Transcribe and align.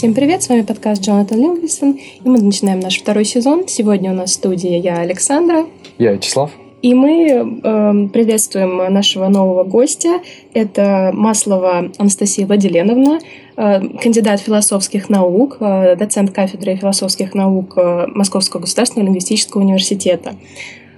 Всем 0.00 0.14
привет, 0.14 0.42
с 0.42 0.48
вами 0.48 0.62
подкаст 0.62 1.02
Джонатан 1.02 1.38
Лингвисон, 1.38 1.90
и 1.92 2.26
мы 2.26 2.40
начинаем 2.40 2.80
наш 2.80 2.98
второй 2.98 3.26
сезон. 3.26 3.68
Сегодня 3.68 4.12
у 4.12 4.14
нас 4.14 4.30
в 4.30 4.32
студии 4.32 4.78
я, 4.78 4.96
Александра. 4.96 5.66
Я, 5.98 6.12
Вячеслав. 6.12 6.50
И 6.80 6.94
мы 6.94 7.28
э, 7.28 8.08
приветствуем 8.08 8.78
нашего 8.94 9.28
нового 9.28 9.62
гостя. 9.64 10.20
Это 10.54 11.10
Маслова 11.12 11.92
Анастасия 11.98 12.46
Владиленовна, 12.46 13.18
э, 13.58 13.88
кандидат 13.98 14.40
философских 14.40 15.10
наук, 15.10 15.58
э, 15.60 15.96
доцент 15.96 16.30
кафедры 16.30 16.76
философских 16.76 17.34
наук 17.34 17.74
э, 17.76 18.06
Московского 18.06 18.62
государственного 18.62 19.08
лингвистического 19.08 19.60
университета. 19.60 20.30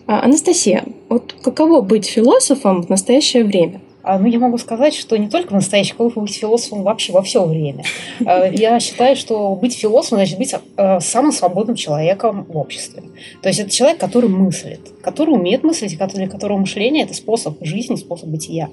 Э, 0.06 0.12
Анастасия, 0.12 0.84
вот 1.08 1.34
каково 1.42 1.80
быть 1.80 2.06
философом 2.06 2.84
в 2.84 2.88
настоящее 2.88 3.42
время? 3.42 3.80
А, 4.02 4.18
ну, 4.18 4.26
я 4.26 4.38
могу 4.38 4.58
сказать, 4.58 4.94
что 4.94 5.16
не 5.16 5.28
только 5.28 5.50
в 5.50 5.54
настоящих, 5.54 5.96
а 5.98 6.04
быть 6.04 6.34
философом 6.34 6.82
вообще 6.82 7.12
во 7.12 7.22
все 7.22 7.44
время. 7.44 7.84
А, 8.24 8.46
я 8.46 8.78
считаю, 8.80 9.16
что 9.16 9.54
быть 9.54 9.76
философом 9.76 10.18
значит 10.18 10.38
быть 10.38 10.54
а, 10.76 11.00
самым 11.00 11.32
свободным 11.32 11.76
человеком 11.76 12.44
в 12.48 12.56
обществе. 12.56 13.02
То 13.42 13.48
есть 13.48 13.60
это 13.60 13.70
человек, 13.70 13.98
который 13.98 14.28
мыслит, 14.28 14.80
который 15.02 15.30
умеет 15.30 15.64
мыслить, 15.64 15.98
для 15.98 16.28
которого 16.28 16.58
мышление– 16.58 17.04
это 17.04 17.14
способ 17.14 17.56
жизни, 17.60 17.96
способ 17.96 18.28
бытия. 18.28 18.68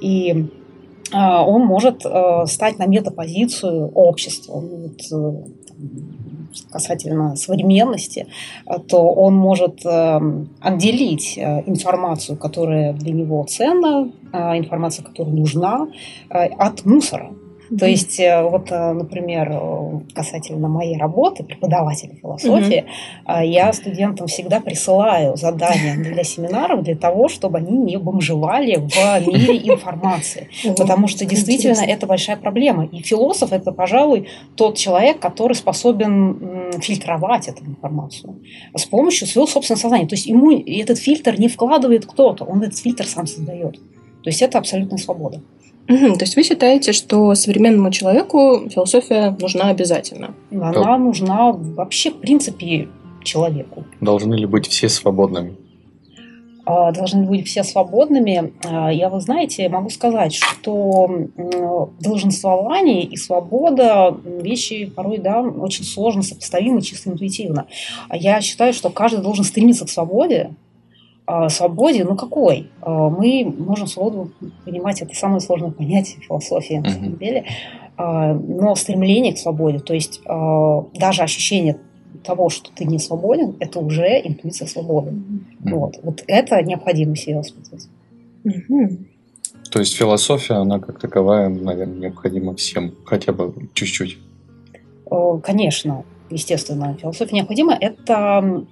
И 0.00 0.46
он 1.12 1.62
может 1.62 2.04
стать 2.46 2.78
на 2.78 2.86
метапозицию 2.86 3.90
общества. 3.94 4.60
Вот, 4.60 5.00
касательно 6.70 7.36
современности, 7.36 8.26
то 8.88 9.10
он 9.12 9.34
может 9.34 9.84
отделить 10.60 11.38
информацию, 11.38 12.36
которая 12.36 12.92
для 12.92 13.12
него 13.12 13.44
ценна, 13.48 14.10
а, 14.32 14.56
информация, 14.56 15.04
которая 15.04 15.34
нужна, 15.34 15.88
а, 16.28 16.44
от 16.44 16.84
мусора. 16.84 17.32
То 17.78 17.86
есть, 17.86 18.18
э, 18.18 18.42
вот, 18.42 18.70
э, 18.72 18.92
например, 18.92 19.50
э, 19.52 20.00
касательно 20.12 20.68
моей 20.68 20.96
работы, 20.96 21.44
преподавателя 21.44 22.14
философии, 22.16 22.84
mm-hmm. 23.26 23.46
я 23.46 23.72
студентам 23.72 24.26
всегда 24.26 24.60
присылаю 24.60 25.36
задания 25.36 25.94
для 25.96 26.24
семинаров 26.24 26.82
для 26.82 26.96
того, 26.96 27.28
чтобы 27.28 27.58
они 27.58 27.76
не 27.76 27.96
бомжевали 27.96 28.76
в 28.76 29.26
мире 29.26 29.58
информации. 29.74 30.48
Потому 30.76 31.06
что 31.06 31.24
действительно 31.24 31.80
это 31.80 32.06
большая 32.06 32.36
проблема. 32.36 32.86
И 32.86 33.02
философ 33.02 33.52
это, 33.52 33.70
пожалуй, 33.70 34.28
тот 34.56 34.76
человек, 34.76 35.20
который 35.20 35.54
способен 35.54 36.72
фильтровать 36.80 37.46
эту 37.48 37.64
информацию 37.64 38.40
с 38.74 38.84
помощью 38.84 39.28
своего 39.28 39.46
собственного 39.46 39.80
сознания. 39.80 40.06
То 40.08 40.16
есть 40.16 40.26
ему 40.26 40.50
этот 40.50 40.98
фильтр 40.98 41.38
не 41.38 41.48
вкладывает 41.48 42.06
кто-то, 42.06 42.44
он 42.44 42.62
этот 42.62 42.78
фильтр 42.78 43.06
сам 43.06 43.26
создает. 43.26 43.74
То 44.22 44.28
есть 44.28 44.42
это 44.42 44.58
абсолютная 44.58 44.98
свобода. 44.98 45.40
Угу, 45.90 46.18
то 46.18 46.24
есть 46.24 46.36
вы 46.36 46.44
считаете, 46.44 46.92
что 46.92 47.34
современному 47.34 47.90
человеку 47.90 48.68
философия 48.70 49.36
нужна 49.40 49.70
обязательно? 49.70 50.34
Она 50.52 50.72
да. 50.72 50.98
нужна 50.98 51.50
вообще, 51.50 52.12
в 52.12 52.20
принципе, 52.20 52.88
человеку. 53.24 53.84
Должны 54.00 54.34
ли 54.34 54.46
быть 54.46 54.68
все 54.68 54.88
свободными? 54.88 55.56
А, 56.64 56.92
должны 56.92 57.24
быть 57.24 57.48
все 57.48 57.64
свободными. 57.64 58.52
А, 58.64 58.92
я, 58.92 59.08
вы 59.08 59.20
знаете, 59.20 59.68
могу 59.68 59.90
сказать, 59.90 60.32
что 60.32 61.10
долженствование 61.98 63.02
и 63.02 63.16
свобода 63.16 64.16
вещи 64.24 64.86
порой 64.86 65.18
да, 65.18 65.40
очень 65.40 65.84
сложно 65.84 66.22
сопоставимы 66.22 66.82
чисто 66.82 67.10
интуитивно. 67.10 67.66
Я 68.12 68.40
считаю, 68.42 68.72
что 68.72 68.90
каждый 68.90 69.22
должен 69.22 69.44
стремиться 69.44 69.86
к 69.86 69.90
свободе, 69.90 70.50
а, 70.50 70.54
свободе, 71.48 72.04
ну 72.04 72.16
какой? 72.16 72.70
А, 72.80 73.08
мы 73.08 73.44
можем 73.58 73.86
свободу 73.86 74.32
понимать, 74.64 75.02
это 75.02 75.14
самое 75.14 75.40
сложное 75.40 75.70
понятие 75.70 76.20
философии 76.20 76.74
на 76.74 76.90
самом 76.90 77.16
деле, 77.16 77.44
а, 77.96 78.34
но 78.34 78.74
стремление 78.74 79.34
к 79.34 79.38
свободе, 79.38 79.78
то 79.78 79.94
есть 79.94 80.20
даже 80.24 81.22
ощущение 81.22 81.78
того, 82.24 82.50
что 82.50 82.70
ты 82.72 82.84
не 82.84 82.98
свободен, 82.98 83.56
это 83.60 83.80
уже 83.80 84.20
интуиция 84.22 84.66
свободы. 84.66 85.10
Mm-hmm. 85.10 85.70
Вот. 85.70 85.98
вот 86.02 86.24
это 86.26 86.62
необходимо 86.62 87.16
себе 87.16 87.36
воспитывать. 87.36 87.88
Mm-hmm. 88.44 89.06
То 89.70 89.78
есть 89.78 89.96
философия, 89.96 90.54
она 90.54 90.80
как 90.80 90.98
таковая, 90.98 91.48
наверное, 91.48 91.98
необходима 91.98 92.54
всем, 92.56 92.94
хотя 93.04 93.32
бы 93.32 93.54
чуть-чуть. 93.74 94.18
Конечно 95.42 96.04
естественно, 96.30 96.96
философия 97.00 97.36
необходима, 97.36 97.76
это 97.78 98.64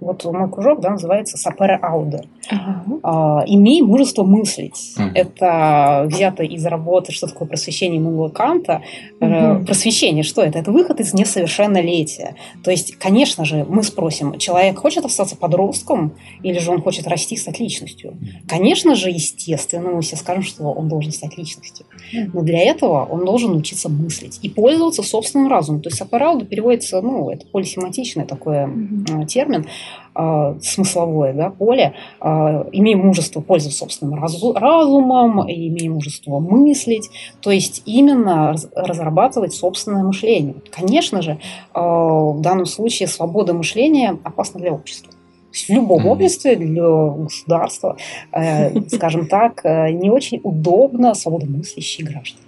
вот 0.00 0.24
мой 0.24 0.50
кружок 0.50 0.80
да, 0.80 0.90
называется 0.90 1.36
«Сапере 1.36 1.76
Ауде». 1.76 2.24
Uh-huh. 2.50 3.00
А, 3.02 3.42
«Имей 3.46 3.82
мужество 3.82 4.22
мыслить». 4.22 4.94
Uh-huh. 4.96 5.10
Это 5.14 6.04
взято 6.06 6.44
из 6.44 6.64
работы 6.64 7.12
«Что 7.12 7.26
такое 7.26 7.48
просвещение 7.48 7.98
Иммануэла 7.98 8.28
Канта». 8.28 8.82
Uh-huh. 9.20 9.64
Просвещение, 9.64 10.22
что 10.22 10.42
это? 10.42 10.58
Это 10.58 10.70
выход 10.70 11.00
из 11.00 11.12
несовершеннолетия. 11.12 12.36
То 12.62 12.70
есть, 12.70 12.96
конечно 12.96 13.44
же, 13.44 13.66
мы 13.68 13.82
спросим, 13.82 14.38
человек 14.38 14.78
хочет 14.78 15.04
остаться 15.04 15.36
подростком 15.36 16.12
или 16.42 16.58
же 16.58 16.70
он 16.70 16.82
хочет 16.82 17.08
расти, 17.08 17.36
стать 17.36 17.58
личностью? 17.58 18.16
Конечно 18.48 18.94
же, 18.94 19.10
естественно, 19.10 19.90
мы 19.90 20.02
все 20.02 20.16
скажем, 20.16 20.44
что 20.44 20.70
он 20.70 20.88
должен 20.88 21.12
стать 21.12 21.36
личностью. 21.36 21.86
Но 22.32 22.42
для 22.42 22.60
этого 22.60 23.04
он 23.04 23.24
должен 23.24 23.56
учиться 23.56 23.88
мыслить 23.88 24.38
и 24.42 24.48
пользоваться 24.48 25.02
собственным 25.02 25.48
разумом. 25.48 25.82
То 25.82 25.88
есть 25.88 25.98
«Сапере 25.98 26.26
Ауде» 26.26 26.44
переводится 26.44 26.95
ну, 27.02 27.30
это 27.30 27.46
полисемантичный 27.46 28.24
такой 28.24 28.56
mm-hmm. 28.56 29.26
термин, 29.26 29.66
э, 30.14 30.58
смысловое 30.62 31.32
да, 31.32 31.50
поле. 31.50 31.94
Э, 32.20 32.64
имеем 32.72 33.06
мужество 33.06 33.40
пользоваться 33.40 33.80
собственным 33.80 34.22
разу- 34.22 34.54
разумом, 34.54 35.40
имеем 35.42 35.94
мужество 35.94 36.38
мыслить, 36.38 37.10
то 37.40 37.50
есть 37.50 37.82
именно 37.86 38.52
раз- 38.52 38.68
разрабатывать 38.74 39.54
собственное 39.54 40.02
мышление. 40.02 40.56
Конечно 40.70 41.22
же, 41.22 41.32
э, 41.32 41.80
в 41.80 42.40
данном 42.40 42.66
случае 42.66 43.08
свобода 43.08 43.54
мышления 43.54 44.16
опасна 44.24 44.60
для 44.60 44.72
общества. 44.72 45.12
В 45.52 45.70
любом 45.70 46.06
обществе, 46.06 46.56
для 46.56 46.82
государства, 46.82 47.96
э, 48.32 48.78
скажем 48.88 49.26
так, 49.26 49.64
э, 49.64 49.90
не 49.90 50.10
очень 50.10 50.40
удобно 50.42 51.14
свободомыслящие 51.14 52.06
граждане 52.06 52.46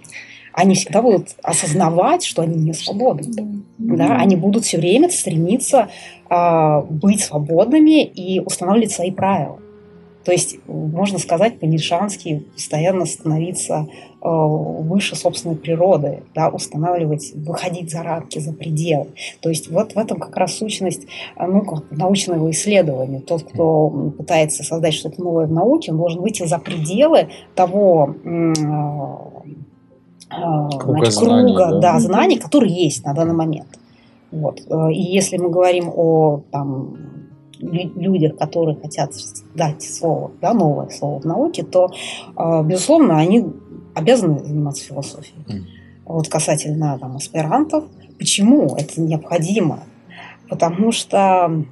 они 0.59 0.75
всегда 0.75 1.01
будут 1.01 1.35
осознавать, 1.41 2.25
что 2.25 2.41
они 2.41 2.57
не 2.57 2.73
свободны. 2.73 3.63
Да, 3.77 4.17
они 4.17 4.35
будут 4.35 4.65
все 4.65 4.77
время 4.77 5.09
стремиться 5.09 5.87
э, 6.29 6.81
быть 6.89 7.21
свободными 7.21 8.03
и 8.03 8.41
устанавливать 8.41 8.91
свои 8.91 9.09
правила. 9.09 9.59
То 10.25 10.33
есть, 10.33 10.57
можно 10.67 11.17
сказать, 11.17 11.59
по-нишански 11.59 12.43
постоянно 12.53 13.05
становиться 13.05 13.87
э, 13.87 14.27
выше 14.27 15.15
собственной 15.15 15.55
природы, 15.55 16.23
да, 16.35 16.49
устанавливать, 16.49 17.31
выходить 17.35 17.89
за 17.89 18.03
рамки, 18.03 18.37
за 18.39 18.51
пределы. 18.51 19.07
То 19.41 19.47
есть 19.47 19.71
вот 19.71 19.95
в 19.95 19.97
этом 19.97 20.19
как 20.19 20.35
раз 20.35 20.55
сущность 20.55 21.07
ну, 21.39 21.61
как 21.61 21.89
научного 21.89 22.51
исследования. 22.51 23.21
Тот, 23.21 23.43
кто 23.43 24.11
пытается 24.17 24.63
создать 24.63 24.93
что-то 24.93 25.21
новое 25.21 25.47
в 25.47 25.53
науке, 25.53 25.93
он 25.93 25.97
должен 25.97 26.21
выйти 26.21 26.45
за 26.45 26.59
пределы 26.59 27.29
того 27.55 28.13
а, 28.25 29.29
круга, 30.29 31.05
значит, 31.05 31.13
знаний, 31.13 31.55
круга 31.55 31.71
да. 31.71 31.79
Да, 31.79 31.99
знаний, 31.99 32.37
которые 32.37 32.73
есть 32.73 33.03
на 33.03 33.13
данный 33.13 33.33
момент. 33.33 33.79
Вот. 34.31 34.61
Э, 34.67 34.91
и 34.91 35.01
если 35.01 35.37
мы 35.37 35.49
говорим 35.49 35.91
о 35.93 36.41
там, 36.51 36.97
людях, 37.59 38.37
которые 38.37 38.77
хотят 38.77 39.11
дать 39.55 39.81
слово, 39.83 40.31
да, 40.41 40.53
новое 40.53 40.89
слово 40.89 41.19
в 41.19 41.25
науке, 41.25 41.63
то, 41.63 41.89
э, 42.37 42.63
безусловно, 42.63 43.17
они 43.17 43.45
обязаны 43.95 44.39
заниматься 44.39 44.83
философией. 44.83 45.43
Mm. 45.47 45.61
Вот 46.05 46.27
касательно 46.27 46.97
там, 46.99 47.17
аспирантов, 47.17 47.85
почему 48.17 48.75
это 48.75 49.01
необходимо? 49.01 49.79
Потому 50.47 50.91
что 50.91 51.63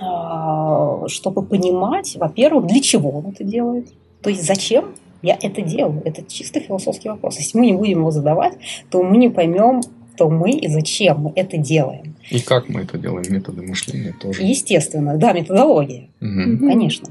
э, 0.00 1.06
чтобы 1.08 1.42
понимать, 1.42 2.16
во-первых, 2.16 2.66
для 2.66 2.80
чего 2.80 3.10
он 3.10 3.26
это 3.26 3.44
делает, 3.44 3.92
то 4.22 4.30
есть 4.30 4.46
зачем 4.46 4.94
я 5.22 5.38
это 5.40 5.62
делаю. 5.62 6.02
Это 6.04 6.22
чисто 6.22 6.60
философский 6.60 7.08
вопрос. 7.08 7.38
Если 7.38 7.58
мы 7.58 7.66
не 7.66 7.72
будем 7.72 7.98
его 7.98 8.10
задавать, 8.10 8.54
то 8.90 9.02
мы 9.02 9.16
не 9.16 9.28
поймем, 9.28 9.80
кто 10.14 10.28
мы 10.28 10.50
и 10.50 10.68
зачем 10.68 11.20
мы 11.20 11.32
это 11.34 11.56
делаем. 11.56 12.14
И 12.30 12.40
как 12.40 12.68
мы 12.68 12.82
это 12.82 12.98
делаем, 12.98 13.24
методы 13.32 13.62
мышления 13.62 14.14
тоже. 14.20 14.42
Естественно, 14.42 15.16
да, 15.16 15.32
методология. 15.32 16.08
Угу. 16.20 16.58
Конечно. 16.68 17.08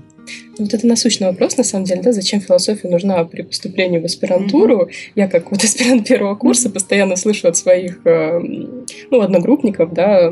Вот 0.58 0.74
это 0.74 0.86
насущный 0.86 1.28
вопрос, 1.28 1.58
на 1.58 1.64
самом 1.64 1.86
деле, 1.86 2.02
да, 2.02 2.12
зачем 2.12 2.40
философия 2.40 2.88
нужна 2.88 3.24
при 3.24 3.42
поступлении 3.42 4.00
в 4.00 4.06
аспирантуру. 4.06 4.84
Mm-hmm. 4.84 5.12
Я 5.16 5.28
как 5.28 5.52
вот 5.52 5.64
аспирант 5.64 6.08
первого 6.08 6.36
курса 6.36 6.70
постоянно 6.70 7.16
слышу 7.16 7.48
от 7.48 7.58
своих, 7.58 8.06
э, 8.06 8.40
ну, 9.10 9.22
одногруппников, 9.22 9.94
да, 9.94 10.30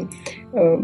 э, 0.53 0.77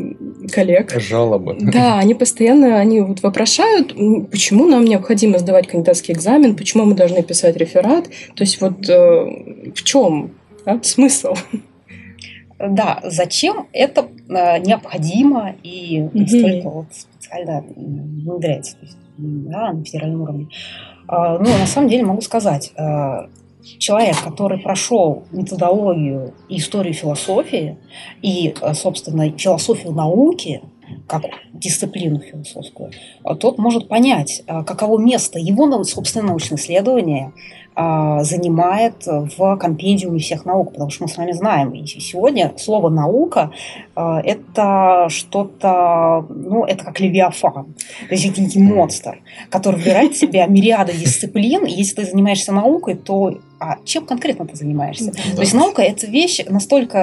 коллег. 0.52 1.00
Жалобы. 1.00 1.58
Да, 1.60 2.00
они 2.00 2.16
постоянно, 2.16 2.80
они 2.80 3.02
вот 3.02 3.22
вопрошают, 3.22 3.94
почему 4.32 4.68
нам 4.68 4.86
необходимо 4.86 5.38
сдавать 5.38 5.68
кандидатский 5.68 6.14
экзамен, 6.14 6.56
почему 6.56 6.86
мы 6.86 6.96
должны 6.96 7.22
писать 7.22 7.58
реферат. 7.58 8.06
То 8.36 8.44
есть 8.44 8.62
вот 8.62 8.90
э, 8.90 9.74
в 9.76 9.84
чем 9.84 10.32
да, 10.66 10.80
смысл? 10.82 11.36
Да, 12.58 13.02
зачем 13.04 13.68
это 13.74 14.08
необходимо 14.30 15.56
и 15.62 16.08
настолько 16.14 16.48
mm-hmm. 16.48 16.72
вот 16.72 16.88
специально 17.26 17.62
внедряется. 17.62 18.78
Да, 19.18 19.72
на 19.72 19.84
федеральном 19.84 20.22
уровне. 20.22 20.48
А, 21.08 21.38
ну, 21.38 21.46
на 21.46 21.66
самом 21.66 21.88
деле 21.90 22.04
могу 22.04 22.22
сказать, 22.22 22.74
а, 22.78 23.30
человек, 23.80 24.22
который 24.24 24.60
прошел 24.60 25.24
методологию 25.32 26.34
и 26.50 26.58
историю 26.58 26.94
философии 26.94 27.78
и, 28.22 28.54
э, 28.60 28.74
собственно, 28.74 29.32
философию 29.32 29.94
науки, 29.94 30.62
как 31.08 31.24
дисциплину 31.54 32.20
философскую, 32.20 32.92
тот 33.40 33.58
может 33.58 33.88
понять, 33.88 34.44
э, 34.46 34.64
каково 34.64 35.00
место 35.00 35.40
его 35.40 35.84
собственного 35.84 36.30
научного 36.30 36.60
исследования 36.60 37.34
занимает 37.76 39.06
в 39.06 39.58
компендиуме 39.58 40.20
всех 40.20 40.46
наук, 40.46 40.72
потому 40.72 40.90
что 40.90 41.04
мы 41.04 41.10
с 41.10 41.18
вами 41.18 41.34
знаем, 41.34 41.72
и 41.72 41.86
сегодня 41.86 42.54
слово 42.58 42.90
«наука» 42.90 43.52
а,– 43.96 44.22
это 44.24 45.08
что-то, 45.10 46.26
ну, 46.30 46.64
это 46.64 46.86
как 46.86 47.00
левиафан, 47.00 47.74
то 48.08 48.12
есть 48.12 48.26
это 48.26 48.42
некий 48.42 48.60
монстр, 48.60 49.20
который 49.50 49.76
выбирает 49.76 50.14
в 50.14 50.18
себя 50.18 50.46
мириады 50.48 50.94
дисциплин, 50.94 51.66
и 51.66 51.72
если 51.72 51.96
ты 51.96 52.06
занимаешься 52.06 52.54
наукой, 52.54 52.96
то 52.96 53.40
а 53.66 53.80
чем 53.84 54.06
конкретно 54.06 54.46
ты 54.46 54.56
занимаешься? 54.56 55.12
Да. 55.12 55.36
То 55.36 55.42
есть 55.42 55.54
наука– 55.56 55.82
это 55.84 56.06
вещь 56.06 56.40
настолько 56.48 56.98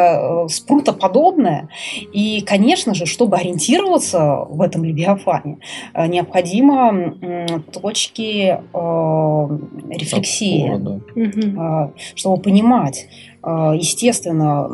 э, 0.47 0.49
спрутоподобная, 0.49 1.69
и, 2.13 2.41
конечно 2.43 2.95
же, 2.95 3.05
чтобы 3.07 3.37
ориентироваться 3.37 4.47
в 4.49 4.61
этом 4.61 4.85
левиафане, 4.85 5.59
э, 5.93 6.07
необходимо 6.07 7.59
точки 7.73 8.61
э, 8.73 9.59
рефлексии, 9.91 10.71
Опора, 10.73 11.93
чтобы 12.15 12.43
понимать. 12.43 13.09
Естественно, 13.45 14.69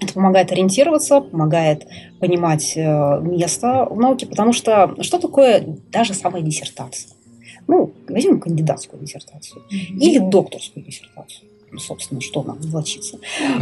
это 0.00 0.12
помогает 0.12 0.52
ориентироваться, 0.52 1.20
помогает 1.22 1.86
понимать 2.20 2.76
место 2.76 3.86
в 3.90 3.98
науке, 3.98 4.26
потому 4.26 4.52
что 4.52 4.94
что 5.00 5.18
такое 5.18 5.64
даже 5.90 6.12
самая 6.12 6.42
диссертация? 6.42 7.10
Ну, 7.66 7.92
возьмем 8.08 8.40
кандидатскую 8.40 9.02
диссертацию 9.02 9.62
или 9.70 10.18
докторскую 10.18 10.84
диссертацию 10.84 11.48
собственно, 11.78 12.20
что 12.20 12.42
нам 12.42 12.58
влачиться. 12.60 13.18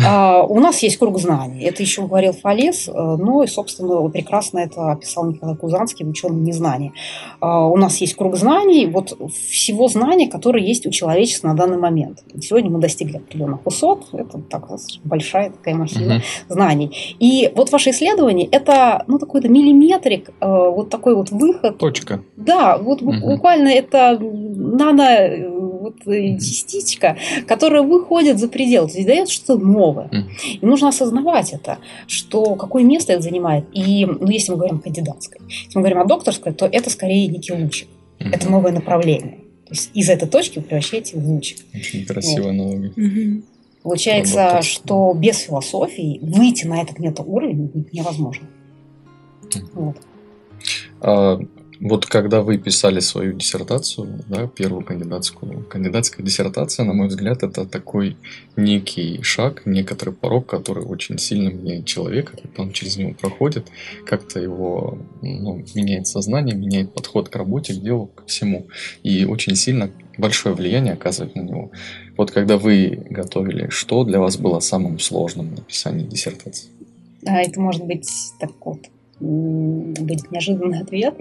А, 0.06 0.42
у 0.42 0.60
нас 0.60 0.82
есть 0.82 0.96
круг 0.96 1.18
знаний. 1.18 1.62
Это 1.64 1.82
еще 1.82 2.02
говорил 2.06 2.32
Фалес, 2.32 2.88
э, 2.88 2.92
но 2.92 3.42
и, 3.42 3.46
собственно, 3.46 4.08
прекрасно 4.08 4.60
это 4.60 4.92
описал 4.92 5.26
Николай 5.26 5.56
Кузанский 5.56 6.04
в 6.04 6.08
ученом 6.08 6.44
незнании. 6.44 6.92
А, 7.40 7.66
у 7.66 7.76
нас 7.76 7.98
есть 7.98 8.14
круг 8.14 8.36
знаний, 8.36 8.86
вот 8.86 9.16
всего 9.50 9.88
знания, 9.88 10.28
которые 10.28 10.66
есть 10.66 10.86
у 10.86 10.90
человечества 10.90 11.48
на 11.48 11.54
данный 11.54 11.78
момент. 11.78 12.22
Сегодня 12.40 12.70
мы 12.70 12.78
достигли 12.78 13.16
определенных 13.18 13.64
высот, 13.64 14.06
это 14.12 14.38
так, 14.38 14.68
большая 15.04 15.50
такая 15.50 15.74
махина 15.74 16.16
угу. 16.16 16.22
знаний. 16.48 17.16
И 17.18 17.50
вот 17.54 17.70
ваше 17.72 17.90
исследование, 17.90 18.46
это 18.46 19.04
ну, 19.06 19.18
такой-то 19.18 19.48
миллиметрик, 19.48 20.30
э, 20.40 20.46
вот 20.46 20.90
такой 20.90 21.14
вот 21.14 21.30
выход. 21.30 21.78
Точка. 21.78 22.22
Да, 22.36 22.78
вот 22.78 23.02
угу. 23.02 23.12
буквально 23.12 23.68
это 23.68 24.18
нано 24.20 25.71
вот 25.82 26.06
э, 26.06 26.38
частичка, 26.38 27.16
которая 27.46 27.82
выходит 27.82 28.38
за 28.38 28.48
пределы, 28.48 28.88
то 28.88 28.94
есть 28.94 29.06
дает 29.06 29.28
что-то 29.28 29.58
новое. 29.58 30.10
И 30.44 30.64
нужно 30.64 30.88
осознавать 30.88 31.52
это, 31.52 31.78
что 32.06 32.54
какое 32.56 32.84
место 32.84 33.12
это 33.12 33.22
занимает. 33.22 33.64
И, 33.72 34.06
ну, 34.06 34.28
если 34.28 34.52
мы 34.52 34.58
говорим 34.58 34.78
о 34.78 34.80
кандидатской, 34.80 35.40
если 35.48 35.78
мы 35.78 35.82
говорим 35.82 36.00
о 36.00 36.04
докторской, 36.04 36.52
то 36.52 36.66
это 36.66 36.90
скорее 36.90 37.26
некий 37.26 37.52
лучик. 37.52 37.88
Это 38.18 38.48
новое 38.48 38.72
направление. 38.72 39.38
То 39.66 39.74
есть 39.74 39.90
из 39.94 40.08
этой 40.08 40.28
точки 40.28 40.58
вы 40.58 40.64
превращаете 40.64 41.18
в 41.18 41.28
лучик. 41.28 41.58
Очень 41.74 42.04
красивая 42.04 42.44
вот. 42.44 42.50
аналогия. 42.50 43.42
Получается, 43.82 44.62
что 44.62 45.12
без 45.14 45.38
философии 45.38 46.18
выйти 46.22 46.66
на 46.66 46.82
этот 46.82 46.98
метауровень 46.98 47.86
невозможно. 47.92 48.46
Вот. 49.74 49.96
А, 51.00 51.40
вот 51.82 52.06
когда 52.06 52.42
вы 52.42 52.58
писали 52.58 53.00
свою 53.00 53.32
диссертацию, 53.32 54.20
да, 54.28 54.46
первую 54.46 54.84
кандидатскую, 54.84 55.64
кандидатская 55.64 56.24
диссертация, 56.24 56.86
на 56.86 56.92
мой 56.92 57.08
взгляд, 57.08 57.42
это 57.42 57.66
такой 57.66 58.16
некий 58.54 59.20
шаг, 59.22 59.62
некоторый 59.64 60.14
порог, 60.14 60.46
который 60.46 60.84
очень 60.84 61.18
сильно 61.18 61.48
меняет 61.48 61.84
человека, 61.84 62.36
когда 62.40 62.62
он 62.62 62.72
через 62.72 62.96
него 62.98 63.14
проходит, 63.14 63.66
как-то 64.06 64.38
его 64.38 64.96
ну, 65.22 65.64
меняет 65.74 66.06
сознание, 66.06 66.54
меняет 66.54 66.94
подход 66.94 67.28
к 67.28 67.34
работе, 67.34 67.74
к 67.74 67.82
делу, 67.82 68.06
ко 68.06 68.24
всему. 68.26 68.68
И 69.02 69.24
очень 69.24 69.56
сильно 69.56 69.90
большое 70.18 70.54
влияние 70.54 70.92
оказывает 70.92 71.34
на 71.34 71.40
него. 71.40 71.72
Вот 72.16 72.30
когда 72.30 72.58
вы 72.58 73.06
готовили, 73.10 73.70
что 73.70 74.04
для 74.04 74.20
вас 74.20 74.36
было 74.36 74.60
самым 74.60 75.00
сложным 75.00 75.48
в 75.48 75.58
написании 75.58 76.06
диссертации? 76.06 76.68
А 77.26 77.40
это 77.40 77.60
может 77.60 77.84
быть 77.84 78.08
так 78.38 78.52
вот 78.64 78.78
будет 79.22 80.30
неожиданный 80.30 80.80
ответ, 80.82 81.14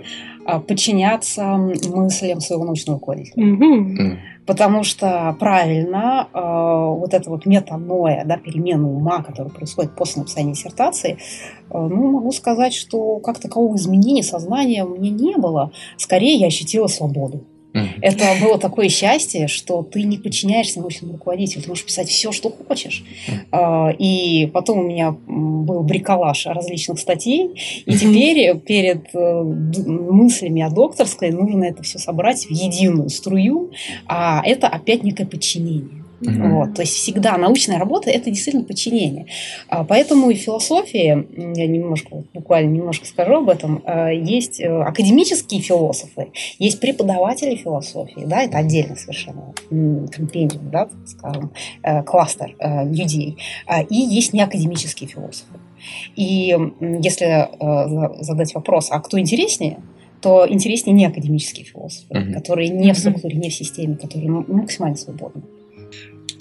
а, 0.45 0.59
подчиняться 0.59 1.44
мыслям 1.56 2.42
своего 2.42 2.65
научного 2.65 3.00
руководителя. 3.00 3.44
Mm-hmm. 3.44 4.18
Потому 4.45 4.83
что 4.83 5.36
правильно 5.39 6.27
а, 6.33 6.88
вот 6.88 7.13
это 7.13 7.30
вот 7.30 7.45
метаноя, 7.45 8.25
да, 8.25 8.38
перемена 8.38 8.89
ума, 8.89 9.21
которая 9.24 9.53
происходит 9.53 9.95
после 9.95 10.21
написания 10.21 10.53
диссертации, 10.53 11.18
а, 11.69 11.88
ну, 11.88 12.12
могу 12.12 12.31
сказать, 12.31 12.74
что 12.74 13.19
как 13.19 13.39
такового 13.39 13.75
изменения 13.75 14.24
сознания 14.24 14.83
у 14.83 14.95
меня 14.95 15.12
не 15.12 15.38
было. 15.38 15.71
Скорее, 15.98 16.36
я 16.36 16.48
ощутила 16.48 16.88
свободу. 16.88 17.45
Это 17.73 18.25
было 18.41 18.57
такое 18.57 18.89
счастье, 18.89 19.47
что 19.47 19.83
ты 19.83 20.03
не 20.03 20.18
подчиняешься 20.18 20.79
научному 20.79 21.13
руководителю, 21.13 21.63
ты 21.63 21.69
можешь 21.69 21.85
писать 21.85 22.09
все, 22.09 22.31
что 22.31 22.50
хочешь. 22.50 23.03
А, 23.51 23.91
и 23.97 24.47
потом 24.53 24.79
у 24.79 24.83
меня 24.83 25.12
был 25.12 25.83
бриколаж 25.83 26.45
различных 26.47 27.00
статей, 27.00 27.83
и 27.85 27.94
теперь 27.94 28.57
перед 28.59 29.13
э, 29.13 29.44
мыслями 29.44 30.62
о 30.62 30.69
докторской 30.69 31.31
нужно 31.31 31.65
это 31.65 31.83
все 31.83 32.00
собрать 32.00 32.45
в 32.45 32.51
единую 32.51 33.09
струю, 33.09 33.71
а 34.07 34.41
это 34.45 34.67
опять 34.67 35.03
некое 35.03 35.25
подчинение. 35.25 36.00
Угу. 36.21 36.50
Вот, 36.59 36.75
то 36.75 36.81
есть 36.81 36.94
всегда 36.94 37.38
научная 37.38 37.79
работа 37.79 38.09
это 38.09 38.29
действительно 38.29 38.63
подчинение. 38.63 39.25
А, 39.68 39.83
поэтому 39.83 40.29
и 40.29 40.35
в 40.35 40.38
философии, 40.38 41.27
я 41.57 41.68
немножко, 41.68 42.23
буквально 42.33 42.69
немножко 42.69 43.07
скажу 43.07 43.38
об 43.38 43.50
этом, 43.50 43.81
а, 43.85 44.09
есть 44.09 44.59
э, 44.59 44.68
академические 44.68 45.62
философы, 45.62 46.27
есть 46.59 46.79
преподаватели 46.79 47.56
философии, 47.56 48.23
да, 48.25 48.44
это 48.44 48.59
отдельно 48.59 48.95
совершенно 48.95 49.53
компендиум, 49.69 50.69
да, 50.69 50.89
скажем, 51.06 51.51
э, 51.83 52.03
кластер 52.03 52.56
э, 52.59 52.85
людей, 52.88 53.38
а, 53.65 53.81
и 53.81 53.95
есть 53.95 54.33
неакадемические 54.33 55.09
философы. 55.09 55.59
И 56.15 56.56
если 56.79 57.50
задать 58.24 58.53
вопрос, 58.53 58.89
а 58.91 59.00
кто 59.00 59.19
интереснее, 59.19 59.79
то 60.21 60.45
интереснее 60.47 60.94
не 60.94 61.06
академические 61.06 61.65
философы, 61.65 62.06
угу. 62.09 62.33
которые 62.33 62.69
не 62.69 62.94
в 62.94 62.97
структуре, 62.97 63.35
не 63.35 63.50
в 63.50 63.53
системе, 63.53 63.95
которые 63.95 64.29
максимально 64.29 64.96
свободны. 64.96 65.41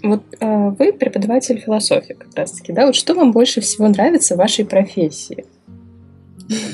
Вот 0.02 0.22
э, 0.38 0.70
вы 0.70 0.92
преподаватель 0.92 1.58
философии 1.58 2.14
как 2.14 2.34
раз-таки, 2.34 2.72
да? 2.72 2.86
Вот 2.86 2.94
что 2.94 3.14
вам 3.14 3.32
больше 3.32 3.60
всего 3.60 3.88
нравится 3.88 4.34
в 4.34 4.38
вашей 4.38 4.64
профессии? 4.64 5.44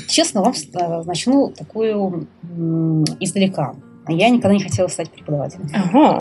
Честно 0.07 0.41
вам 0.41 0.53
э, 0.53 1.03
начну 1.03 1.49
такую 1.49 2.27
издалека. 3.19 3.75
Я 4.07 4.29
никогда 4.29 4.53
не 4.53 4.63
хотела 4.63 4.87
стать 4.87 5.11
преподавателем. 5.11 5.69
Ага. 5.73 6.19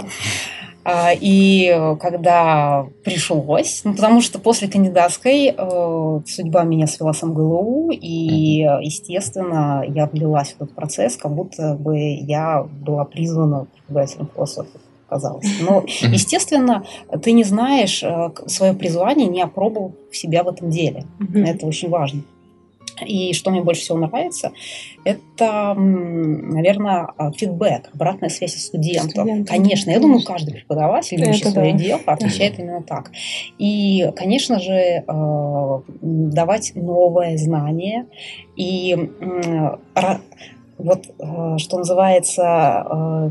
А, 0.89 1.11
и 1.13 1.97
когда 2.01 2.87
пришлось, 3.05 3.81
ну, 3.85 3.95
потому 3.95 4.21
что 4.21 4.39
после 4.39 4.69
кандидатской 4.69 5.55
э, 5.57 6.21
судьба 6.27 6.63
меня 6.63 6.87
свела 6.87 7.13
с 7.13 7.23
МГЛУ, 7.23 7.91
и, 7.91 8.61
естественно, 8.83 9.85
я 9.87 10.07
влилась 10.07 10.53
в 10.53 10.63
этот 10.63 10.75
процесс, 10.75 11.17
как 11.17 11.33
будто 11.33 11.75
бы 11.75 11.99
я 11.99 12.63
была 12.63 13.05
призвана 13.05 13.67
преподавателем 13.75 14.29
философии 14.33 14.81
казалось. 15.09 15.47
Но, 15.61 15.85
естественно, 16.03 16.85
ты 17.23 17.33
не 17.33 17.45
знаешь 17.45 18.03
э, 18.03 18.31
свое 18.47 18.75
призвание, 18.75 19.27
не 19.27 19.43
опробовав 19.43 19.93
себя 20.13 20.43
в 20.43 20.49
этом 20.49 20.71
деле. 20.71 21.05
Это 21.35 21.67
очень 21.67 21.89
важно. 21.89 22.23
И 23.05 23.35
что 23.35 23.51
мне 23.51 23.63
больше 23.63 23.83
всего 23.83 23.99
нравится, 23.99 24.53
это, 25.05 25.75
наверное, 25.75 27.09
а, 27.17 27.31
фидбэк, 27.31 27.91
обратная 27.93 28.31
связь 28.31 28.57
студентов. 28.57 29.11
Студенты, 29.11 29.53
конечно, 29.53 29.91
я 29.91 30.01
думаю, 30.01 30.23
каждый 30.23 30.55
преподаватель, 30.55 31.19
любящий 31.19 31.45
да. 31.45 31.51
свое 31.51 31.73
дело, 31.75 32.01
отвечает 32.07 32.57
да. 32.57 32.63
именно 32.63 32.83
так. 32.83 33.11
И, 33.59 34.11
конечно 34.17 34.61
же, 34.61 34.73
э, 34.73 35.81
давать 36.01 36.73
новое 36.75 37.37
знание 37.37 38.07
и 38.57 38.97
вот, 40.79 41.07
э, 41.19 41.59
что 41.59 41.79
называется, 41.79 43.29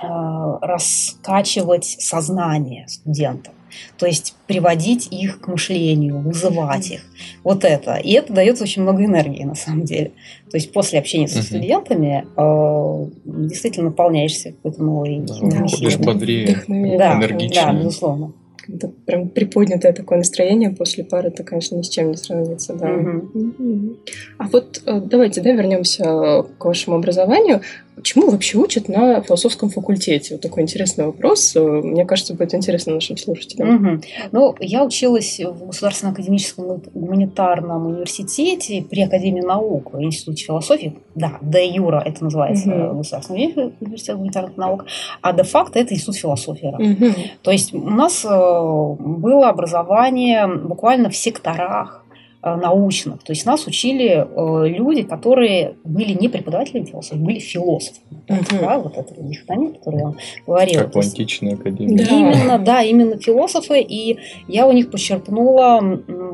раскачивать 0.00 1.84
сознание 1.84 2.86
студентов. 2.88 3.54
То 3.96 4.06
есть 4.06 4.34
приводить 4.46 5.08
их 5.10 5.40
к 5.40 5.48
мышлению, 5.48 6.20
вызывать 6.20 6.90
их. 6.90 7.00
Вот 7.44 7.64
это. 7.64 7.96
И 7.96 8.12
это 8.12 8.32
дает 8.32 8.60
очень 8.60 8.82
много 8.82 9.04
энергии, 9.04 9.44
на 9.44 9.54
самом 9.54 9.84
деле. 9.84 10.12
То 10.50 10.56
есть 10.56 10.72
после 10.72 10.98
общения 10.98 11.28
со 11.28 11.42
студентами 11.42 12.26
э, 12.36 13.10
действительно 13.24 13.90
наполняешься 13.90 14.52
какой-то 14.52 14.82
новой 14.82 15.20
да, 15.42 15.66
Ходишь 15.66 15.96
бодрее, 15.98 16.62
да, 16.66 17.18
энергичнее. 17.18 17.64
Да, 17.64 17.72
безусловно. 17.72 18.32
Это 18.68 18.88
прям 18.88 19.30
приподнятое 19.30 19.94
такое 19.94 20.18
настроение 20.18 20.70
после 20.70 21.02
пары, 21.02 21.28
это, 21.28 21.42
конечно, 21.42 21.76
ни 21.76 21.82
с 21.82 21.88
чем 21.88 22.10
не 22.10 22.16
сравнится. 22.16 22.74
Да. 22.74 22.92
Угу. 22.92 23.96
А 24.38 24.48
вот 24.48 24.82
э, 24.84 25.00
давайте 25.00 25.40
да, 25.40 25.52
вернемся 25.52 26.44
к 26.58 26.64
вашему 26.64 26.96
образованию. 26.96 27.62
Чему 28.02 28.30
вообще 28.30 28.58
учат 28.58 28.88
на 28.88 29.20
философском 29.22 29.70
факультете? 29.70 30.34
Вот 30.34 30.42
такой 30.42 30.62
интересный 30.62 31.06
вопрос. 31.06 31.54
Мне 31.54 32.04
кажется, 32.04 32.34
будет 32.34 32.54
интересно 32.54 32.94
нашим 32.94 33.16
слушателям. 33.16 33.74
Угу. 33.74 34.02
Ну, 34.32 34.54
я 34.60 34.84
училась 34.84 35.38
в 35.38 35.66
Государственном 35.66 36.14
академическом 36.14 36.82
гуманитарном 36.94 37.86
университете 37.86 38.84
при 38.88 39.02
Академии 39.02 39.40
наук, 39.40 39.92
в 39.92 40.02
Институте 40.02 40.44
философии. 40.44 40.96
Да, 41.14 41.38
де 41.42 41.66
юра 41.66 42.02
это 42.04 42.24
называется 42.24 42.70
угу. 42.70 42.98
Государственный 42.98 43.72
университет 43.80 44.16
гуманитарных 44.16 44.56
наук, 44.56 44.86
а 45.20 45.32
де 45.32 45.42
факто 45.42 45.78
это 45.78 45.94
Институт 45.94 46.16
философии. 46.16 46.68
Угу. 46.68 47.14
То 47.42 47.50
есть 47.50 47.74
у 47.74 47.90
нас 47.90 48.24
э, 48.24 48.28
было 48.28 49.48
образование 49.48 50.46
буквально 50.46 51.10
в 51.10 51.16
секторах 51.16 52.04
Э, 52.07 52.07
научных. 52.56 53.22
То 53.22 53.32
есть 53.32 53.46
нас 53.46 53.66
учили 53.66 54.26
э, 54.26 54.68
люди, 54.68 55.02
которые 55.02 55.76
были 55.84 56.12
не 56.12 56.28
преподавателями 56.28 56.84
философии, 56.84 57.18
были 57.18 57.38
философами. 57.38 58.22
Угу. 58.28 58.60
Да, 58.60 58.78
вот 58.78 58.96
это 58.96 59.14
дихотомия, 59.22 59.72
которую 59.72 60.00
я 60.00 60.06
вам 60.06 60.16
говорила. 60.46 60.82
Как 60.82 60.94
в 60.94 60.98
античной 60.98 61.54
академии. 61.54 61.96
Да. 61.96 62.04
Именно, 62.04 62.58
да, 62.58 62.82
именно 62.82 63.18
философы. 63.18 63.80
И 63.80 64.18
я 64.46 64.66
у 64.66 64.72
них 64.72 64.90
почерпнула 64.90 65.80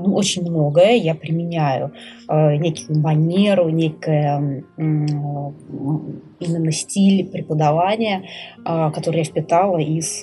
очень 0.06 0.42
многое. 0.42 0.96
Я 0.96 1.14
применяю 1.14 1.92
э, 2.28 2.56
некую 2.56 3.00
манеру, 3.00 3.68
некое 3.68 4.64
именно 4.76 6.72
стиль 6.72 7.26
преподавания, 7.26 8.24
который 8.64 9.18
я 9.18 9.24
впитала 9.24 9.78
из 9.78 10.22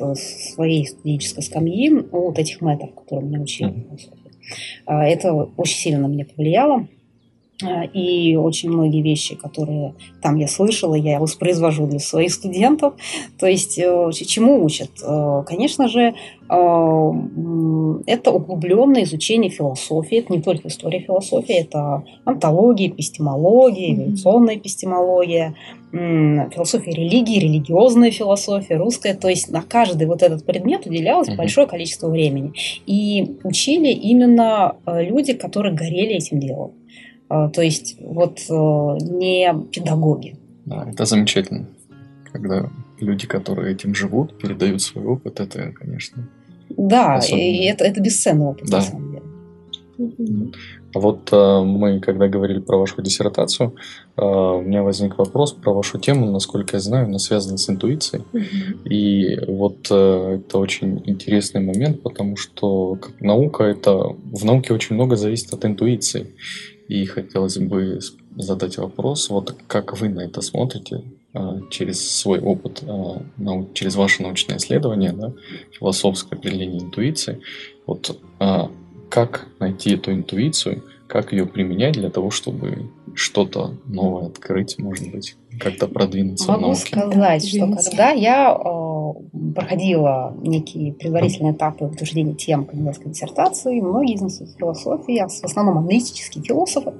своей 0.54 0.86
студенческой 0.86 1.42
скамьи 1.42 1.90
у 2.12 2.28
вот 2.28 2.38
этих 2.38 2.62
метров, 2.62 2.94
которые 2.96 3.28
меня 3.28 3.42
учили. 3.42 3.88
А, 3.90 3.96
это 4.86 5.34
очень 5.34 5.78
сильно 5.78 6.08
на 6.08 6.12
меня 6.12 6.26
повлияло. 6.26 6.88
А, 7.64 7.84
и 7.84 8.36
очень 8.36 8.70
многие 8.70 9.02
вещи, 9.02 9.36
которые 9.36 9.94
там 10.22 10.36
я 10.38 10.48
слышала, 10.48 10.96
я 10.96 11.20
воспроизвожу 11.20 11.88
для 11.88 12.00
своих 12.00 12.34
студентов. 12.34 12.94
То 13.40 13.48
есть 13.48 13.78
э, 13.78 14.12
чему 14.12 14.64
учат? 14.64 14.92
Э, 15.04 15.44
конечно 15.46 15.88
же, 15.88 16.02
э, 16.02 16.14
это 18.08 18.32
углубленное 18.32 19.04
изучение 19.04 19.52
философии. 19.52 20.20
Это 20.20 20.34
не 20.34 20.42
только 20.42 20.68
история 20.68 21.00
философии, 21.00 21.56
это 21.56 22.04
антология, 22.26 22.88
эпистемология, 22.88 23.96
эволюционная 23.96 24.56
эпистемология, 24.56 25.56
философия 25.92 26.92
религии, 26.92 27.40
религиозная 27.40 28.12
философия, 28.12 28.78
русская. 28.78 29.14
То 29.14 29.28
есть 29.28 29.50
на 29.52 29.62
каждый 29.62 30.08
вот 30.08 30.24
этот 30.24 30.46
предмет 30.46 30.86
уделялось 30.86 31.28
uh-huh. 31.28 31.36
большое 31.36 31.68
количество 31.68 32.08
времени. 32.08 32.54
И 32.86 33.38
учили 33.44 33.90
именно 33.90 34.78
люди, 34.86 35.34
которые 35.34 35.74
горели 35.74 36.16
этим 36.16 36.40
делом. 36.40 36.72
А, 37.34 37.48
то 37.48 37.62
есть 37.62 37.96
вот 38.02 38.40
э, 38.50 38.54
не 38.54 39.54
педагоги. 39.72 40.36
Да, 40.66 40.86
это 40.92 41.06
замечательно. 41.06 41.66
Когда 42.30 42.70
люди, 43.00 43.26
которые 43.26 43.74
этим 43.74 43.96
живут, 43.96 44.38
передают 44.38 44.82
свой 44.82 45.06
опыт, 45.06 45.40
это, 45.40 45.72
конечно. 45.72 46.28
Да, 46.70 47.16
особенно... 47.16 47.40
и 47.40 47.64
это, 47.64 47.86
это 47.86 48.02
бесценный 48.02 48.48
опыт, 48.48 48.70
да. 48.70 48.78
на 48.78 48.84
самом 48.84 49.12
деле. 49.12 50.52
А 50.94 51.00
вот 51.00 51.30
э, 51.32 51.62
мы, 51.64 52.02
когда 52.02 52.28
говорили 52.28 52.60
про 52.60 52.78
вашу 52.78 53.02
диссертацию, 53.02 53.76
э, 54.18 54.22
у 54.22 54.62
меня 54.62 54.84
возник 54.84 55.18
вопрос 55.18 55.54
про 55.54 55.74
вашу 55.74 56.00
тему, 56.00 56.30
насколько 56.30 56.76
я 56.76 56.82
знаю, 56.82 57.06
она 57.06 57.18
связана 57.18 57.58
с 57.58 57.70
интуицией. 57.70 58.26
Mm-hmm. 58.34 58.90
И 58.90 59.46
вот 59.48 59.88
э, 59.90 60.40
это 60.40 60.58
очень 60.58 61.02
интересный 61.06 61.62
момент, 61.62 62.02
потому 62.02 62.36
что 62.36 62.96
как 62.96 63.22
наука, 63.22 63.64
это 63.64 63.94
в 63.94 64.44
науке 64.44 64.74
очень 64.74 64.96
много 64.96 65.16
зависит 65.16 65.54
от 65.54 65.64
интуиции. 65.64 66.28
И 66.92 67.06
хотелось 67.06 67.58
бы 67.58 68.00
задать 68.36 68.78
вопрос, 68.78 69.30
вот 69.30 69.56
как 69.68 69.98
вы 69.98 70.10
на 70.10 70.26
это 70.26 70.42
смотрите 70.42 71.04
а, 71.34 71.62
через 71.70 72.06
свой 72.06 72.42
опыт, 72.42 72.84
а, 72.86 73.22
через 73.74 73.96
ваше 73.96 74.24
научное 74.24 74.58
исследование, 74.58 75.14
да, 75.14 75.32
философское 75.72 76.36
определение 76.36 76.82
интуиции, 76.82 77.40
вот 77.88 78.20
а, 78.40 78.70
как 79.10 79.48
найти 79.60 79.94
эту 79.94 80.12
интуицию, 80.12 80.84
как 81.08 81.32
ее 81.32 81.46
применять 81.46 81.94
для 81.94 82.10
того, 82.10 82.30
чтобы 82.30 82.92
что-то 83.16 83.78
новое 83.86 84.26
открыть, 84.26 84.78
может 84.78 85.10
быть, 85.12 85.38
как-то 85.62 85.88
продвинуться 85.88 86.52
Могу 86.52 86.60
в 86.60 86.68
науке? 86.68 86.88
сказать, 86.88 87.48
что 87.48 87.74
когда 87.74 88.10
я 88.12 88.54
проходила 89.56 90.36
некие 90.42 90.94
предварительные 90.94 91.54
этапы 91.54 91.86
утверждения 91.86 92.34
тем 92.34 92.66
кандидатской 92.66 93.12
диссертации, 93.12 93.80
многие 93.80 94.16
из 94.16 94.22
институтов 94.22 94.58
философии, 94.58 95.18
а 95.18 95.28
в 95.28 95.44
основном 95.44 95.78
аналитические 95.80 96.44
философы, 96.44 96.94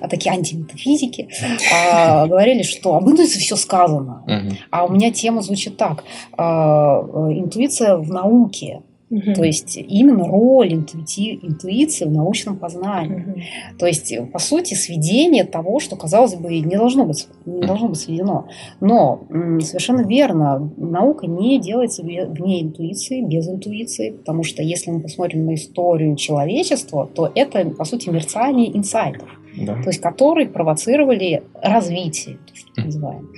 а 0.00 0.08
такие 0.08 0.32
антиметафизики, 0.32 1.28
э, 1.72 2.26
говорили, 2.26 2.62
что 2.62 2.96
об 2.96 3.08
интуиции 3.08 3.38
все 3.38 3.56
сказано. 3.56 4.24
А 4.70 4.84
у 4.84 4.92
меня 4.92 5.12
тема 5.12 5.42
звучит 5.42 5.76
так. 5.76 6.04
Э, 6.36 6.42
интуиция 6.42 7.96
в 7.96 8.10
науке 8.10 8.82
Угу. 9.12 9.34
То 9.34 9.44
есть 9.44 9.76
именно 9.76 10.26
роль 10.26 10.72
интуити, 10.72 11.38
интуиции 11.42 12.06
в 12.06 12.10
научном 12.10 12.56
познании. 12.56 13.24
Угу. 13.26 13.40
То 13.78 13.86
есть, 13.86 14.14
по 14.32 14.38
сути, 14.38 14.72
сведение 14.72 15.44
того, 15.44 15.80
что, 15.80 15.96
казалось 15.96 16.34
бы, 16.34 16.58
не 16.58 16.76
должно 16.76 17.04
быть, 17.04 17.28
не 17.44 17.66
должно 17.66 17.88
быть 17.88 17.98
сведено. 17.98 18.46
Но 18.80 19.24
совершенно 19.60 20.00
верно, 20.00 20.72
наука 20.78 21.26
не 21.26 21.60
делается 21.60 22.02
вне 22.02 22.62
интуиции, 22.62 23.20
без 23.20 23.46
интуиции, 23.48 24.12
потому 24.12 24.44
что 24.44 24.62
если 24.62 24.90
мы 24.90 25.00
посмотрим 25.00 25.44
на 25.44 25.54
историю 25.54 26.16
человечества, 26.16 27.06
то 27.14 27.30
это, 27.34 27.68
по 27.68 27.84
сути, 27.84 28.08
мерцание 28.08 28.74
инсайтов. 28.74 29.28
Да. 29.54 29.74
То 29.82 29.90
есть, 29.90 30.00
которые 30.00 30.48
провоцировали 30.48 31.42
развитие, 31.62 32.38
то, 32.46 32.56
что 32.56 32.70
мы 32.78 32.84
называем. 32.84 33.28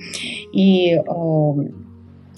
И 0.53 0.93
э, 0.93 1.84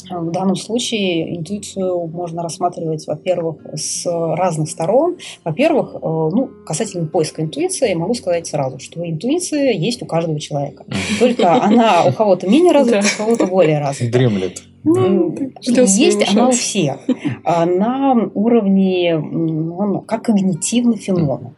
в 0.10 0.32
данном 0.32 0.56
случае 0.56 1.38
интуицию 1.38 2.08
можно 2.08 2.44
рассматривать, 2.44 3.06
во-первых, 3.08 3.58
с 3.74 4.06
разных 4.06 4.70
сторон. 4.70 5.18
Во-первых, 5.44 5.96
э, 5.96 6.00
ну, 6.02 6.50
касательно 6.66 7.08
поиска 7.08 7.42
интуиции, 7.42 7.94
могу 7.94 8.14
сказать 8.14 8.48
сразу, 8.48 8.80
что 8.80 9.08
интуиция 9.08 9.72
есть 9.72 10.02
у 10.02 10.06
каждого 10.06 10.40
человека. 10.40 10.86
Только 11.20 11.54
она 11.64 12.04
у 12.06 12.14
кого-то 12.14 12.48
менее 12.48 12.74
развита, 12.74 13.06
у 13.16 13.24
кого-то 13.24 13.48
более 13.48 13.80
развита. 13.80 14.18
Дремлет. 14.18 14.64
Ну, 14.84 15.36
есть 15.66 16.30
она 16.30 16.48
у 16.48 16.52
всех. 16.52 16.98
На 17.44 18.14
уровне, 18.34 19.18
ну, 19.18 20.02
как 20.02 20.24
когнитивный 20.24 20.98
феномен. 20.98 21.57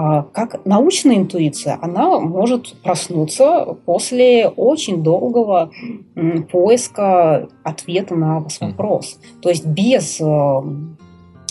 А, 0.00 0.22
как 0.22 0.64
научная 0.64 1.16
интуиция, 1.16 1.76
она 1.82 2.20
может 2.20 2.76
проснуться 2.84 3.76
после 3.84 4.46
очень 4.46 5.02
долгого 5.02 5.72
поиска 6.52 7.48
ответа 7.64 8.14
на 8.14 8.46
вопрос. 8.60 9.18
То 9.42 9.48
есть 9.48 9.66
без 9.66 10.20
э, 10.20 10.24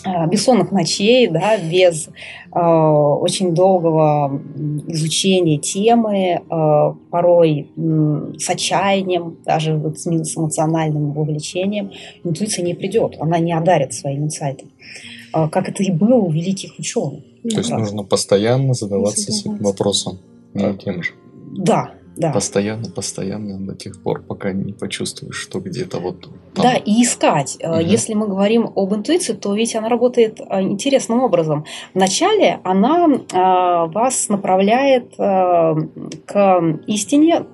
э, 0.06 0.28
бессонных 0.30 0.72
ночей, 0.72 1.28
да, 1.28 1.58
без 1.58 2.08
э, 2.08 2.58
очень 2.58 3.54
долгого 3.54 4.42
изучения 4.88 5.58
темы, 5.58 6.40
э, 6.40 6.94
порой 7.12 7.70
э, 7.76 8.34
с 8.38 8.50
отчаянием, 8.50 9.40
даже 9.44 9.76
вот 9.76 10.00
с, 10.00 10.04
с 10.06 10.38
эмоциональным 10.38 11.12
вовлечением, 11.12 11.92
интуиция 12.24 12.64
не 12.64 12.76
придет, 12.76 13.18
она 13.20 13.40
не 13.40 13.52
одарит 13.52 13.92
своим 13.94 14.24
инсайтом, 14.24 14.70
э, 14.70 15.17
как 15.52 15.70
это 15.70 15.84
и 15.84 15.92
было 15.92 16.16
у 16.16 16.32
великих 16.32 16.80
ученых. 16.80 17.24
То 17.44 17.58
есть 17.58 17.70
нужно 17.72 18.04
постоянно 18.04 18.74
задаваться 18.74 19.32
этим 19.32 19.58
вопросом, 19.58 20.20
не 20.54 20.74
тем 20.78 21.04
же. 21.04 21.12
Да, 21.58 21.92
да. 22.18 22.32
Постоянно, 22.32 22.90
постоянно 22.90 23.60
до 23.60 23.76
тех 23.76 24.02
пор, 24.02 24.24
пока 24.24 24.52
не 24.52 24.74
почувствуешь, 24.74 25.36
что 25.36 25.60
где-то 25.60 26.00
вот 26.00 26.22
там. 26.22 26.34
Да, 26.56 26.76
и 26.76 27.04
искать. 27.04 27.58
Угу. 27.62 27.80
Если 27.80 28.16
мы 28.16 28.28
говорим 28.28 28.72
об 28.76 28.94
интуиции, 28.96 29.34
то 29.34 29.54
ведь 29.54 29.76
она 29.76 29.88
работает 29.88 30.40
э, 30.40 30.62
интересным 30.62 31.22
образом. 31.22 31.66
Вначале 31.94 32.60
она 32.64 33.06
э, 33.06 33.92
вас 33.92 34.30
направляет 34.30 35.16
к 35.16 36.80
истине, 36.88 37.46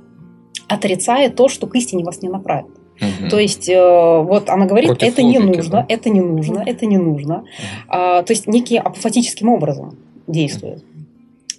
отрицая 0.69 1.29
то, 1.29 1.49
что 1.49 1.67
к 1.67 1.75
истине 1.75 2.05
вас 2.05 2.21
не 2.21 2.29
направит. 2.29 2.71
Угу. 3.01 3.29
То 3.29 3.39
есть, 3.39 3.69
э, 3.69 4.21
вот 4.21 4.49
она 4.49 4.65
говорит, 4.65 4.89
Против 4.89 5.07
это 5.07 5.21
логики, 5.21 5.37
не 5.37 5.43
нужно, 5.43 5.71
да? 5.71 5.85
это 5.89 6.09
не 6.09 6.21
нужно, 6.21 6.63
это 6.65 6.85
не 6.85 6.97
нужно. 6.97 7.35
Угу. 7.35 7.45
А, 7.89 8.23
то 8.23 8.33
есть, 8.33 8.47
неким 8.47 8.81
апофатическим 8.85 9.49
образом 9.49 9.97
действует. 10.27 10.79
Угу. 10.79 10.93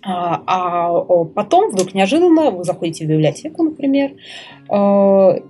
А, 0.07 0.43
а 0.47 1.25
потом 1.25 1.71
вдруг 1.71 1.95
неожиданно 1.95 2.51
вы 2.51 2.65
заходите 2.65 3.05
в 3.05 3.09
библиотеку, 3.09 3.63
например, 3.63 4.13
э, 4.69 5.41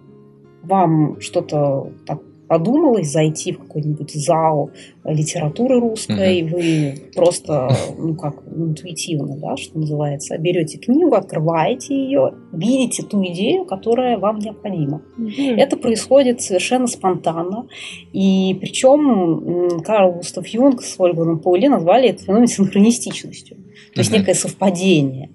вам 0.62 1.20
что-то 1.20 1.90
так 2.06 2.20
подумалось 2.54 3.10
зайти 3.10 3.50
в 3.50 3.58
какой-нибудь 3.58 4.12
зал 4.14 4.70
литературы 5.04 5.80
русской, 5.80 6.42
mm 6.42 6.50
вы 6.54 6.94
просто, 7.12 7.68
ну 7.98 8.14
как, 8.14 8.44
интуитивно, 8.46 9.36
да, 9.36 9.56
что 9.56 9.76
называется, 9.76 10.38
берете 10.38 10.78
книгу, 10.78 11.16
открываете 11.16 11.96
ее, 11.96 12.34
видите 12.52 13.02
ту 13.02 13.24
идею, 13.24 13.64
которая 13.64 14.18
вам 14.18 14.38
необходима. 14.38 15.02
mm 15.18 15.56
Это 15.56 15.76
происходит 15.76 16.42
совершенно 16.42 16.86
спонтанно, 16.86 17.66
и 18.12 18.56
причем 18.60 19.80
Карл 19.80 20.12
Густав 20.12 20.46
Юнг 20.46 20.80
с 20.80 20.94
Ольгой 21.00 21.36
Паули 21.38 21.66
назвали 21.66 22.10
это 22.10 22.22
феномен 22.22 22.46
синхронистичностью, 22.46 23.56
то 23.94 24.00
есть 24.00 24.12
mm 24.12 24.18
некое 24.18 24.34
совпадение. 24.34 25.30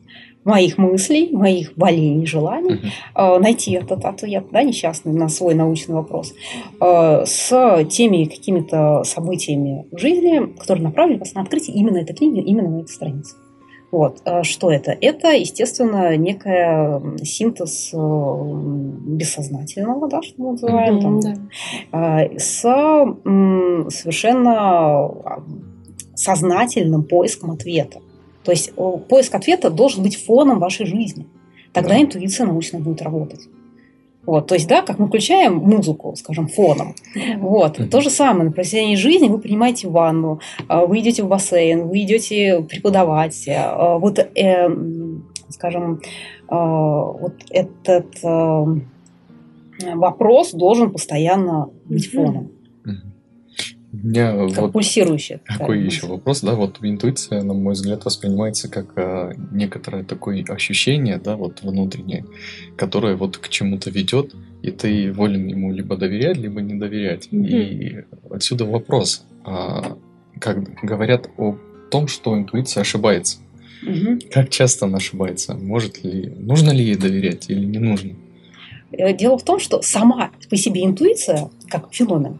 Моих 0.46 0.78
мыслей, 0.78 1.30
моих 1.32 1.74
болей 1.76 2.22
и 2.22 2.26
желаний, 2.26 2.80
uh-huh. 3.16 3.40
найти 3.40 3.74
этот 3.74 4.06
ответ, 4.06 4.46
да, 4.52 4.64
несчастный 4.64 5.14
на 5.14 5.30
свой 5.30 5.54
научный 5.54 5.96
вопрос, 5.96 6.34
с 6.82 7.86
теми 7.90 8.26
какими-то 8.26 9.04
событиями 9.04 9.86
в 9.92 9.98
жизни, 9.98 10.54
которые 10.58 10.86
направили 10.86 11.20
вас 11.20 11.34
на 11.34 11.42
открытие 11.42 11.76
именно 11.76 11.98
этой 11.98 12.16
книги, 12.16 12.40
именно 12.40 12.70
на 12.70 12.82
этой 12.82 12.90
странице. 12.90 13.36
Вот. 13.92 14.22
Что 14.44 14.72
это? 14.72 14.96
Это, 15.02 15.30
естественно, 15.30 16.16
некая 16.16 17.02
синтез 17.24 17.92
бессознательного, 17.94 20.08
да, 20.08 20.22
что 20.22 20.36
мы 20.38 20.52
называем, 20.52 20.98
mm-hmm, 20.98 21.02
там, 21.02 21.20
да. 21.92 22.30
с 22.38 22.62
совершенно 23.96 25.10
сознательным 26.16 27.04
поиском 27.04 27.52
ответа. 27.52 28.00
То 28.44 28.52
есть 28.52 28.74
поиск 29.08 29.36
ответа 29.36 29.70
должен 29.70 30.04
быть 30.04 30.16
фоном 30.16 30.60
вашей 30.60 30.86
жизни. 30.86 31.28
Тогда 31.74 31.96
да. 31.96 32.02
интуиция 32.02 32.48
научно 32.48 32.80
будет 32.80 33.02
работать. 33.02 33.42
Вот, 34.26 34.46
то 34.48 34.54
есть, 34.54 34.68
да, 34.68 34.82
как 34.84 35.00
мы 35.00 35.08
включаем 35.08 35.56
музыку, 35.56 36.16
скажем, 36.16 36.48
фоном. 36.48 36.94
Вот, 37.38 37.80
то 37.90 38.02
же 38.02 38.10
самое 38.12 38.46
на 38.46 38.52
протяжении 38.52 38.96
жизни 38.96 39.28
вы 39.28 39.40
принимаете 39.40 39.88
ванну, 39.88 40.40
а, 40.68 40.86
вы 40.86 41.00
идете 41.00 41.24
в 41.24 41.28
бассейн, 41.28 41.88
вы 41.88 42.02
идете 42.02 42.62
преподавать. 42.62 43.48
А, 43.48 43.98
вот, 43.98 44.20
э, 44.20 44.70
скажем, 45.50 46.02
а, 46.48 47.06
вот 47.06 47.34
этот 47.50 48.24
э, 48.24 48.66
вопрос 49.96 50.52
должен 50.52 50.92
постоянно 50.92 51.72
быть 51.86 52.12
фоном. 52.12 52.52
Меня 54.02 54.36
вот 54.36 54.72
пульсирующая. 54.72 55.42
Какой 55.46 55.84
еще 55.84 56.08
вопрос, 56.08 56.42
да, 56.42 56.56
вот 56.56 56.78
интуиция, 56.82 57.42
на 57.44 57.54
мой 57.54 57.74
взгляд, 57.74 58.06
воспринимается 58.06 58.70
как 58.70 58.94
а, 58.96 59.34
некоторое 59.52 60.04
такое 60.04 60.44
ощущение, 60.48 61.18
да, 61.18 61.36
вот 61.36 61.62
внутреннее, 61.62 62.26
которое 62.78 63.16
вот 63.16 63.38
к 63.38 63.50
чему-то 63.50 63.90
ведет, 63.90 64.36
и 64.62 64.72
ты 64.72 65.12
волен 65.12 65.48
ему 65.48 65.72
либо 65.72 65.98
доверять, 65.98 66.38
либо 66.38 66.62
не 66.62 66.76
доверять. 66.76 67.30
Mm-hmm. 67.32 67.48
И 67.48 68.06
отсюда 68.30 68.66
вопрос, 68.66 69.26
а, 69.44 69.98
как 70.40 70.64
говорят 70.84 71.30
о 71.38 71.58
том, 71.92 72.08
что 72.08 72.38
интуиция 72.38 72.82
ошибается. 72.82 73.40
Mm-hmm. 73.86 74.30
Как 74.32 74.50
часто 74.50 74.86
она 74.86 74.98
ошибается? 74.98 75.56
Может 75.56 76.04
ли, 76.04 76.34
нужно 76.38 76.72
ли 76.72 76.84
ей 76.84 76.96
доверять 76.96 77.50
или 77.50 77.66
не 77.66 77.80
нужно? 77.80 78.16
Э, 78.92 79.14
дело 79.14 79.38
в 79.38 79.44
том, 79.44 79.60
что 79.60 79.82
сама 79.82 80.32
по 80.50 80.56
себе 80.56 80.84
интуиция, 80.84 81.50
как 81.70 81.94
феномен, 81.94 82.40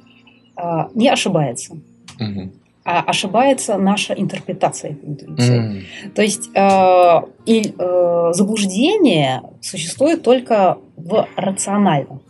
не 0.94 1.10
ошибается. 1.10 1.74
Угу. 2.20 2.52
А 2.86 3.02
ошибается 3.02 3.78
наша 3.78 4.14
интерпретация 4.14 4.92
этой 4.92 5.10
интуиции. 5.10 5.60
Mm. 5.60 6.12
То 6.16 6.22
есть 6.24 6.50
э, 6.56 7.22
и, 7.46 7.74
э, 7.78 8.30
заблуждение 8.34 9.44
существует 9.62 10.24
только 10.24 10.80
в 10.96 11.28
рациональном. 11.36 12.22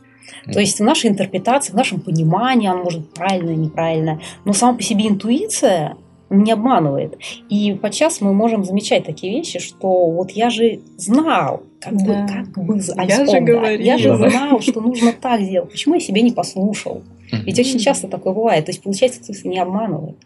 Mm. 0.48 0.52
То 0.52 0.60
есть 0.60 0.80
в 0.80 0.84
нашей 0.84 1.12
интерпретации, 1.12 1.72
в 1.72 1.76
нашем 1.76 2.02
понимании, 2.02 2.68
она 2.68 2.84
может 2.84 3.02
быть 3.02 3.14
правильная, 3.14 3.56
неправильная, 3.56 4.20
но 4.44 4.52
сама 4.52 4.76
по 4.76 4.84
себе 4.84 5.08
интуиция 5.08 5.96
не 6.30 6.52
обманывает. 6.52 7.18
И 7.50 7.74
подчас 7.74 8.22
мы 8.22 8.34
можем 8.34 8.64
замечать 8.64 9.06
такие 9.06 9.34
вещи, 9.34 9.60
что 9.60 10.10
вот 10.10 10.32
я 10.32 10.50
же 10.50 10.80
знал, 10.98 11.64
как 11.80 11.98
да. 11.98 12.24
бы, 12.24 12.34
как 12.34 12.66
бы, 12.66 12.80
я 13.08 13.26
же 13.26 13.40
говорил, 13.40 13.80
я 13.80 13.98
же 13.98 14.16
знал, 14.16 14.60
что 14.62 14.82
нужно 14.82 15.14
так 15.14 15.42
делать. 15.42 15.72
Почему 15.72 15.96
я 15.96 16.00
себя 16.00 16.22
не 16.22 16.32
послушал? 16.32 17.02
Ведь 17.32 17.60
очень 17.60 17.80
часто 17.80 18.08
такое 18.08 18.34
бывает. 18.34 18.66
То 18.66 18.72
есть, 18.72 18.82
получается, 18.82 19.24
цифры 19.24 19.50
не 19.50 19.60
обманывают. 19.60 20.18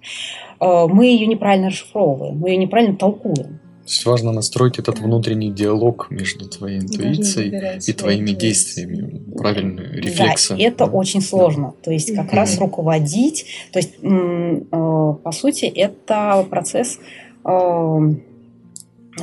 А, 0.60 0.88
мы 0.88 1.07
ее 1.07 1.27
неправильно 1.27 1.67
расшифровываем, 1.67 2.38
мы 2.38 2.50
ее 2.51 2.57
неправильно 2.57 2.95
толкуем. 2.95 3.60
То 3.84 3.90
есть 3.90 4.06
важно 4.06 4.32
настроить 4.32 4.80
этот 4.80 5.00
внутренний 5.00 5.52
диалог 5.52 6.08
между 6.10 6.48
твоей 6.48 6.80
интуицией 6.80 7.82
и 7.86 7.92
твоими 7.92 8.32
действиями, 8.32 9.22
правильную 9.38 10.02
рефлексию. 10.02 10.58
Да, 10.58 10.63
это 10.63 10.86
да. 10.86 10.92
очень 10.92 11.22
сложно. 11.22 11.74
То 11.84 11.92
есть 11.92 12.16
как 12.16 12.32
mm-hmm. 12.32 12.36
раз 12.36 12.58
руководить, 12.60 13.46
то 13.74 13.79
есть 13.79 13.96
э, 14.01 14.62
по 14.72 15.31
сути 15.34 15.66
это 15.66 16.48
процесс 16.50 16.98
э, 17.44 18.00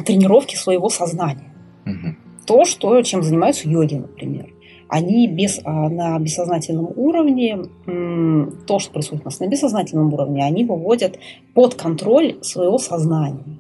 тренировки 0.04 0.56
своего 0.56 0.90
сознания. 0.90 1.54
Mm-hmm. 1.86 2.14
То, 2.44 2.66
что, 2.66 3.00
чем 3.00 3.22
занимаются 3.22 3.66
йоги, 3.66 3.94
например 3.94 4.50
они 4.90 5.28
без, 5.28 5.60
а, 5.64 5.88
на 5.88 6.18
бессознательном 6.18 6.88
уровне, 6.96 7.58
то, 8.66 8.78
что 8.80 8.92
происходит 8.92 9.22
у 9.22 9.28
нас 9.28 9.38
на 9.38 9.46
бессознательном 9.46 10.12
уровне, 10.12 10.44
они 10.44 10.64
выводят 10.64 11.16
под 11.54 11.76
контроль 11.76 12.38
своего 12.42 12.76
сознания. 12.76 13.59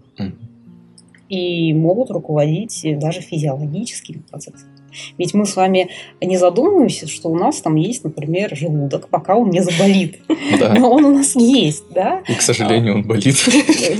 И 1.30 1.72
могут 1.72 2.10
руководить 2.10 2.84
даже 2.98 3.22
физиологическими 3.22 4.22
процессами. 4.30 4.72
Ведь 5.16 5.32
мы 5.32 5.46
с 5.46 5.56
вами 5.56 5.88
не 6.20 6.36
задумываемся, 6.36 7.06
что 7.06 7.30
у 7.30 7.36
нас 7.36 7.60
там 7.62 7.76
есть, 7.76 8.04
например, 8.04 8.54
желудок, 8.56 9.08
пока 9.08 9.36
он 9.36 9.50
не 9.50 9.60
заболит. 9.60 10.20
Да. 10.58 10.74
Но 10.76 10.90
он 10.90 11.04
у 11.04 11.14
нас 11.14 11.36
есть, 11.36 11.84
да? 11.94 12.22
И, 12.28 12.34
к 12.34 12.42
сожалению, 12.42 12.96
он 12.96 13.04
болит. 13.04 13.36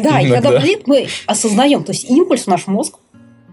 Да, 0.03 0.21
и 0.21 0.29
когда 0.29 0.51
болит, 0.51 0.87
мы 0.87 1.07
осознаем, 1.27 1.85
то 1.85 1.93
есть 1.93 2.11
импульс 2.11 2.43
в 2.45 2.49
наш 2.49 2.67
мозг 2.67 2.99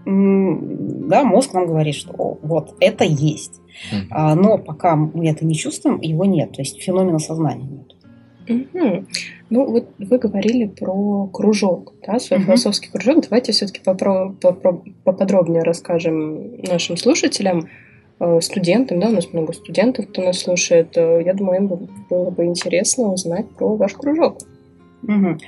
да, 0.04 1.22
мозг 1.22 1.52
нам 1.52 1.66
говорит, 1.66 1.94
что 1.94 2.38
вот 2.42 2.74
это 2.80 3.04
есть. 3.04 3.60
Mm-hmm. 3.92 4.34
Но 4.34 4.56
пока 4.56 4.96
мы 4.96 5.28
это 5.28 5.44
не 5.44 5.54
чувствуем, 5.54 6.00
его 6.00 6.24
нет. 6.24 6.52
То 6.52 6.62
есть 6.62 6.80
феномена 6.80 7.18
сознания 7.18 7.68
нет. 7.68 7.94
Ну, 9.50 9.64
вот 9.64 9.88
вы 9.98 10.18
говорили 10.18 10.66
про 10.66 11.26
кружок, 11.32 11.94
да, 12.06 12.18
свой 12.18 12.38
угу. 12.38 12.46
философский 12.46 12.90
кружок. 12.90 13.24
Давайте 13.28 13.52
все-таки 13.52 13.80
поподробнее 13.82 15.62
расскажем 15.62 16.60
нашим 16.62 16.96
слушателям, 16.96 17.68
э, 18.20 18.40
студентам, 18.42 19.00
да, 19.00 19.08
у 19.08 19.12
нас 19.12 19.32
много 19.32 19.52
студентов, 19.52 20.08
кто 20.08 20.22
нас 20.22 20.38
слушает. 20.38 20.96
Э, 20.96 21.22
я 21.24 21.32
думаю, 21.32 21.62
им 21.62 21.88
было 22.10 22.30
бы 22.30 22.44
интересно 22.44 23.12
узнать 23.12 23.48
про 23.56 23.74
ваш 23.76 23.94
кружок. 23.94 24.38
Угу. 25.02 25.38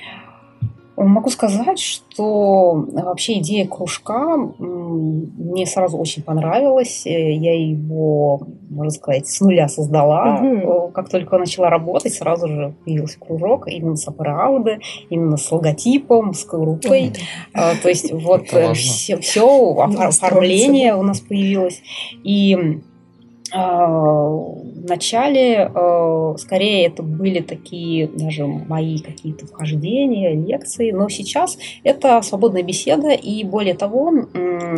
Могу 0.97 1.29
сказать, 1.29 1.79
что 1.79 2.85
вообще 2.91 3.39
идея 3.39 3.67
кружка 3.67 4.37
мне 4.59 5.65
сразу 5.65 5.97
очень 5.97 6.21
понравилась. 6.21 7.05
Э, 7.05 7.31
я 7.33 7.53
его, 7.53 8.41
можно 8.69 8.91
сказать, 8.91 9.27
с 9.27 9.39
нуля 9.39 9.67
создала. 9.67 10.41
Угу. 10.41 10.91
Как 10.93 11.09
только 11.09 11.37
начала 11.37 11.69
работать, 11.69 12.13
сразу 12.13 12.47
же 12.47 12.73
появился 12.83 13.19
кружок 13.19 13.67
именно 13.67 13.95
с 13.95 14.07
аппарауды, 14.07 14.79
именно 15.09 15.37
с 15.37 15.51
логотипом, 15.51 16.33
с 16.33 16.45
группой. 16.45 17.09
Угу. 17.09 17.61
То 17.81 17.89
есть 17.89 18.11
вот 18.13 18.47
все, 18.75 19.17
все 19.17 19.75
оформление 19.79 20.95
у 20.95 21.03
нас 21.03 21.21
появилось. 21.21 21.81
И 22.23 22.81
в 23.53 24.85
начале 24.87 25.69
а, 25.73 26.35
скорее 26.37 26.87
это 26.87 27.03
были 27.03 27.41
такие 27.41 28.07
даже 28.07 28.45
мои 28.45 28.99
какие-то 28.99 29.45
вхождения, 29.45 30.33
лекции, 30.33 30.91
но 30.91 31.09
сейчас 31.09 31.57
это 31.83 32.21
свободная 32.21 32.63
беседа, 32.63 33.11
и 33.11 33.43
более 33.43 33.73
того, 33.73 34.13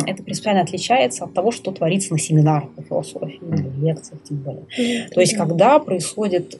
это 0.06 0.22
принципиально 0.22 0.62
отличается 0.62 1.24
от 1.24 1.34
того, 1.34 1.52
что 1.52 1.70
творится 1.72 2.12
на 2.12 2.18
семинарах 2.18 2.70
по 2.70 2.82
философии, 2.82 3.40
лекциях 3.80 4.20
тем 4.24 4.38
более. 4.38 5.08
То 5.08 5.20
есть, 5.20 5.36
когда 5.36 5.78
происходит 5.78 6.58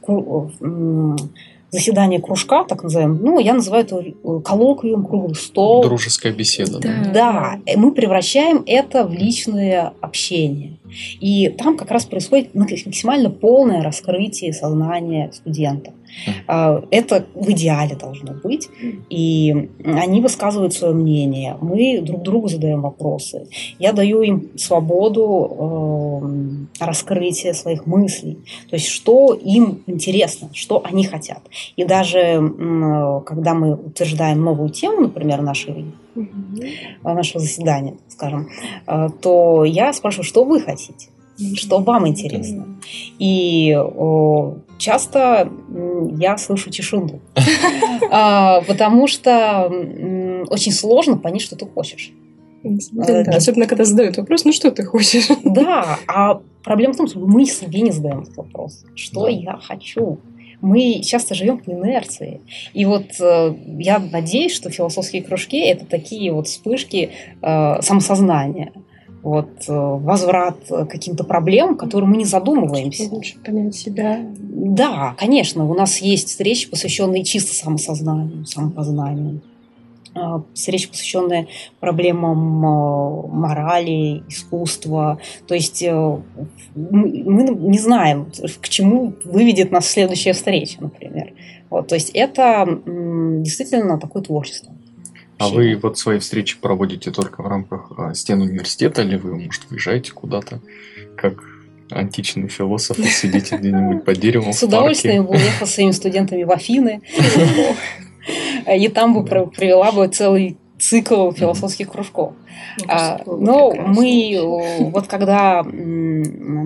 заседание 1.74 2.20
кружка, 2.20 2.64
так 2.64 2.84
называемое, 2.84 3.18
ну, 3.20 3.38
я 3.40 3.52
называю 3.52 3.84
это 3.84 4.00
э, 4.00 4.40
коллоквиум, 4.44 5.04
круглый 5.04 5.34
стол. 5.34 5.82
Дружеская 5.82 6.32
беседа. 6.32 6.78
Да, 6.78 7.10
да. 7.12 7.58
мы 7.76 7.90
превращаем 7.92 8.62
это 8.66 9.04
в 9.04 9.12
личное 9.12 9.92
общение. 10.00 10.74
И 11.20 11.48
там 11.48 11.76
как 11.76 11.90
раз 11.90 12.04
происходит 12.04 12.54
максимально 12.54 13.30
полное 13.30 13.82
раскрытие 13.82 14.52
сознания 14.52 15.30
студента. 15.32 15.92
А, 16.46 16.82
это 16.90 17.26
в 17.34 17.50
идеале 17.50 17.96
должно 17.96 18.34
быть. 18.34 18.68
И 19.10 19.70
они 19.84 20.20
высказывают 20.20 20.74
свое 20.74 20.94
мнение. 20.94 21.56
Мы 21.60 22.00
друг 22.00 22.22
другу 22.22 22.48
задаем 22.48 22.82
вопросы. 22.82 23.48
Я 23.78 23.92
даю 23.92 24.22
им 24.22 24.50
свободу 24.56 26.20
э, 26.80 26.84
раскрытия 26.84 27.52
своих 27.52 27.86
мыслей. 27.86 28.38
То 28.70 28.76
есть, 28.76 28.88
что 28.88 29.34
им 29.34 29.82
интересно, 29.86 30.50
что 30.52 30.82
они 30.84 31.04
хотят. 31.04 31.40
И 31.76 31.84
даже 31.84 32.52
когда 33.26 33.54
мы 33.54 33.74
утверждаем 33.74 34.42
новую 34.42 34.70
тему, 34.70 35.02
например, 35.02 35.42
нашей 35.42 35.86
нашего 37.02 37.40
заседания, 37.40 37.94
скажем, 38.08 38.48
э, 38.86 39.08
то 39.20 39.64
я 39.64 39.92
спрашиваю, 39.92 40.24
что 40.24 40.44
вы 40.44 40.60
хотите, 40.60 41.08
что 41.54 41.78
вам 41.78 42.06
интересно. 42.06 42.66
И 43.18 43.76
часто 44.78 45.50
я 46.16 46.36
слышу 46.38 46.70
тишину, 46.70 47.20
а, 48.10 48.60
потому 48.62 49.08
что 49.08 49.66
очень 50.48 50.72
сложно 50.72 51.16
понять, 51.16 51.42
что 51.42 51.56
ты 51.56 51.66
хочешь. 51.66 52.12
Да, 52.62 53.24
да, 53.24 53.32
особенно 53.36 53.66
когда 53.66 53.84
задают 53.84 54.16
вопрос, 54.16 54.44
ну 54.44 54.52
что 54.52 54.70
ты 54.70 54.84
хочешь? 54.84 55.28
Да, 55.44 55.98
а 56.06 56.40
проблема 56.62 56.94
в 56.94 56.96
том, 56.96 57.06
что 57.06 57.18
мы 57.18 57.44
себе 57.44 57.82
не 57.82 57.90
задаем 57.90 58.20
этот 58.20 58.36
вопрос. 58.36 58.84
Что 58.94 59.24
да. 59.24 59.30
я 59.30 59.58
хочу? 59.58 60.18
Мы 60.64 61.02
часто 61.02 61.34
живем 61.34 61.58
по 61.58 61.70
инерции. 61.70 62.40
И 62.72 62.84
вот 62.86 63.20
э, 63.20 63.54
я 63.78 63.98
надеюсь, 63.98 64.54
что 64.54 64.70
философские 64.70 65.22
кружки 65.22 65.58
это 65.58 65.84
такие 65.84 66.32
вот 66.32 66.48
вспышки 66.48 67.10
э, 67.42 67.82
самосознания 67.82 68.72
вот, 69.22 69.50
э, 69.68 69.72
возврат 69.72 70.56
к 70.68 70.86
каким-то 70.86 71.24
проблемам, 71.24 71.76
которые 71.76 72.08
мы 72.08 72.16
не 72.16 72.24
задумываемся. 72.24 73.08
Лучше 73.10 73.38
понять 73.38 73.74
себя. 73.74 74.20
Да, 74.38 75.14
конечно, 75.18 75.68
у 75.68 75.74
нас 75.74 75.98
есть 75.98 76.28
встречи, 76.28 76.68
посвященные 76.68 77.24
чисто 77.24 77.54
самосознанию, 77.54 78.46
самопознанию. 78.46 79.40
А, 80.16 80.42
встречи, 80.54 80.88
посвященные 80.88 81.48
проблемам 81.80 82.64
э, 82.64 83.26
морали, 83.32 84.22
искусства. 84.28 85.18
То 85.48 85.54
есть 85.54 85.82
э, 85.82 86.22
мы 86.74 87.42
не 87.42 87.78
знаем, 87.78 88.30
к 88.60 88.68
чему 88.68 89.14
выведет 89.24 89.72
нас 89.72 89.88
следующая 89.88 90.32
встреча, 90.32 90.76
например. 90.80 91.32
Вот, 91.68 91.88
то 91.88 91.96
есть 91.96 92.10
это 92.10 92.64
действительно 92.86 93.98
такое 93.98 94.22
творчество. 94.22 94.72
А 95.38 95.48
вы 95.48 95.76
вот 95.82 95.98
свои 95.98 96.20
встречи 96.20 96.58
проводите 96.60 97.10
только 97.10 97.42
в 97.42 97.46
рамках 97.48 97.90
а, 97.96 98.14
стен 98.14 98.40
университета, 98.40 99.02
или 99.02 99.16
вы, 99.16 99.34
может, 99.34 99.68
выезжаете 99.68 100.12
куда-то, 100.12 100.60
как 101.16 101.42
античные 101.90 102.48
философы, 102.48 103.02
сидите 103.04 103.56
где-нибудь 103.56 104.04
по 104.04 104.14
дереву 104.14 104.52
С 104.52 104.62
удовольствием 104.62 105.24
бы 105.24 105.30
уехал 105.30 105.66
с 105.66 105.72
своими 105.72 105.90
студентами 105.90 106.44
в 106.44 106.52
Афины. 106.52 107.00
И 108.72 108.88
там 108.88 109.14
бы 109.14 109.24
провела 109.24 109.92
бы 109.92 110.08
целый 110.08 110.56
цикл 110.78 111.30
философских 111.32 111.90
кружков. 111.90 112.32
Ну, 112.78 112.84
а, 112.88 113.20
но 113.26 113.72
мы, 113.72 114.90
вот 114.92 115.06
когда 115.06 115.62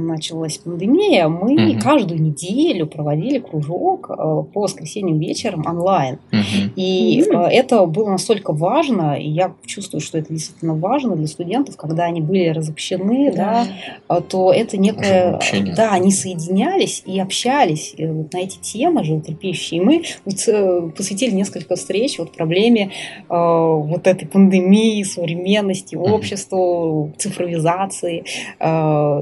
началась 0.09 0.59
пандемия, 0.59 1.29
мы 1.29 1.73
угу. 1.73 1.81
каждую 1.81 2.21
неделю 2.21 2.87
проводили 2.87 3.39
кружок 3.39 4.11
э, 4.11 4.15
по 4.15 4.63
воскресеньям 4.63 5.19
вечером 5.19 5.65
онлайн. 5.67 6.19
Угу. 6.33 6.73
И 6.77 7.25
угу. 7.29 7.39
это 7.43 7.87
было 7.87 8.11
настолько 8.11 8.53
важно, 8.53 9.19
и 9.19 9.29
я 9.29 9.53
чувствую, 9.65 10.01
что 10.01 10.19
это 10.19 10.33
действительно 10.33 10.75
важно 10.75 11.17
для 11.17 11.27
студентов, 11.27 11.77
когда 11.77 12.05
они 12.05 12.21
были 12.21 12.49
разобщены, 12.49 13.33
да, 13.33 13.67
да 14.09 14.17
э, 14.17 14.21
то 14.23 14.53
это 14.53 14.77
некое... 14.77 15.39
Да, 15.77 15.93
они 15.93 16.11
соединялись 16.11 17.03
и 17.07 17.21
общались 17.21 17.95
вот 17.99 18.33
на 18.33 18.39
эти 18.39 18.59
темы 18.59 19.05
животрепещущие. 19.05 19.81
И 19.81 19.85
мы 19.85 20.03
вот 20.25 20.95
посвятили 20.97 21.35
несколько 21.35 21.77
встреч 21.77 22.19
вот 22.19 22.33
проблеме 22.33 22.91
вот 23.29 24.07
этой 24.07 24.27
пандемии, 24.27 25.03
современности, 25.03 25.78
обществу, 25.95 27.13
цифровизации, 27.17 28.25
э, 28.61 29.21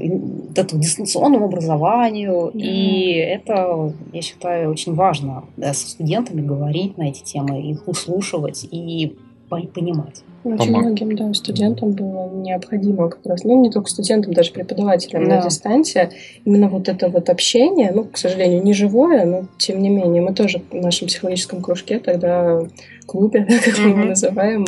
дистанционному 0.73 1.45
образованию. 1.45 2.51
И 2.53 3.13
это, 3.13 3.93
я 4.13 4.21
считаю, 4.21 4.71
очень 4.71 4.93
важно 4.93 5.43
со 5.57 5.73
студентами 5.73 6.41
говорить 6.41 6.97
на 6.97 7.09
эти 7.09 7.23
темы, 7.23 7.61
их 7.61 7.87
услушивать 7.87 8.67
и 8.69 9.15
понимать. 9.49 10.23
Очень 10.43 10.57
Помог. 10.57 10.81
многим 10.81 11.15
да, 11.15 11.33
студентам 11.33 11.91
было 11.91 12.29
необходимо 12.33 13.09
как 13.09 13.25
раз, 13.25 13.43
ну 13.43 13.61
не 13.61 13.69
только 13.69 13.89
студентам, 13.89 14.33
даже 14.33 14.51
преподавателям 14.51 15.27
да. 15.27 15.37
на 15.37 15.41
дистанции, 15.43 16.09
именно 16.45 16.69
вот 16.69 16.87
это 16.87 17.09
вот 17.09 17.29
общение, 17.29 17.91
ну, 17.91 18.05
к 18.05 18.17
сожалению, 18.17 18.63
не 18.63 18.73
живое, 18.73 19.25
но 19.25 19.47
тем 19.57 19.81
не 19.81 19.89
менее, 19.89 20.21
мы 20.21 20.33
тоже 20.33 20.61
в 20.71 20.75
нашем 20.75 21.07
психологическом 21.07 21.61
кружке 21.61 21.99
тогда 21.99 22.61
клубе, 23.05 23.45
как 23.65 23.79
mm-hmm. 23.79 23.81
мы 23.81 23.89
его 23.89 24.03
называем, 24.05 24.65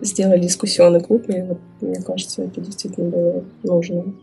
сделали 0.00 0.40
дискуссионный 0.40 1.00
клуб, 1.00 1.28
и 1.28 1.40
вот, 1.40 1.58
мне 1.80 2.00
кажется, 2.00 2.42
это 2.42 2.60
действительно 2.60 3.10
было 3.10 3.44
нужно. 3.62 4.14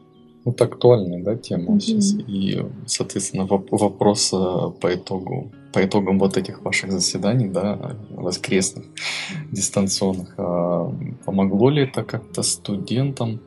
Вот 0.45 0.61
актуальная, 0.61 1.21
да, 1.23 1.35
тема 1.35 1.73
mm-hmm. 1.73 1.79
сейчас. 1.79 2.13
И, 2.27 2.61
соответственно, 2.85 3.45
вопрос 3.45 4.31
э, 4.31 4.71
по 4.79 4.93
итогу, 4.93 5.51
по 5.73 5.83
итогам 5.85 6.19
вот 6.19 6.37
этих 6.37 6.61
ваших 6.61 6.91
заседаний, 6.91 7.47
да, 7.47 7.95
воскресных, 8.09 8.85
дистанционных, 9.51 10.33
а 10.37 10.91
помогло 11.25 11.69
ли 11.69 11.83
это 11.83 12.03
как-то 12.03 12.41
студентам 12.43 13.41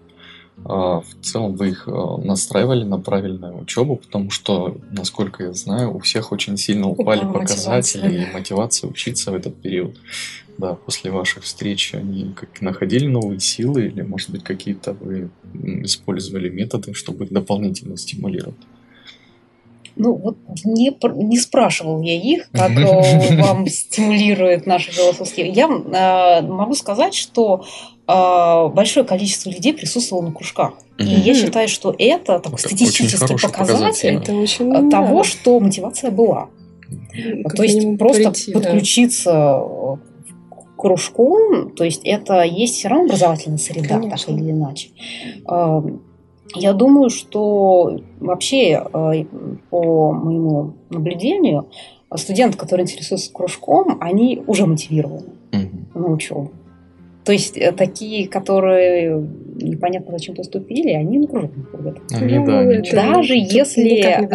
а, 0.64 1.00
в 1.00 1.14
целом 1.22 1.56
вы 1.56 1.70
их 1.70 1.88
а, 1.88 2.18
настраивали 2.18 2.84
на 2.84 2.98
правильную 2.98 3.58
учебу, 3.58 3.96
потому 3.96 4.30
что, 4.30 4.76
насколько 4.90 5.44
я 5.44 5.52
знаю, 5.52 5.94
у 5.94 6.00
всех 6.00 6.32
очень 6.32 6.56
сильно 6.56 6.88
упали 6.88 7.20
Упала 7.20 7.40
показатели 7.40 8.02
мотивация. 8.02 8.30
и 8.30 8.32
мотивация 8.32 8.90
учиться 8.90 9.30
в 9.30 9.34
этот 9.34 9.60
период. 9.60 9.96
Да, 10.58 10.74
после 10.74 11.10
ваших 11.10 11.44
встреч 11.44 11.94
они 11.94 12.34
как 12.34 12.60
находили 12.60 13.06
новые 13.06 13.40
силы 13.40 13.86
или, 13.86 14.02
может 14.02 14.30
быть, 14.30 14.44
какие-то 14.44 14.92
вы 14.92 15.30
использовали 15.54 16.50
методы, 16.50 16.92
чтобы 16.92 17.24
их 17.24 17.32
дополнительно 17.32 17.96
стимулировать? 17.96 18.58
Ну, 20.02 20.14
вот 20.14 20.38
не, 20.64 20.96
не 21.26 21.38
спрашивал 21.38 22.00
я 22.00 22.14
их, 22.14 22.48
как 22.52 22.70
э, 22.70 23.36
вам 23.42 23.66
стимулирует 23.68 24.64
наши 24.64 24.90
философские. 24.90 25.48
Я 25.48 25.66
э, 25.66 26.40
могу 26.46 26.74
сказать, 26.74 27.14
что 27.14 27.66
э, 28.08 28.68
большое 28.74 29.04
количество 29.04 29.50
людей 29.50 29.74
присутствовало 29.74 30.24
на 30.24 30.32
кружках. 30.32 30.72
И 30.96 31.04
я 31.04 31.34
считаю, 31.34 31.68
что 31.68 31.94
это 31.98 32.38
такой 32.38 32.58
это 32.58 32.68
статистический 32.68 33.36
показатель, 33.46 34.14
это 34.14 34.32
очень 34.32 34.88
того, 34.88 35.22
что 35.22 35.60
мотивация 35.60 36.10
была. 36.10 36.48
Как 37.44 37.56
то 37.56 37.62
есть 37.62 37.98
просто 37.98 38.30
прийти, 38.30 38.52
подключиться 38.52 39.32
да. 39.32 39.98
к 40.50 40.80
кружку, 40.80 41.70
то 41.76 41.84
есть 41.84 42.00
это 42.04 42.42
есть 42.42 42.76
все 42.76 42.88
равно 42.88 43.04
образовательная 43.04 43.58
среда, 43.58 43.98
Конечно. 43.98 44.16
так 44.16 44.28
или 44.28 44.50
иначе. 44.50 44.88
Я 46.54 46.72
думаю, 46.72 47.10
что 47.10 47.98
вообще 48.18 48.82
э, 48.92 49.24
по 49.70 50.12
моему 50.12 50.74
наблюдению 50.90 51.68
студенты, 52.14 52.58
которые 52.58 52.84
интересуются 52.84 53.32
кружком, 53.32 53.98
они 54.00 54.42
уже 54.46 54.66
мотивированы 54.66 55.28
угу. 55.52 55.98
на 55.98 56.12
учебу. 56.12 56.50
То 57.24 57.32
есть 57.32 57.56
э, 57.58 57.72
такие, 57.72 58.26
которые 58.26 59.24
непонятно 59.56 60.12
зачем 60.12 60.34
поступили, 60.34 60.90
они 60.90 61.18
на 61.18 61.26
кружок 61.26 61.56
не 61.56 61.62
ходят. 61.64 61.98
Они, 62.12 62.38
ну, 62.38 62.46
да, 62.46 63.14
даже 63.14 63.34
если 63.34 64.00
э, 64.00 64.26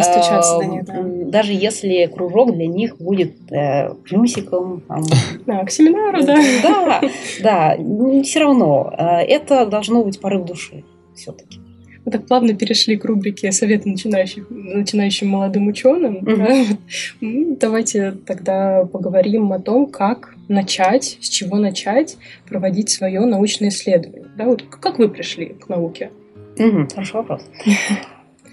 них, 0.64 0.84
да. 0.84 1.30
даже 1.30 1.52
если 1.52 2.06
кружок 2.06 2.54
для 2.54 2.66
них 2.66 2.96
будет 2.98 3.34
э, 3.50 3.92
плюсиком, 4.04 4.82
там, 4.86 5.02
да, 5.46 5.64
к 5.66 5.70
семинару, 5.70 6.24
да, 6.24 6.36
да, 6.62 7.76
да, 7.76 8.22
все 8.22 8.40
равно 8.40 8.94
это 8.96 9.66
должно 9.66 10.04
быть 10.04 10.20
порыв 10.20 10.44
души 10.44 10.84
все-таки. 11.14 11.65
Мы 12.06 12.12
так 12.12 12.24
плавно 12.24 12.54
перешли 12.54 12.96
к 12.96 13.04
рубрике 13.04 13.50
«Советы 13.50 13.88
начинающих, 13.88 14.46
начинающим 14.48 15.28
молодым 15.28 15.66
ученым». 15.66 16.18
Mm-hmm. 16.18 16.76
Да? 17.20 17.56
Давайте 17.60 18.12
тогда 18.12 18.84
поговорим 18.84 19.52
о 19.52 19.58
том, 19.58 19.86
как 19.86 20.34
начать, 20.46 21.18
с 21.20 21.28
чего 21.28 21.56
начать 21.56 22.16
проводить 22.48 22.90
свое 22.90 23.20
научное 23.26 23.70
исследование. 23.70 24.24
Да? 24.36 24.44
Вот 24.44 24.62
как 24.62 24.98
вы 24.98 25.08
пришли 25.08 25.46
к 25.46 25.68
науке? 25.68 26.10
Mm-hmm. 26.56 26.94
Хороший 26.94 27.14
вопрос. 27.14 27.42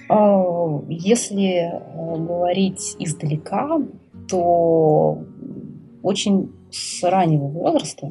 А, 0.10 0.84
если 0.90 1.72
э, 1.72 2.18
говорить 2.18 2.98
издалека, 3.00 3.80
то 4.28 5.24
очень 6.04 6.52
с 6.70 7.02
раннего 7.04 7.48
возраста 7.48 8.10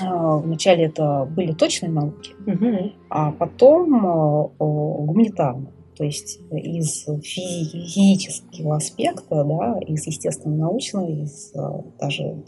вначале 0.00 0.86
это 0.86 1.28
были 1.30 1.52
точные 1.52 1.90
науки, 1.90 2.32
угу. 2.46 2.92
а 3.10 3.32
потом 3.32 4.06
а, 4.06 4.48
гуманитарные. 4.58 5.72
То 5.96 6.04
есть 6.04 6.40
из 6.52 7.06
физического 7.22 8.76
аспекта, 8.76 9.44
да, 9.44 9.78
из 9.86 10.06
естественно-научного, 10.06 11.06
из 11.06 11.54
а, 11.56 11.82
даже 11.98 12.42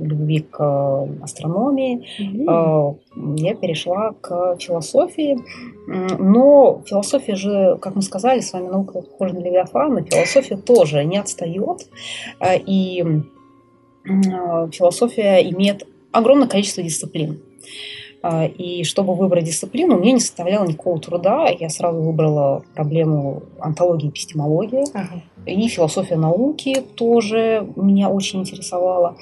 любви 0.00 0.40
к 0.40 1.08
астрономии, 1.20 2.06
mm 2.20 3.00
я 3.36 3.54
перешла 3.54 4.12
к 4.20 4.56
философии. 4.58 5.38
Но 6.18 6.82
философия 6.86 7.34
же, 7.36 7.78
как 7.80 7.94
мы 7.94 8.02
сказали, 8.02 8.40
с 8.40 8.52
вами 8.52 8.68
наука 8.68 9.02
похожа 9.02 9.34
на 9.34 9.40
Левиафана, 9.40 10.02
философия 10.04 10.56
тоже 10.56 11.04
не 11.04 11.18
отстает. 11.18 11.88
И 12.66 13.04
философия 14.04 15.48
имеет 15.50 15.86
огромное 16.14 16.48
количество 16.48 16.82
дисциплин. 16.82 17.40
А, 18.22 18.46
и 18.46 18.84
чтобы 18.84 19.14
выбрать 19.14 19.44
дисциплину, 19.44 19.98
мне 19.98 20.12
не 20.12 20.20
составляло 20.20 20.64
никакого 20.64 20.98
труда. 20.98 21.46
Я 21.46 21.68
сразу 21.68 22.00
выбрала 22.00 22.64
проблему 22.74 23.42
антологии 23.60 24.06
и 24.06 24.10
эпистемологии. 24.10 24.84
Ага. 24.94 25.22
И 25.44 25.68
философия 25.68 26.16
науки 26.16 26.82
тоже 26.96 27.68
меня 27.76 28.08
очень 28.08 28.40
интересовала. 28.40 29.16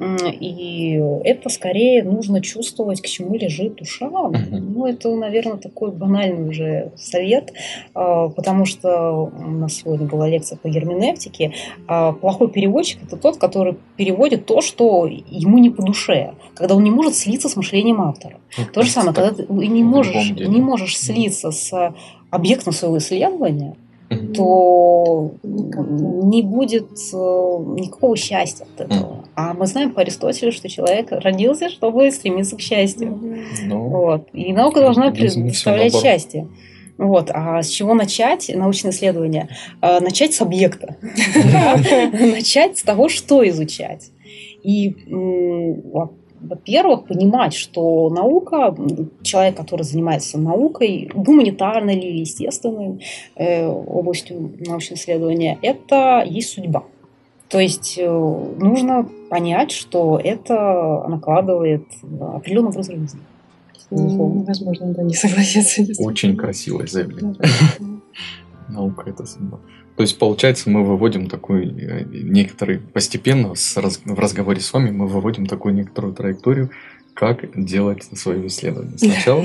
И 0.00 1.00
это 1.24 1.48
скорее 1.50 2.02
нужно 2.02 2.40
чувствовать, 2.40 3.02
к 3.02 3.06
чему 3.06 3.36
лежит 3.36 3.76
душа. 3.76 4.08
Ну, 4.08 4.86
это, 4.86 5.14
наверное, 5.14 5.58
такой 5.58 5.92
банальный 5.92 6.48
уже 6.48 6.92
совет, 6.96 7.52
а, 7.94 8.28
потому 8.28 8.64
что 8.64 9.30
у 9.32 9.50
нас 9.50 9.74
сегодня 9.74 10.06
была 10.06 10.26
лекция 10.28 10.56
по 10.56 10.68
герменевтике. 10.68 11.52
А 11.86 12.12
плохой 12.12 12.48
переводчик– 12.50 13.02
это 13.06 13.16
тот, 13.16 13.36
который 13.36 13.76
переводит 13.96 14.46
то, 14.46 14.62
что 14.62 15.06
ему 15.06 15.58
не 15.58 15.68
по 15.68 15.82
душе, 15.82 16.32
когда 16.54 16.74
он 16.74 16.82
не 16.82 16.90
может 16.90 17.14
слиться 17.14 17.48
с 17.48 17.56
мышлением 17.56 18.00
автора. 18.00 18.38
Ну, 18.56 18.64
то 18.72 18.82
же 18.82 18.90
самое, 18.90 19.14
когда 19.14 19.32
ты 19.32 19.46
не 19.50 19.84
можешь, 19.84 20.30
не 20.30 20.60
можешь 20.60 20.98
слиться 20.98 21.50
с 21.50 21.94
объектом 22.30 22.72
своего 22.72 22.98
исследования, 22.98 23.76
то 24.34 25.32
не 25.44 26.42
будет 26.42 26.90
э, 26.90 27.16
никакого 27.16 28.16
счастья 28.16 28.66
от 28.74 28.80
этого. 28.80 29.24
А 29.36 29.54
мы 29.54 29.66
знаем 29.66 29.92
по 29.92 30.00
Аристотелю, 30.00 30.52
что 30.52 30.68
человек 30.68 31.08
родился, 31.10 31.70
чтобы 31.70 32.10
стремиться 32.10 32.56
к 32.56 32.60
счастью. 32.60 33.18
Ну, 33.62 33.88
вот. 33.88 34.28
И 34.32 34.52
наука 34.52 34.80
должна 34.80 35.10
представлять 35.12 35.94
счастье. 35.94 36.48
Вот. 36.98 37.30
А 37.32 37.62
с 37.62 37.68
чего 37.68 37.94
начать 37.94 38.50
научное 38.54 38.90
исследование? 38.90 39.48
А, 39.80 40.00
начать 40.00 40.34
с 40.34 40.42
объекта. 40.42 40.96
Начать 42.12 42.78
с 42.78 42.82
того, 42.82 43.08
что 43.08 43.48
изучать. 43.48 44.10
И 44.62 44.94
во-первых, 46.40 47.06
понимать, 47.06 47.54
что 47.54 48.08
наука, 48.10 48.74
человек, 49.22 49.56
который 49.56 49.82
занимается 49.82 50.38
наукой, 50.38 51.10
гуманитарной 51.14 51.96
или 51.96 52.20
естественной 52.20 53.04
э, 53.36 53.66
областью 53.66 54.52
научного 54.66 54.98
исследования, 54.98 55.58
это 55.62 56.24
есть 56.26 56.50
судьба. 56.50 56.84
То 57.48 57.58
есть 57.58 57.98
э, 57.98 58.08
нужно 58.08 59.08
понять, 59.28 59.72
что 59.72 60.20
это 60.22 61.04
накладывает 61.08 61.84
определенный 62.20 62.70
образ 62.70 62.86
жизни. 62.86 63.20
Невозможно, 63.90 64.94
да, 64.94 65.02
не 65.02 65.14
согласиться. 65.14 65.82
Очень 66.02 66.36
красивое 66.36 66.86
заявление. 66.86 67.34
Наука 68.68 69.10
это 69.10 69.26
судьба. 69.26 69.58
То 70.00 70.02
есть, 70.02 70.18
получается, 70.18 70.70
мы 70.70 70.82
выводим 70.82 71.28
такой 71.28 71.66
э, 71.66 72.04
некоторый, 72.10 72.78
постепенно 72.78 73.54
с, 73.54 73.76
в 73.76 74.18
разговоре 74.18 74.58
с 74.58 74.72
вами 74.72 74.90
мы 74.90 75.06
выводим 75.06 75.44
такую 75.44 75.74
некоторую 75.74 76.14
траекторию, 76.14 76.70
как 77.12 77.44
делать 77.54 78.04
свое 78.14 78.46
исследование. 78.46 78.94
Сначала 78.96 79.44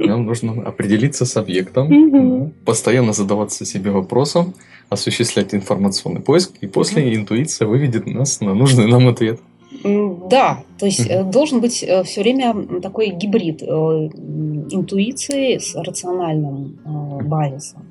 нам 0.00 0.26
нужно 0.26 0.64
определиться 0.64 1.24
с 1.24 1.36
объектом, 1.36 2.50
постоянно 2.64 3.12
задаваться 3.12 3.64
себе 3.64 3.92
вопросом, 3.92 4.54
осуществлять 4.88 5.54
информационный 5.54 6.20
поиск, 6.20 6.54
и 6.60 6.66
после 6.66 7.14
интуиция 7.14 7.68
выведет 7.68 8.08
нас 8.08 8.40
на 8.40 8.52
нужный 8.52 8.88
нам 8.88 9.06
ответ. 9.06 9.38
Да, 9.84 10.64
то 10.78 10.86
есть 10.86 11.08
mm 11.10 11.30
должен 11.30 11.60
быть 11.60 11.82
э, 11.82 12.02
все 12.04 12.22
время 12.22 12.80
такой 12.80 13.10
гибрид 13.10 13.62
э, 13.62 13.66
интуиции 13.66 15.58
с 15.58 15.74
рациональным 15.74 16.78
базисом. 17.24 17.86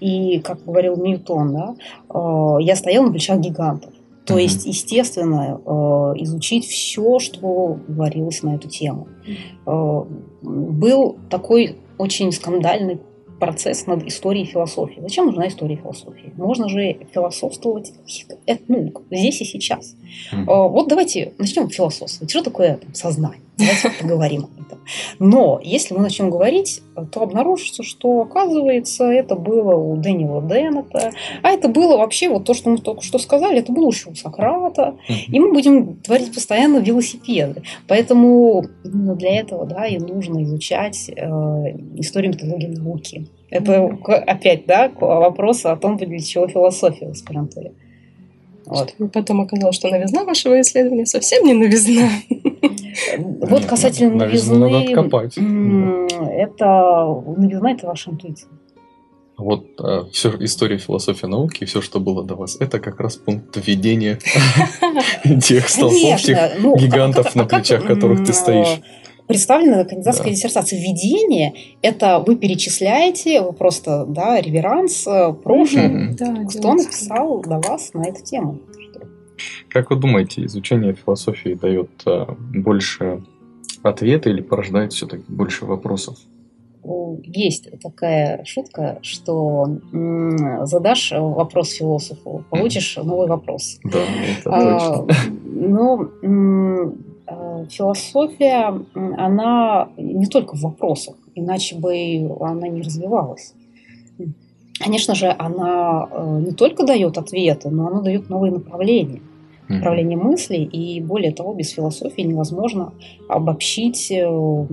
И, 0.00 0.40
как 0.40 0.64
говорил 0.64 0.96
Ньютон, 0.96 1.52
да, 1.52 1.74
я 2.60 2.76
стоял 2.76 3.04
на 3.04 3.12
плечах 3.12 3.38
гигантов. 3.38 3.92
То 4.24 4.34
mm 4.34 4.42
есть, 4.42 4.66
естественно, 4.66 5.60
изучить 6.16 6.66
все, 6.66 7.18
что 7.20 7.78
говорилось 7.86 8.42
на 8.42 8.56
эту 8.56 8.68
тему. 8.68 9.06
Был 10.42 11.16
такой 11.30 11.76
очень 11.98 12.32
скандальный 12.32 12.98
процесс 13.38 13.86
над 13.86 14.06
историей 14.06 14.44
философии. 14.44 15.00
Зачем 15.00 15.26
нужна 15.26 15.48
история 15.48 15.76
философии? 15.76 16.32
Можно 16.36 16.68
же 16.68 16.96
философствовать 17.12 17.92
ну, 18.68 18.92
здесь 19.10 19.40
и 19.40 19.44
сейчас. 19.44 19.94
Mm. 20.32 20.44
Вот 20.46 20.88
давайте 20.88 21.32
начнем 21.38 21.68
философствовать. 21.68 22.30
Что 22.30 22.42
такое 22.42 22.76
там, 22.76 22.94
сознание? 22.94 23.40
Давайте 23.58 23.90
поговорим 24.02 24.44
об 24.44 24.66
этом. 24.66 24.80
Но 25.18 25.60
если 25.62 25.94
мы 25.94 26.00
начнем 26.00 26.30
говорить, 26.30 26.82
то 27.10 27.22
обнаружится, 27.22 27.82
что, 27.82 28.20
оказывается, 28.20 29.04
это 29.04 29.34
было 29.34 29.74
у 29.74 29.96
Дэниела 29.96 30.42
Деннета, 30.42 31.12
а 31.42 31.50
это 31.50 31.68
было 31.68 31.96
вообще 31.96 32.28
вот 32.28 32.44
то, 32.44 32.52
что 32.52 32.70
мы 32.70 32.78
только 32.78 33.02
что 33.02 33.18
сказали, 33.18 33.58
это 33.58 33.72
было 33.72 33.88
еще 33.90 34.10
у 34.10 34.14
Сократа, 34.14 34.96
и 35.08 35.40
мы 35.40 35.52
будем 35.52 35.96
творить 35.96 36.34
постоянно 36.34 36.78
велосипеды. 36.78 37.62
Поэтому 37.88 38.66
именно 38.84 39.14
для 39.14 39.40
этого 39.40 39.64
да, 39.64 39.86
и 39.86 39.98
нужно 39.98 40.42
изучать 40.42 41.08
э, 41.08 41.22
историю 41.96 42.32
методологии 42.32 42.66
науки. 42.66 43.26
Это 43.48 43.98
опять 44.26 44.66
да, 44.66 44.90
вопрос 45.00 45.64
о 45.64 45.76
том, 45.76 45.96
для 45.96 46.18
чего 46.18 46.46
философия 46.46 47.08
в 47.08 47.12
аспирантуре. 47.12 47.72
Вот. 48.66 48.94
Потом 49.12 49.40
оказалось, 49.42 49.76
что 49.76 49.88
новизна 49.88 50.24
вашего 50.24 50.60
исследования 50.60 51.06
совсем 51.06 51.44
не 51.46 51.54
новизна. 51.54 52.08
Вот 53.38 53.64
касательно 53.64 54.16
новизны, 54.16 54.58
надо 54.58 54.78
откопать. 54.80 55.36
это 55.36 57.22
новизна– 57.36 57.72
это 57.72 57.86
ваша 57.86 58.10
интуиция. 58.10 58.50
Вот 59.38 59.66
э, 59.78 60.04
все 60.12 60.34
история 60.40 60.78
философии 60.78 61.26
науки, 61.26 61.66
все, 61.66 61.82
что 61.82 62.00
было 62.00 62.24
до 62.24 62.36
вас, 62.36 62.56
это 62.58 62.80
как 62.80 63.00
раз 63.00 63.16
пункт 63.16 63.54
введения 63.56 64.18
тех 65.42 65.68
столпов, 65.68 66.22
тех 66.22 66.38
ну, 66.58 66.74
гигантов, 66.76 67.34
на 67.34 67.44
плечах 67.44 67.84
которых 67.84 68.24
ты 68.24 68.32
стоишь 68.32 68.80
представлена 69.26 69.84
кандидатская 69.84 70.28
да. 70.28 70.34
диссертация. 70.34 70.78
Введение– 70.78 71.54
это 71.82 72.22
вы 72.26 72.36
перечисляете, 72.36 73.40
вы 73.42 73.52
просто, 73.52 74.04
да, 74.06 74.40
реверанс 74.40 75.06
э, 75.06 75.32
прошлому. 75.32 76.12
Mm-hmm. 76.12 76.16
Да, 76.18 76.44
Кто 76.58 76.74
написал 76.74 77.42
до 77.42 77.58
вас 77.58 77.92
на 77.94 78.08
эту 78.08 78.22
тему? 78.22 78.60
Как 79.68 79.90
вы 79.90 79.96
думаете, 79.96 80.44
изучение 80.46 80.94
философии 80.94 81.54
дает 81.54 81.90
а, 82.06 82.34
больше 82.54 83.22
ответа 83.82 84.30
или 84.30 84.40
порождает 84.40 84.92
все-таки 84.92 85.24
больше 85.28 85.66
вопросов? 85.66 86.16
Есть 87.22 87.68
такая 87.82 88.44
шутка, 88.44 88.98
что 89.02 89.80
задашь 90.62 91.12
вопрос 91.12 91.72
философу, 91.72 92.44
получишь 92.48 92.96
новый 92.96 93.26
вопрос. 93.26 93.80
Да, 93.82 93.98
это 94.38 94.50
а, 94.50 95.04
точно. 95.04 95.32
Но 95.44 96.08
а, 96.22 96.92
философия, 97.70 98.72
она 98.94 99.88
не 99.96 100.26
только 100.26 100.56
в 100.56 100.60
вопросах, 100.60 101.16
иначе 101.34 101.76
бы 101.76 102.36
она 102.40 102.68
не 102.68 102.82
развивалась. 102.82 103.54
Конечно 104.78 105.14
же, 105.14 105.34
она 105.38 106.06
э, 106.10 106.40
не 106.46 106.52
только 106.52 106.84
дает 106.84 107.16
ответы, 107.16 107.70
но 107.70 107.88
она 107.88 108.02
дает 108.02 108.28
новые 108.28 108.52
направления 108.52 109.22
направление 109.68 110.16
мыслей, 110.16 110.64
и 110.64 111.00
более 111.00 111.32
того, 111.32 111.52
без 111.52 111.70
философии 111.70 112.22
невозможно 112.22 112.92
обобщить, 113.28 114.10
э, 114.10 114.66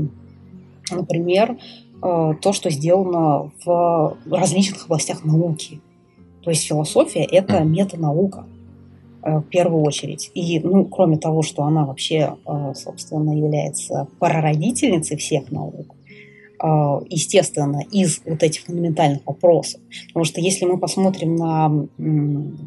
например, 0.92 1.58
э, 2.02 2.34
то, 2.42 2.54
что 2.54 2.70
сделано 2.70 3.52
в 3.66 4.18
различных 4.30 4.86
областях 4.86 5.26
науки. 5.26 5.82
То 6.44 6.50
есть 6.52 6.68
философия– 6.68 7.24
это 7.32 7.64
метанаука 7.64 8.46
э, 8.46 8.53
в 9.26 9.44
первую 9.44 9.84
очередь. 9.84 10.32
И, 10.34 10.60
ну, 10.60 10.86
кроме 10.86 11.18
того, 11.18 11.42
что 11.42 11.64
она 11.64 11.86
вообще, 11.86 12.36
собственно, 12.76 13.32
является 13.32 14.08
прародительницей 14.20 15.18
всех 15.18 15.52
наук, 15.52 15.96
а, 16.66 17.02
естественно, 17.10 17.82
из 17.92 18.22
вот 18.26 18.42
этих 18.42 18.62
фундаментальных 18.62 19.26
вопросов. 19.26 19.82
Потому 20.08 20.24
что 20.24 20.40
если 20.40 20.64
мы 20.64 20.78
посмотрим 20.78 21.36
на 21.36 21.88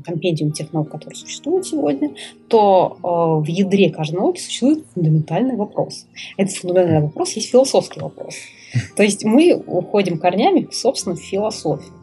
компендиум 0.04 0.52
тех 0.52 0.70
наук, 0.74 0.90
которые 0.90 1.16
существуют 1.16 1.66
сегодня, 1.66 2.10
то 2.48 2.98
в 3.42 3.46
ядре 3.46 3.88
каждой 3.88 4.16
науки 4.16 4.38
существует 4.38 4.84
фундаментальный 4.92 5.56
вопрос. 5.56 6.06
Этот 6.36 6.54
фундаментальный 6.56 7.06
вопрос 7.06 7.32
есть 7.36 7.48
философский 7.48 8.00
вопрос. 8.00 8.34
То 8.96 9.02
есть 9.02 9.24
мы 9.24 9.54
уходим 9.66 10.18
корнями, 10.18 10.68
собственно, 10.72 11.16
в 11.16 11.20
философию. 11.20 11.94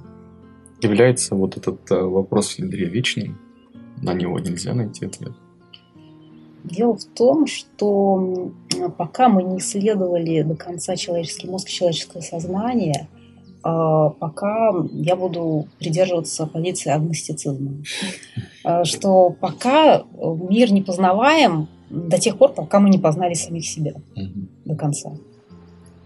Является 0.82 1.36
вот 1.36 1.58
этот 1.58 1.92
э, 1.92 2.02
вопрос 2.02 2.56
в 2.56 2.60
ядре 2.60 2.86
вечным? 2.86 3.38
На 4.04 4.14
него 4.14 4.38
нельзя 4.40 4.74
найти 4.74 5.06
ответ? 5.06 5.32
Дело 6.66 6.96
в 6.96 7.06
том, 7.06 7.48
что 7.48 8.52
пока 8.98 9.30
мы 9.30 9.44
не 9.44 9.60
исследовали 9.60 10.42
до 10.42 10.56
конца 10.56 10.96
человеческий 10.96 11.48
мозг, 11.48 11.70
человеческое 11.70 12.22
сознание, 12.22 13.08
а, 13.64 14.10
пока 14.10 14.74
я 14.92 15.16
буду 15.16 15.68
придерживаться 15.80 16.46
позиции 16.48 16.90
агностицизма. 16.90 17.84
А, 18.66 18.84
что 18.84 19.30
пока 19.30 20.04
мир 20.14 20.72
не 20.72 20.82
познаваем 20.82 21.70
до 21.90 22.20
тех 22.20 22.38
пор, 22.38 22.54
пока 22.54 22.80
мы 22.80 22.90
не 22.90 22.98
познали 22.98 23.36
самих 23.36 23.66
себя 23.66 23.94
до 24.66 24.76
конца. 24.76 25.12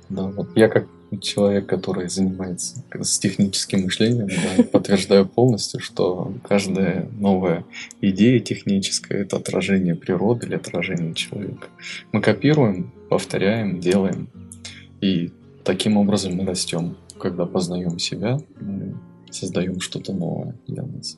Да, 0.10 0.28
вот 0.28 0.50
я 0.56 0.70
как 0.70 0.88
человек, 1.22 1.68
который 1.68 2.10
занимается 2.10 2.84
с 2.94 3.20
техническим 3.20 3.84
мышлением, 3.84 4.28
да, 4.28 4.64
подтверждаю 4.64 5.26
полностью, 5.26 5.80
что 5.80 6.34
каждая 6.44 7.08
новая 7.18 7.66
идея 8.02 8.40
техническая– 8.40 9.22
это 9.22 9.38
отражение 9.38 9.96
природы 9.96 10.48
или 10.48 10.56
отражение 10.56 11.14
человека. 11.14 11.68
Мы 12.12 12.22
копируем, 12.22 12.92
повторяем, 13.10 13.80
делаем, 13.80 14.30
и 15.02 15.32
таким 15.64 15.98
образом 15.98 16.36
мы 16.36 16.46
растем. 16.46 16.98
Когда 17.20 17.46
познаем 17.46 17.98
себя, 18.00 18.40
мы 18.60 18.96
создаем 19.32 19.82
что-то 19.82 20.14
новое 20.14 20.56
для 20.68 20.84
нас. 20.84 21.18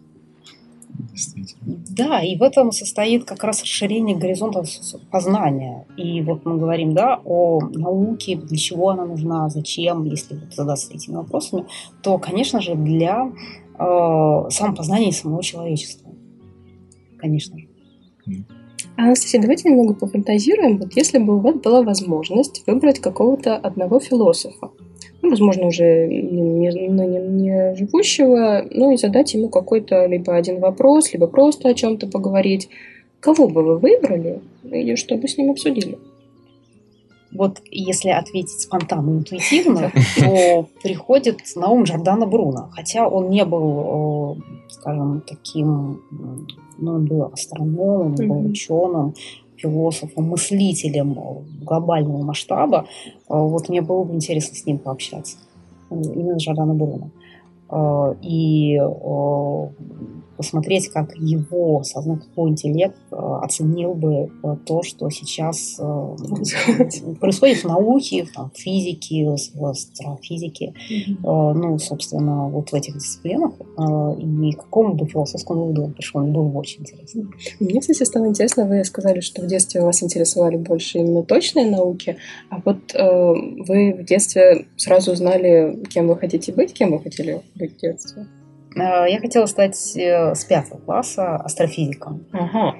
Да, 1.89 2.21
и 2.21 2.37
в 2.37 2.43
этом 2.43 2.71
состоит 2.71 3.25
как 3.25 3.43
раз 3.43 3.61
расширение 3.61 4.17
горизонтов 4.17 4.69
познания. 5.11 5.85
И 5.97 6.21
вот 6.21 6.45
мы 6.45 6.57
говорим, 6.57 6.93
да, 6.93 7.21
о 7.25 7.59
науке, 7.61 8.35
для 8.35 8.57
чего 8.57 8.89
она 8.89 9.05
нужна, 9.05 9.49
зачем, 9.49 10.05
если 10.05 10.35
вот 10.35 10.53
задаться 10.53 10.93
этими 10.93 11.15
вопросами, 11.15 11.65
то, 12.01 12.17
конечно 12.17 12.61
же, 12.61 12.75
для 12.75 13.31
э, 13.77 14.49
самопознания 14.49 15.11
самого 15.11 15.43
человечества. 15.43 16.11
Конечно 17.17 17.57
же. 17.57 17.67
Анастасия, 18.95 19.41
давайте 19.41 19.69
немного 19.69 19.93
пофантазируем. 19.93 20.77
Вот 20.77 20.93
если 20.95 21.19
бы 21.19 21.37
у 21.37 21.39
вас 21.39 21.55
была 21.55 21.83
возможность 21.83 22.63
выбрать 22.67 22.99
какого-то 22.99 23.55
одного 23.55 23.99
философа, 23.99 24.71
ну, 25.21 25.29
возможно, 25.29 25.67
уже 25.67 26.07
не, 26.07 26.67
не, 26.67 26.87
не 26.87 27.75
живущего, 27.75 28.65
ну 28.71 28.91
и 28.91 28.97
задать 28.97 29.33
ему 29.33 29.49
какой-то 29.49 30.05
либо 30.05 30.35
один 30.35 30.59
вопрос, 30.59 31.13
либо 31.13 31.27
просто 31.27 31.69
о 31.69 31.73
чем-то 31.73 32.07
поговорить. 32.07 32.69
Кого 33.19 33.49
бы 33.49 33.63
вы 33.63 33.77
выбрали, 33.77 34.41
и 34.63 34.95
что 34.95 35.15
бы 35.15 35.27
с 35.27 35.37
ним 35.37 35.51
обсудили? 35.51 35.97
Вот 37.31 37.61
если 37.69 38.09
ответить 38.09 38.61
спонтанно, 38.61 39.19
интуитивно, 39.19 39.91
то 40.19 40.67
приходит 40.81 41.41
на 41.55 41.69
ум 41.69 41.83
Джордана 41.83 42.25
Бруно. 42.25 42.69
Хотя 42.71 43.07
он 43.07 43.29
не 43.29 43.45
был, 43.45 44.37
э, 44.37 44.69
скажем, 44.69 45.21
таким, 45.27 46.01
ну, 46.79 46.93
он 46.93 47.05
был 47.05 47.25
астрономом, 47.25 48.15
mm-hmm. 48.15 48.25
был 48.25 48.45
ученым, 48.49 49.13
философом, 49.59 50.29
мыслителем 50.29 51.17
глобального 51.61 52.23
масштаба. 52.23 52.85
Э, 53.29 53.33
вот 53.35 53.69
мне 53.69 53.81
было 53.81 54.03
бы 54.03 54.15
интересно 54.15 54.55
с 54.55 54.65
ним 54.65 54.77
пообщаться. 54.77 55.37
Именно 55.89 56.37
Джордана 56.37 56.73
Бруно. 56.73 57.09
Э, 57.71 58.15
и 58.21 58.79
посмотреть, 60.39 60.87
как 60.87 61.17
его 61.17 61.83
сознательный 61.83 62.51
интеллект 62.51 62.95
э, 63.11 63.15
оценил 63.41 63.93
бы 63.93 64.31
э, 64.41 64.55
то, 64.65 64.83
что 64.83 65.09
сейчас 65.09 65.75
э, 65.77 66.15
происходит. 67.19 67.57
в 67.57 67.67
науке, 67.67 68.25
в 68.33 68.57
физике, 68.57 69.35
в 69.53 69.65
астрофизике, 69.65 70.73
ну, 71.23 71.77
собственно, 71.77 72.47
вот 72.47 72.69
в 72.69 72.73
этих 72.73 72.93
дисциплинах, 72.93 73.51
и 74.17 74.51
к 74.53 74.63
какому 74.63 74.93
бы 74.93 75.07
философскому 75.07 75.63
выводу 75.63 75.83
он 75.83 75.93
пришел, 75.93 76.21
мне 76.21 76.31
было 76.31 76.47
бы 76.47 76.59
очень 76.59 76.81
интересно. 76.81 77.23
Мне, 77.59 77.81
кстати, 77.81 78.03
стало 78.03 78.27
интересно, 78.27 78.65
вы 78.65 78.85
сказали, 78.85 79.19
что 79.19 79.41
в 79.41 79.47
детстве 79.47 79.81
вас 79.81 80.01
интересовали 80.01 80.55
больше 80.55 80.99
именно 80.99 81.23
точные 81.23 81.69
науки, 81.69 82.15
а 82.49 82.61
вот 82.63 82.93
вы 82.93 83.93
в 83.93 84.05
детстве 84.05 84.67
сразу 84.77 85.15
знали, 85.15 85.83
кем 85.89 86.07
вы 86.07 86.15
хотите 86.15 86.53
быть, 86.53 86.73
кем 86.73 86.91
вы 86.91 86.99
хотели 86.99 87.41
быть 87.59 87.75
в 87.75 87.79
детстве? 87.79 88.27
Э, 88.75 89.09
я 89.09 89.19
хотела 89.19 89.45
стать 89.45 89.95
э, 89.95 90.33
с 90.33 90.45
пятого 90.45 90.79
класса 90.79 91.35
астрофизиком. 91.35 92.25
Ага. 92.31 92.75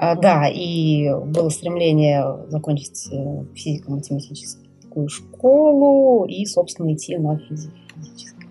Да, 0.00 0.48
и 0.48 1.10
было 1.12 1.48
стремление 1.48 2.24
закончить 2.48 3.08
э, 3.12 3.44
физико-математическую 3.54 5.08
школу 5.08 6.24
и, 6.24 6.44
собственно, 6.46 6.94
идти 6.94 7.18
на 7.18 7.36
физическое, 7.38 8.46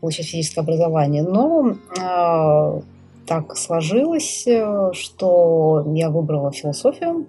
получить 0.00 0.26
физическое 0.26 0.60
образование. 0.60 1.24
Но 1.24 1.70
э, 1.70 2.80
так 3.26 3.56
сложилось, 3.56 4.46
что 4.92 5.92
я 5.92 6.10
выбрала 6.10 6.52
философию. 6.52 7.26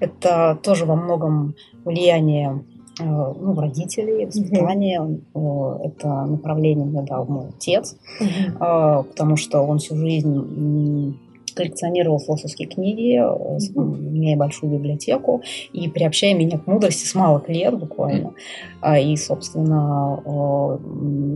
Это 0.00 0.58
тоже 0.62 0.86
во 0.86 0.96
многом 0.96 1.54
влияние 1.84 2.64
Э, 2.69 2.69
ну, 3.00 3.54
родителей, 3.54 4.26
воспитание. 4.26 5.00
Mm-hmm. 5.00 5.82
Это 5.84 6.08
направление 6.26 6.84
мне 6.84 7.02
дал 7.02 7.26
мой 7.26 7.48
отец, 7.48 7.96
mm-hmm. 8.20 9.04
потому 9.04 9.36
что 9.36 9.60
он 9.60 9.78
всю 9.78 9.96
жизнь 9.96 11.16
коллекционировал 11.52 12.20
философские 12.20 12.68
книги, 12.68 13.18
mm-hmm. 13.20 14.08
имея 14.16 14.36
большую 14.36 14.72
библиотеку, 14.72 15.42
и 15.72 15.88
приобщая 15.88 16.34
меня 16.34 16.58
к 16.58 16.66
мудрости 16.66 17.06
с 17.06 17.14
малых 17.14 17.48
лет 17.48 17.76
буквально. 17.76 18.34
Mm-hmm. 18.82 19.02
И, 19.02 19.16
собственно, 19.16 20.78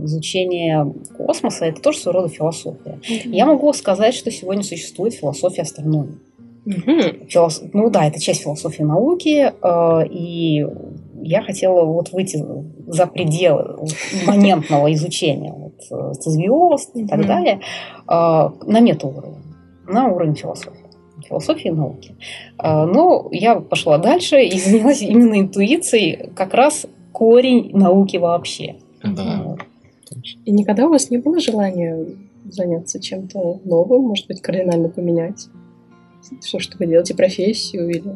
изучение 0.05 0.93
космоса– 1.17 1.65
это 1.67 1.81
тоже 1.81 1.99
своего 1.99 2.21
рода 2.21 2.33
философия. 2.33 2.99
Mm-hmm. 3.01 3.29
Я 3.29 3.45
могу 3.45 3.73
сказать, 3.73 4.13
что 4.13 4.31
сегодня 4.31 4.63
существует 4.63 5.13
философия 5.13 5.63
астрономии. 5.63 6.17
Угу. 6.65 7.27
Филос... 7.27 7.61
Ну 7.73 7.91
да, 7.91 8.07
это 8.07 8.19
часть 8.19 8.41
философии 8.41 8.81
науки, 8.81 9.53
и 10.09 10.65
я 11.25 11.41
хотела 11.41 11.83
вот 11.85 12.11
выйти 12.11 12.43
за 12.87 13.07
пределы 13.07 13.87
моментного 14.27 14.93
изучения 14.93 15.53
вот, 15.53 15.81
э, 15.91 16.13
звезд 16.21 16.91
и 16.95 17.07
так 17.07 17.25
далее 17.25 17.61
а, 18.07 18.53
на 18.65 18.79
метауровень, 18.79 19.43
на 19.87 20.07
уровень 20.07 20.35
философии 20.35 20.81
философии 21.27 21.69
и 21.69 21.71
науки. 21.71 22.15
А, 22.57 22.85
но 22.85 23.29
я 23.31 23.55
пошла 23.55 23.97
дальше 23.97 24.43
и 24.43 24.59
занялась 24.59 25.01
именно 25.01 25.39
интуицией, 25.39 26.29
как 26.35 26.53
раз 26.53 26.85
корень 27.11 27.71
науки 27.75 28.17
вообще. 28.17 28.75
Да. 29.03 29.55
И 30.43 30.51
никогда 30.51 30.85
у 30.85 30.89
вас 30.89 31.09
не 31.09 31.17
было 31.17 31.39
желания 31.39 32.05
заняться 32.47 33.01
чем-то 33.01 33.61
новым, 33.63 34.03
может 34.03 34.27
быть, 34.27 34.41
кардинально 34.41 34.89
поменять? 34.89 35.47
Что, 36.43 36.59
что 36.59 36.77
вы 36.77 36.85
делаете, 36.85 37.15
профессию 37.15 37.89
или 37.89 38.15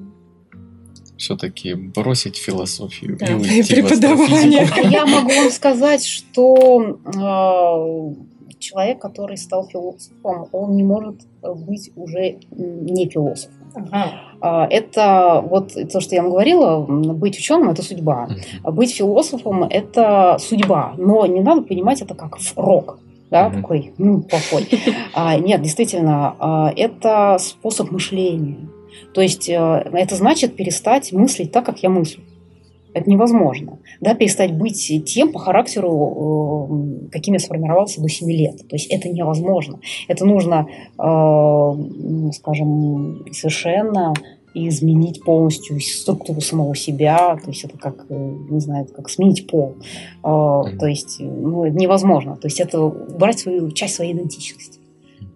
все-таки 1.20 1.74
бросить 1.74 2.38
философию 2.38 3.18
да, 3.20 3.28
и 3.28 3.34
уйти 3.34 3.76
преподавание. 3.76 4.66
В 4.66 4.78
Я 4.90 5.06
могу 5.06 5.30
вам 5.30 5.52
сказать, 5.52 6.06
что 6.06 6.98
э, 7.06 8.56
человек, 8.60 9.00
который 9.00 9.38
стал 9.38 9.68
философом, 9.68 10.48
он 10.52 10.76
не 10.76 10.84
может 10.84 11.22
быть 11.42 11.92
уже 11.96 12.40
не 12.52 13.10
философом. 13.10 13.56
Ага. 13.92 14.68
Это 14.72 15.44
вот 15.46 15.74
то, 15.74 16.02
что 16.02 16.16
я 16.16 16.24
вам 16.24 16.32
говорила, 16.32 16.80
быть 16.80 17.38
ученым– 17.38 17.70
это 17.72 17.84
судьба. 17.84 18.30
Быть 18.64 18.96
философом– 18.96 19.64
это 19.70 20.38
судьба. 20.40 20.96
Но 20.98 21.26
не 21.28 21.42
надо 21.42 21.62
понимать 21.62 22.02
это 22.02 22.16
как 22.16 22.38
рок 22.56 23.00
да, 23.30 23.48
mm-hmm. 23.48 23.56
такой, 23.62 23.94
ну, 23.98 24.22
плохой. 24.22 24.68
А, 25.14 25.38
нет, 25.38 25.62
действительно, 25.62 26.36
а, 26.40 26.74
это 26.76 27.38
способ 27.40 27.92
мышления. 27.92 28.58
То 29.14 29.22
есть 29.22 29.50
э, 29.50 29.54
это 29.56 30.16
значит 30.16 30.56
перестать 30.56 31.12
мыслить 31.12 31.52
так, 31.52 31.66
как 31.66 31.82
я 31.84 31.90
мыслю. 31.90 32.24
Это 32.94 33.10
невозможно. 33.10 33.78
Да, 34.02 34.16
перестать 34.16 34.58
быть 34.58 35.04
тем 35.06 35.32
по 35.32 35.40
характеру, 35.40 37.08
э, 37.08 37.10
каким 37.12 37.34
я 37.34 37.40
сформировался 37.40 38.02
до 38.02 38.10
7 38.10 38.32
лет. 38.32 38.68
То 38.68 38.76
есть 38.76 38.88
это 38.92 39.10
невозможно. 39.10 39.80
Это 40.08 40.26
нужно, 40.26 40.68
э, 40.98 42.32
скажем, 42.34 43.26
совершенно 43.32 44.14
изменить 44.56 45.24
полностью 45.24 45.80
структуру 45.80 46.42
самого 46.42 46.76
себя, 46.76 47.38
то 47.38 47.52
есть 47.52 47.64
это 47.64 47.78
как, 47.78 48.10
не 48.10 48.60
знаю, 48.60 48.88
как 48.88 49.08
сменить 49.08 49.48
пол. 49.48 49.76
То 50.24 50.88
есть 50.88 51.18
ну, 51.20 51.68
невозможно. 51.68 52.36
То 52.36 52.48
есть 52.48 52.60
это 52.60 52.82
убрать 52.82 53.38
свою 53.38 53.70
часть 53.72 53.94
своей 53.94 54.14
идентичности. 54.14 54.80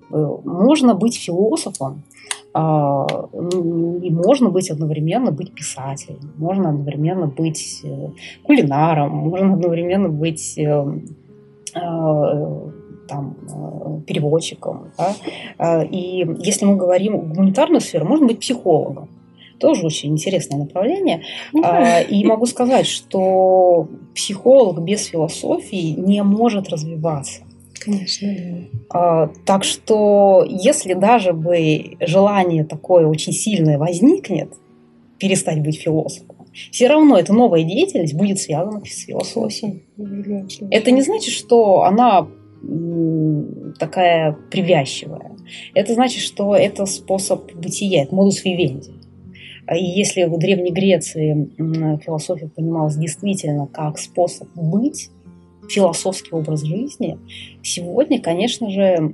Можно 0.09 0.95
быть 0.95 1.15
философом, 1.15 2.01
и 2.55 4.09
можно 4.11 4.49
быть 4.49 4.69
одновременно 4.69 5.31
быть 5.31 5.53
писателем, 5.53 6.33
можно 6.37 6.69
одновременно 6.69 7.25
быть 7.25 7.81
э, 7.83 8.09
кулинаром, 8.43 9.09
можно 9.09 9.53
одновременно 9.53 10.09
быть 10.09 10.55
э, 10.59 10.85
а, 11.73 12.69
там, 13.07 13.35
э, 13.41 14.01
переводчиком. 14.05 14.91
Да? 14.97 15.15
А, 15.57 15.83
и 15.83 16.27
если 16.39 16.65
мы 16.65 16.75
говорим 16.75 17.33
гуманитарную 17.33 17.81
сферу, 17.81 18.05
можно 18.05 18.27
быть 18.27 18.39
психологом. 18.39 19.09
Тоже 19.59 19.85
очень 19.85 20.11
интересное 20.11 20.59
направление. 20.59 21.23
И 22.09 22.25
могу 22.25 22.45
сказать, 22.47 22.85
что 22.85 23.87
психолог 24.13 24.81
без 24.83 25.05
философии 25.05 25.95
не 25.97 26.21
может 26.21 26.69
развиваться. 26.69 27.43
Конечно, 27.83 28.27
да. 28.27 28.79
А, 28.89 29.27
так 29.45 29.63
что, 29.63 30.45
если 30.47 30.93
даже 30.93 31.33
бы 31.33 31.97
желание 31.99 32.63
такое 32.63 33.07
очень 33.07 33.33
сильное 33.33 33.77
возникнет, 33.77 34.53
перестать 35.19 35.61
быть 35.61 35.79
философом, 35.79 36.47
все 36.71 36.87
равно 36.87 37.17
эта 37.17 37.33
новая 37.33 37.63
деятельность 37.63 38.13
будет 38.13 38.39
связана 38.39 38.81
с 38.85 39.05
философией. 39.05 39.83
Это 40.69 40.91
не 40.91 41.01
значит, 41.01 41.33
что 41.33 41.83
она 41.83 42.27
такая 43.79 44.37
привязчивая. 44.51 45.31
Это 45.73 45.93
значит, 45.93 46.21
что 46.21 46.55
это 46.55 46.85
способ 46.85 47.53
бытия, 47.53 48.03
это 48.03 48.15
модус 48.15 48.43
вивенди. 48.45 48.91
И 49.73 49.83
если 49.83 50.25
в 50.25 50.37
Древней 50.37 50.71
Греции 50.71 51.49
философия 52.03 52.47
понималась 52.47 52.95
действительно 52.95 53.67
как 53.67 53.97
способ 53.97 54.49
быть, 54.55 55.09
философский 55.69 56.31
образ 56.31 56.61
жизни. 56.63 57.17
Сегодня, 57.61 58.21
конечно 58.21 58.69
же, 58.69 59.13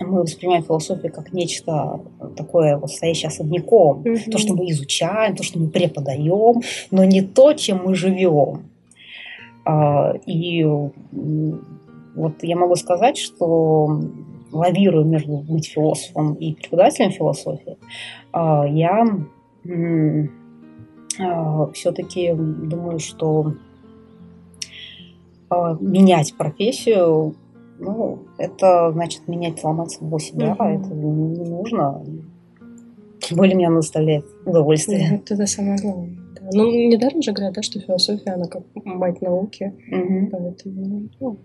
мы 0.00 0.22
воспринимаем 0.22 0.64
философию 0.64 1.12
как 1.12 1.32
нечто 1.32 2.00
такое 2.36 2.76
вот 2.76 2.90
стоящее 2.90 3.28
особняком. 3.28 4.02
Mm-hmm. 4.02 4.30
То, 4.30 4.38
что 4.38 4.54
мы 4.54 4.70
изучаем, 4.70 5.36
то, 5.36 5.42
что 5.42 5.58
мы 5.58 5.68
преподаем, 5.68 6.62
но 6.90 7.04
не 7.04 7.22
то, 7.22 7.52
чем 7.52 7.84
мы 7.84 7.94
живем. 7.94 8.70
А, 9.64 10.14
и 10.26 10.64
вот 12.14 12.42
я 12.42 12.56
могу 12.56 12.76
сказать, 12.76 13.18
что 13.18 14.00
лавируя 14.52 15.04
между 15.04 15.38
быть 15.38 15.68
философом 15.68 16.34
и 16.34 16.54
преподавателем 16.54 17.10
философии, 17.10 17.76
а, 18.32 18.66
я 18.66 19.04
а, 21.20 21.70
все-таки 21.72 22.32
думаю, 22.34 22.98
что 22.98 23.54
менять 25.80 26.34
профессию, 26.36 27.34
ну, 27.78 28.22
это 28.38 28.92
значит 28.92 29.26
менять, 29.28 29.60
сломаться 29.60 30.02
в 30.02 30.08
8 30.08 30.36
mm-hmm. 30.36 30.56
да, 30.58 30.70
это 30.70 30.94
не 30.94 31.50
нужно. 31.50 32.04
Тем 33.20 33.38
более 33.38 33.56
мне 33.56 33.66
она 33.66 33.76
доставляет 33.76 34.26
удовольствие. 34.44 35.12
Mm-hmm. 35.12 35.32
Это 35.32 35.46
самое 35.46 35.78
главное, 35.80 36.16
да. 36.34 36.50
Ну, 36.52 36.70
недаром 36.70 37.22
же 37.22 37.32
говорят, 37.32 37.54
да, 37.54 37.62
что 37.62 37.80
философия, 37.80 38.32
она 38.32 38.46
как 38.46 38.62
мать 38.84 39.22
науки. 39.22 39.72
Угу. 39.90 40.28
Поэтому, 40.30 41.08
ну. 41.20 41.38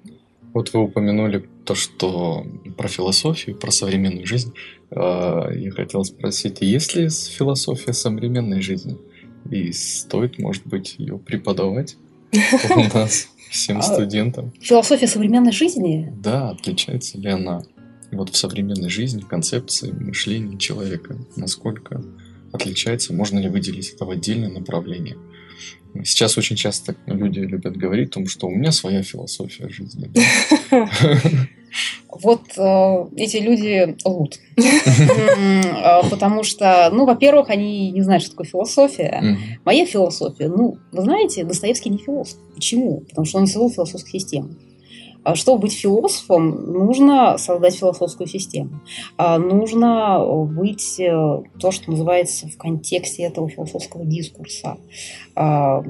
Вот 0.53 0.73
вы 0.73 0.83
упомянули 0.83 1.47
то, 1.63 1.75
что 1.75 2.43
про 2.75 2.87
философию, 2.87 3.57
про 3.57 3.71
современную 3.71 4.25
жизнь. 4.25 4.53
А, 4.91 5.49
я 5.51 5.71
хотел 5.71 6.03
спросить, 6.03 6.61
есть 6.61 6.95
ли 6.95 7.07
философия 7.09 7.93
современной 7.93 8.61
жизни? 8.61 8.97
И 9.49 9.71
стоит, 9.71 10.39
может 10.39 10.65
быть, 10.67 10.95
ее 10.97 11.17
преподавать 11.17 11.97
у 12.75 12.97
нас 12.97 13.29
всем 13.49 13.79
а, 13.79 13.81
студентам? 13.81 14.53
Философия 14.61 15.07
современной 15.07 15.51
жизни? 15.51 16.13
Да, 16.17 16.49
отличается 16.51 17.17
ли 17.17 17.29
она 17.29 17.63
вот 18.11 18.29
в 18.29 18.37
современной 18.37 18.89
жизни, 18.89 19.21
концепции 19.21 19.91
мышления 19.91 20.57
человека? 20.57 21.17
Насколько 21.35 22.01
отличается? 22.51 23.13
Можно 23.13 23.39
ли 23.39 23.49
выделить 23.49 23.93
это 23.93 24.05
в 24.05 24.09
отдельное 24.09 24.49
направление? 24.49 25.17
Сейчас 26.03 26.37
очень 26.37 26.55
часто 26.55 26.95
люди 27.07 27.39
любят 27.39 27.75
говорить 27.75 28.09
о 28.09 28.13
том, 28.13 28.27
что 28.27 28.47
у 28.47 28.51
меня 28.51 28.71
своя 28.71 29.01
философия 29.01 29.69
жизни. 29.69 30.11
Вот 32.09 32.41
э, 32.57 33.05
эти 33.15 33.37
люди 33.37 33.95
лгут. 34.03 34.39
Э, 34.57 36.01
потому 36.09 36.43
что, 36.43 36.89
ну, 36.91 37.05
во-первых, 37.05 37.49
они 37.49 37.91
не 37.91 38.01
знают, 38.01 38.23
что 38.23 38.31
такое 38.31 38.47
философия. 38.47 39.37
Моя 39.63 39.85
философия, 39.85 40.47
ну, 40.47 40.77
вы 40.91 41.01
знаете, 41.03 41.43
Достоевский 41.43 41.89
не 41.89 41.97
философ. 41.97 42.39
Почему? 42.55 43.01
Потому 43.09 43.25
что 43.25 43.37
он 43.37 43.43
не 43.43 43.49
создал 43.49 43.69
философскую 43.69 44.11
систему. 44.11 44.49
А 45.23 45.35
чтобы 45.35 45.63
быть 45.63 45.73
философом, 45.73 46.71
нужно 46.71 47.37
создать 47.37 47.75
философскую 47.75 48.27
систему. 48.27 48.81
А 49.17 49.37
нужно 49.37 50.25
быть 50.45 50.99
э, 50.99 51.43
то, 51.59 51.71
что 51.71 51.91
называется 51.91 52.47
в 52.47 52.57
контексте 52.57 53.23
этого 53.23 53.49
философского 53.49 54.05
дискурса. 54.05 54.77
А, 55.35 55.83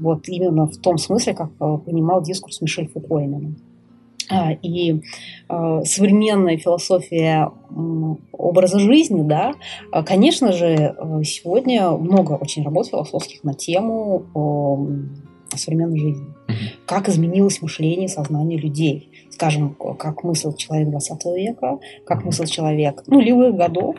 вот 0.00 0.28
именно 0.28 0.66
в 0.66 0.76
том 0.78 0.98
смысле, 0.98 1.34
как 1.34 1.50
э, 1.60 1.78
понимал 1.78 2.20
дискурс 2.22 2.60
Мишель 2.60 2.88
Фуко 2.88 3.18
именно. 3.20 3.54
И 4.62 5.02
современная 5.84 6.56
философия 6.56 7.50
образа 8.32 8.78
жизни, 8.78 9.22
да, 9.22 9.54
конечно 10.06 10.52
же, 10.52 10.66
э, 10.66 11.22
сегодня 11.24 11.90
много 11.90 12.32
очень 12.32 12.64
работ 12.64 12.86
философских 12.88 13.44
на 13.44 13.54
тему 13.54 14.24
современной 15.54 15.98
жизни. 15.98 16.26
Как 16.86 17.08
изменилось 17.08 17.62
мышление, 17.62 18.08
сознание 18.08 18.58
людей. 18.58 19.10
Скажем, 19.30 19.74
как 19.74 20.24
мыслил 20.24 20.54
человек 20.54 20.90
20 20.90 21.24
века, 21.36 21.78
как 22.06 22.24
мыслил 22.24 22.46
человек 22.46 23.06
нулевых 23.06 23.56
годов, 23.56 23.96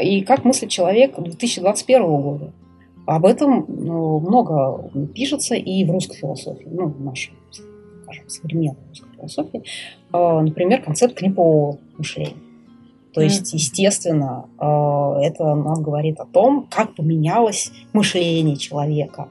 и 0.00 0.22
как 0.22 0.44
мыслит 0.44 0.70
человек 0.70 1.18
2021 1.18 2.02
года. 2.06 2.52
Об 3.06 3.24
этом 3.24 3.64
ну, 3.68 4.18
много 4.18 4.90
пишется 5.14 5.54
и 5.54 5.84
в 5.84 5.90
русской 5.90 6.16
философии, 6.16 6.66
ну, 6.68 6.86
в 6.86 7.00
нашей, 7.00 7.34
скажем, 8.02 8.28
современной 8.28 8.76
русской 8.88 9.05
философии. 9.16 9.62
А, 10.12 10.42
например, 10.42 10.82
концепт 10.82 11.14
клипового 11.14 11.78
мышления. 11.96 12.36
То 13.14 13.22
есть, 13.22 13.54
естественно, 13.54 14.46
а, 14.58 15.18
это 15.22 15.54
нам 15.54 15.82
говорит 15.82 16.20
о 16.20 16.26
том, 16.26 16.66
как 16.70 16.94
поменялось 16.94 17.72
мышление 17.94 18.56
человека, 18.56 19.30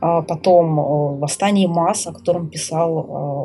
а 0.00 0.22
потом 0.22 1.18
«Восстание 1.18 1.68
масс», 1.68 2.06
о 2.06 2.12
котором 2.12 2.48
писал, 2.48 2.98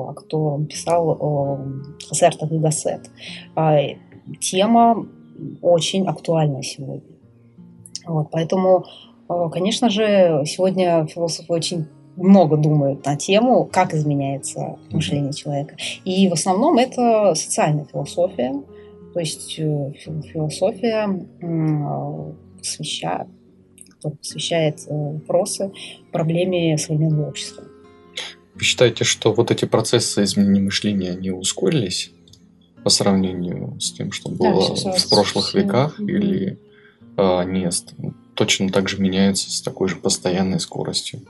о 0.09 0.13
котором 0.13 0.65
писал 0.65 1.59
Хасерта 2.07 2.47
э, 2.49 2.57
Гасет. 2.57 3.11
А, 3.55 3.77
тема 4.39 5.05
очень 5.61 6.07
актуальна 6.07 6.63
сегодня. 6.63 7.11
Вот, 8.07 8.29
поэтому, 8.31 8.85
конечно 9.51 9.89
же, 9.89 10.43
сегодня 10.45 11.05
философы 11.07 11.51
очень 11.51 11.87
много 12.15 12.57
думают 12.57 13.05
на 13.05 13.15
тему, 13.15 13.65
как 13.65 13.93
изменяется 13.93 14.77
мышление 14.91 15.33
человека. 15.33 15.75
И 16.03 16.29
в 16.29 16.33
основном 16.33 16.77
это 16.77 17.33
социальная 17.35 17.85
философия, 17.85 18.53
то 19.13 19.19
есть 19.19 19.55
философия 19.55 21.25
посвящает 22.57 23.27
посвящает 24.01 24.85
э, 24.87 24.93
вопросы 24.93 25.71
проблеме 26.11 26.77
современного 26.77 27.29
общества. 27.29 27.63
Вы 28.53 28.63
считаете, 28.63 29.03
что 29.03 29.33
вот 29.33 29.51
эти 29.51 29.65
процессы 29.65 30.23
изменения 30.23 30.61
мышления, 30.61 31.11
они 31.11 31.31
ускорились 31.31 32.11
по 32.83 32.89
сравнению 32.89 33.77
с 33.79 33.91
тем, 33.91 34.11
что 34.11 34.29
было 34.29 34.75
да, 34.75 34.91
в 34.91 35.09
прошлых 35.09 35.47
все. 35.47 35.61
веках, 35.61 35.99
mm-hmm. 35.99 36.11
или 36.11 36.59
а, 37.17 37.41
они 37.41 37.67
точно 38.35 38.69
так 38.69 38.87
же 38.87 39.01
меняются 39.01 39.51
с 39.51 39.61
такой 39.61 39.89
же 39.89 39.95
постоянной 39.95 40.59
скоростью? 40.59 41.21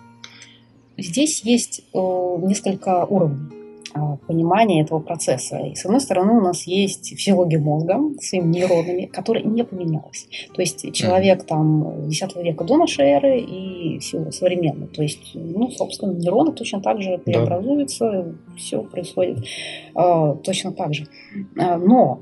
Здесь 0.97 1.41
есть 1.43 1.81
э, 1.93 2.37
несколько 2.41 3.05
уровней. 3.05 3.55
А, 3.97 4.17
понимания 4.27 4.81
этого 4.81 4.99
процесса. 4.99 5.57
И 5.59 5.73
с 5.73 5.85
одной 5.85 6.01
стороны 6.01 6.33
у 6.33 6.41
нас 6.41 6.67
есть 6.67 7.17
физиология 7.17 7.59
мозга 7.59 7.97
с 8.19 8.27
своими 8.27 8.47
нейронами, 8.47 9.05
которая 9.05 9.43
не 9.43 9.63
поменялась. 9.63 10.27
То 10.53 10.61
есть 10.61 10.93
человек 10.93 11.45
там 11.45 12.09
10 12.09 12.35
века 12.35 12.65
до 12.65 12.75
нашей 12.75 13.05
эры 13.05 13.39
и 13.39 13.99
все 13.99 14.31
современно. 14.31 14.87
То 14.87 15.01
есть, 15.01 15.31
ну, 15.33 15.71
собственно, 15.71 16.11
нейроны 16.11 16.51
точно 16.51 16.81
так 16.81 17.01
же 17.01 17.19
преобразуются, 17.19 18.11
да. 18.11 18.55
все 18.57 18.83
происходит 18.83 19.45
э, 19.95 20.35
точно 20.43 20.73
так 20.73 20.93
же. 20.93 21.07
А, 21.57 21.77
но 21.77 22.19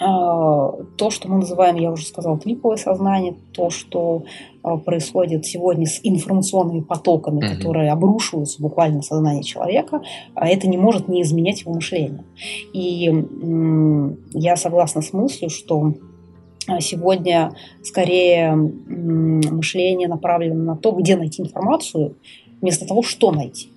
а, 0.00 0.72
то, 0.98 1.08
что 1.08 1.28
мы 1.28 1.36
называем, 1.36 1.76
я 1.76 1.92
уже 1.92 2.04
сказала, 2.04 2.38
клиповое 2.38 2.76
сознание, 2.76 3.36
то, 3.54 3.70
что 3.70 4.24
а, 4.24 4.53
происходит 4.84 5.44
сегодня 5.44 5.86
с 5.86 6.00
информационными 6.02 6.80
потоками, 6.80 7.40
mm-hmm. 7.40 7.56
которые 7.56 7.92
обрушиваются 7.92 8.62
буквально 8.62 8.96
на 8.96 9.02
сознание 9.02 9.42
человека, 9.42 10.02
а 10.34 10.48
это 10.48 10.68
не 10.68 10.78
может 10.78 11.08
не 11.08 11.22
изменять 11.22 11.62
его 11.62 11.74
мышление. 11.74 12.24
И 12.72 13.12
я 14.32 14.56
согласна 14.56 15.02
с 15.02 15.12
мыслью, 15.12 15.50
что 15.50 15.94
сегодня 16.80 17.52
скорее 17.82 18.54
мышление 18.54 20.08
направлено 20.08 20.64
на 20.64 20.76
то, 20.76 20.92
где 20.92 21.16
найти 21.16 21.42
информацию, 21.42 22.16
вместо 22.60 22.86
того, 22.86 23.02
что 23.02 23.32
найти. 23.32 23.68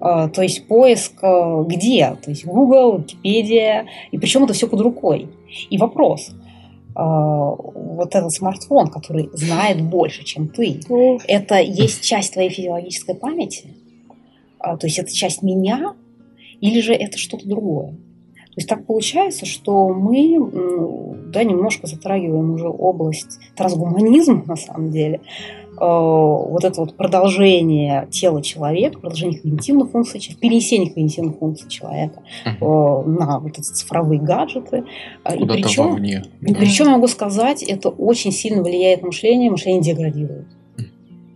А, 0.00 0.28
то 0.28 0.42
есть 0.42 0.66
поиск 0.66 1.22
э, 1.22 1.64
где? 1.66 2.16
То 2.22 2.30
есть 2.30 2.46
Google, 2.46 2.98
Википедия, 2.98 3.86
и 4.10 4.18
причем 4.18 4.44
это 4.44 4.54
все 4.54 4.66
под 4.66 4.80
рукой. 4.80 5.28
И 5.68 5.76
вопрос, 5.76 6.30
а, 6.30 6.39
вот 6.94 8.14
этот 8.14 8.32
смартфон, 8.32 8.88
который 8.88 9.30
знает 9.32 9.82
больше, 9.82 10.24
чем 10.24 10.48
ты, 10.48 10.80
это 11.26 11.60
есть 11.60 12.02
часть 12.02 12.32
твоей 12.32 12.50
физиологической 12.50 13.14
памяти? 13.14 13.74
А, 14.58 14.76
то 14.76 14.86
есть 14.86 14.98
это 14.98 15.12
часть 15.12 15.42
меня? 15.42 15.94
Или 16.60 16.80
же 16.80 16.92
это 16.92 17.16
что-то 17.16 17.48
другое? 17.48 17.96
То 18.50 18.56
есть 18.56 18.68
так 18.68 18.84
получается, 18.84 19.46
что 19.46 19.88
мы 19.90 20.36
да, 21.30 21.44
немножко 21.44 21.86
затрагиваем 21.86 22.52
уже 22.52 22.68
область 22.68 23.38
трансгуманизма 23.56 24.42
на 24.46 24.56
самом 24.56 24.90
деле, 24.90 25.20
вот 25.80 26.64
это 26.64 26.80
вот 26.80 26.96
продолжение 26.96 28.06
тела 28.10 28.42
человека, 28.42 28.98
продолжение 28.98 29.40
когнитивных 29.40 29.90
функций, 29.90 30.20
перенесение 30.38 30.90
когнитивных 30.90 31.38
функций 31.38 31.68
человека 31.68 32.22
uh-huh. 32.44 33.04
на 33.06 33.38
вот 33.40 33.58
эти 33.58 33.72
цифровые 33.72 34.20
гаджеты. 34.20 34.84
Э, 35.24 35.36
и 35.36 35.46
причем, 35.46 35.90
вовне. 35.90 36.24
И 36.42 36.54
причем, 36.54 36.88
могу 36.88 37.08
сказать, 37.08 37.62
это 37.62 37.88
очень 37.88 38.30
сильно 38.32 38.62
влияет 38.62 39.00
на 39.00 39.06
мышление, 39.06 39.50
мышление 39.50 39.82
деградирует. 39.82 40.46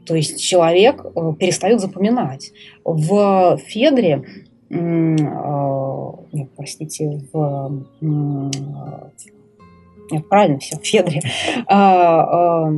То 0.06 0.14
есть 0.14 0.38
человек 0.40 1.02
перестает 1.38 1.80
запоминать. 1.80 2.52
В 2.84 3.56
Федре, 3.56 4.24
нет, 4.68 6.50
простите, 6.56 7.22
в 7.32 7.84
нет, 10.10 10.28
правильно 10.28 10.58
все, 10.58 10.76
в 10.76 10.84
Федре, 10.84 11.20
вот, 11.22 11.64
а, 11.68 12.66
а, 12.66 12.72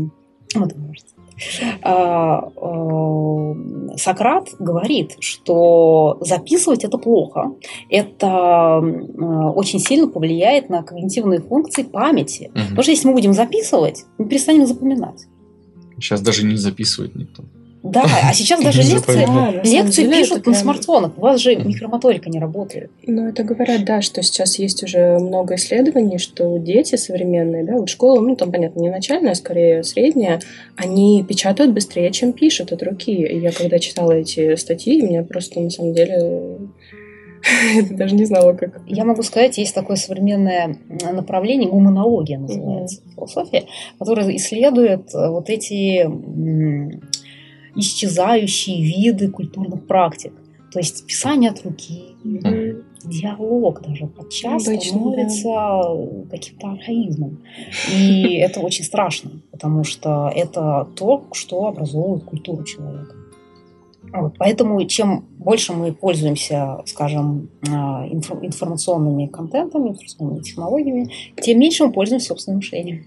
Сократ 3.99 4.49
говорит, 4.59 5.16
что 5.20 6.18
записывать 6.20 6.84
это 6.84 6.99
плохо. 6.99 7.53
Это 7.91 8.78
очень 9.55 9.78
сильно 9.78 10.09
повлияет 10.09 10.68
на 10.70 10.82
когнитивные 10.82 11.41
функции 11.41 11.82
памяти. 11.82 12.51
Угу. 12.55 12.61
Потому 12.61 12.82
что 12.82 12.91
если 12.91 13.09
мы 13.09 13.14
будем 13.14 13.32
записывать, 13.32 14.05
мы 14.18 14.26
перестанем 14.28 14.66
запоминать. 14.66 15.26
Сейчас 15.99 16.20
даже 16.20 16.45
не 16.45 16.57
записывает 16.57 17.14
никто. 17.14 17.43
Да, 17.91 18.05
а 18.24 18.32
сейчас 18.32 18.61
даже 18.64 18.82
лекции, 18.82 20.03
деле, 20.03 20.18
пишут 20.18 20.47
на 20.47 20.55
смартфонах. 20.55 21.16
У 21.16 21.20
вас 21.20 21.41
же 21.41 21.57
микромоторика 21.57 22.28
не 22.30 22.39
работает. 22.39 22.91
Ну, 23.07 23.28
это 23.28 23.45
говорят, 23.45 23.84
да, 23.84 24.03
что 24.03 24.22
сейчас 24.22 24.59
есть 24.59 24.82
уже 24.82 25.18
много 25.18 25.55
исследований, 25.55 26.18
что 26.18 26.59
дети 26.59 26.97
современные, 26.97 27.64
да, 27.64 27.74
вот 27.74 27.89
школа, 27.89 28.20
ну, 28.20 28.37
там, 28.37 28.53
понятно, 28.53 28.80
не 28.80 28.91
начальная, 28.91 29.32
а 29.32 29.34
скорее 29.34 29.82
средняя, 29.82 30.41
они 30.76 31.24
печатают 31.26 31.72
быстрее, 31.72 32.11
чем 32.12 32.32
пишут 32.32 32.72
от 32.72 32.82
руки. 32.82 33.12
И 33.12 33.39
я 33.39 33.53
когда 33.53 33.78
читала 33.78 34.12
эти 34.12 34.57
статьи, 34.57 35.03
меня 35.03 35.22
просто, 35.22 35.61
на 35.61 35.70
самом 35.70 35.95
деле, 35.95 36.59
даже 37.91 38.14
не 38.14 38.24
знала, 38.24 38.53
как. 38.55 38.80
Я 38.87 39.05
могу 39.05 39.22
сказать, 39.22 39.59
есть 39.59 39.74
такое 39.74 39.97
современное 39.97 40.76
направление, 41.12 41.68
гуманология 41.68 42.39
называется. 42.39 43.01
Mm-hmm. 43.01 43.14
философии, 43.14 43.66
которая 43.99 44.37
исследует 44.37 45.12
вот 45.12 45.49
эти 45.51 46.05
исчезающие 47.76 48.82
виды 48.82 49.28
культурных 49.30 49.86
практик. 49.86 50.32
То 50.72 50.80
есть 50.80 51.06
писание 51.06 51.50
от 51.50 51.64
руки, 51.64 52.16
mm-hmm. 52.24 52.84
диалог 53.04 53.82
даже 53.82 54.06
подчас 54.06 54.66
Обычно, 54.66 54.98
становится 54.98 55.48
да. 55.48 56.30
каким-то 56.30 56.70
архаизмом. 56.72 57.38
И 57.94 58.34
это 58.34 58.60
очень 58.60 58.84
страшно, 58.84 59.30
потому 59.52 59.84
что 59.84 60.30
это 60.34 60.88
то, 60.96 61.24
что 61.32 61.66
образовывает 61.66 62.24
культуру 62.24 62.64
человека. 62.64 63.14
Вот, 64.12 64.34
поэтому 64.38 64.84
чем 64.86 65.24
больше 65.38 65.72
мы 65.72 65.92
пользуемся, 65.92 66.82
скажем, 66.86 67.50
а, 67.68 68.06
информационными 68.08 69.26
контентами, 69.26 69.90
информационными 69.90 70.42
технологиями, 70.42 71.10
тем 71.40 71.58
меньше 71.58 71.84
мы 71.86 71.92
пользуемся 71.92 72.28
собственным 72.28 72.58
мышлением. 72.58 73.04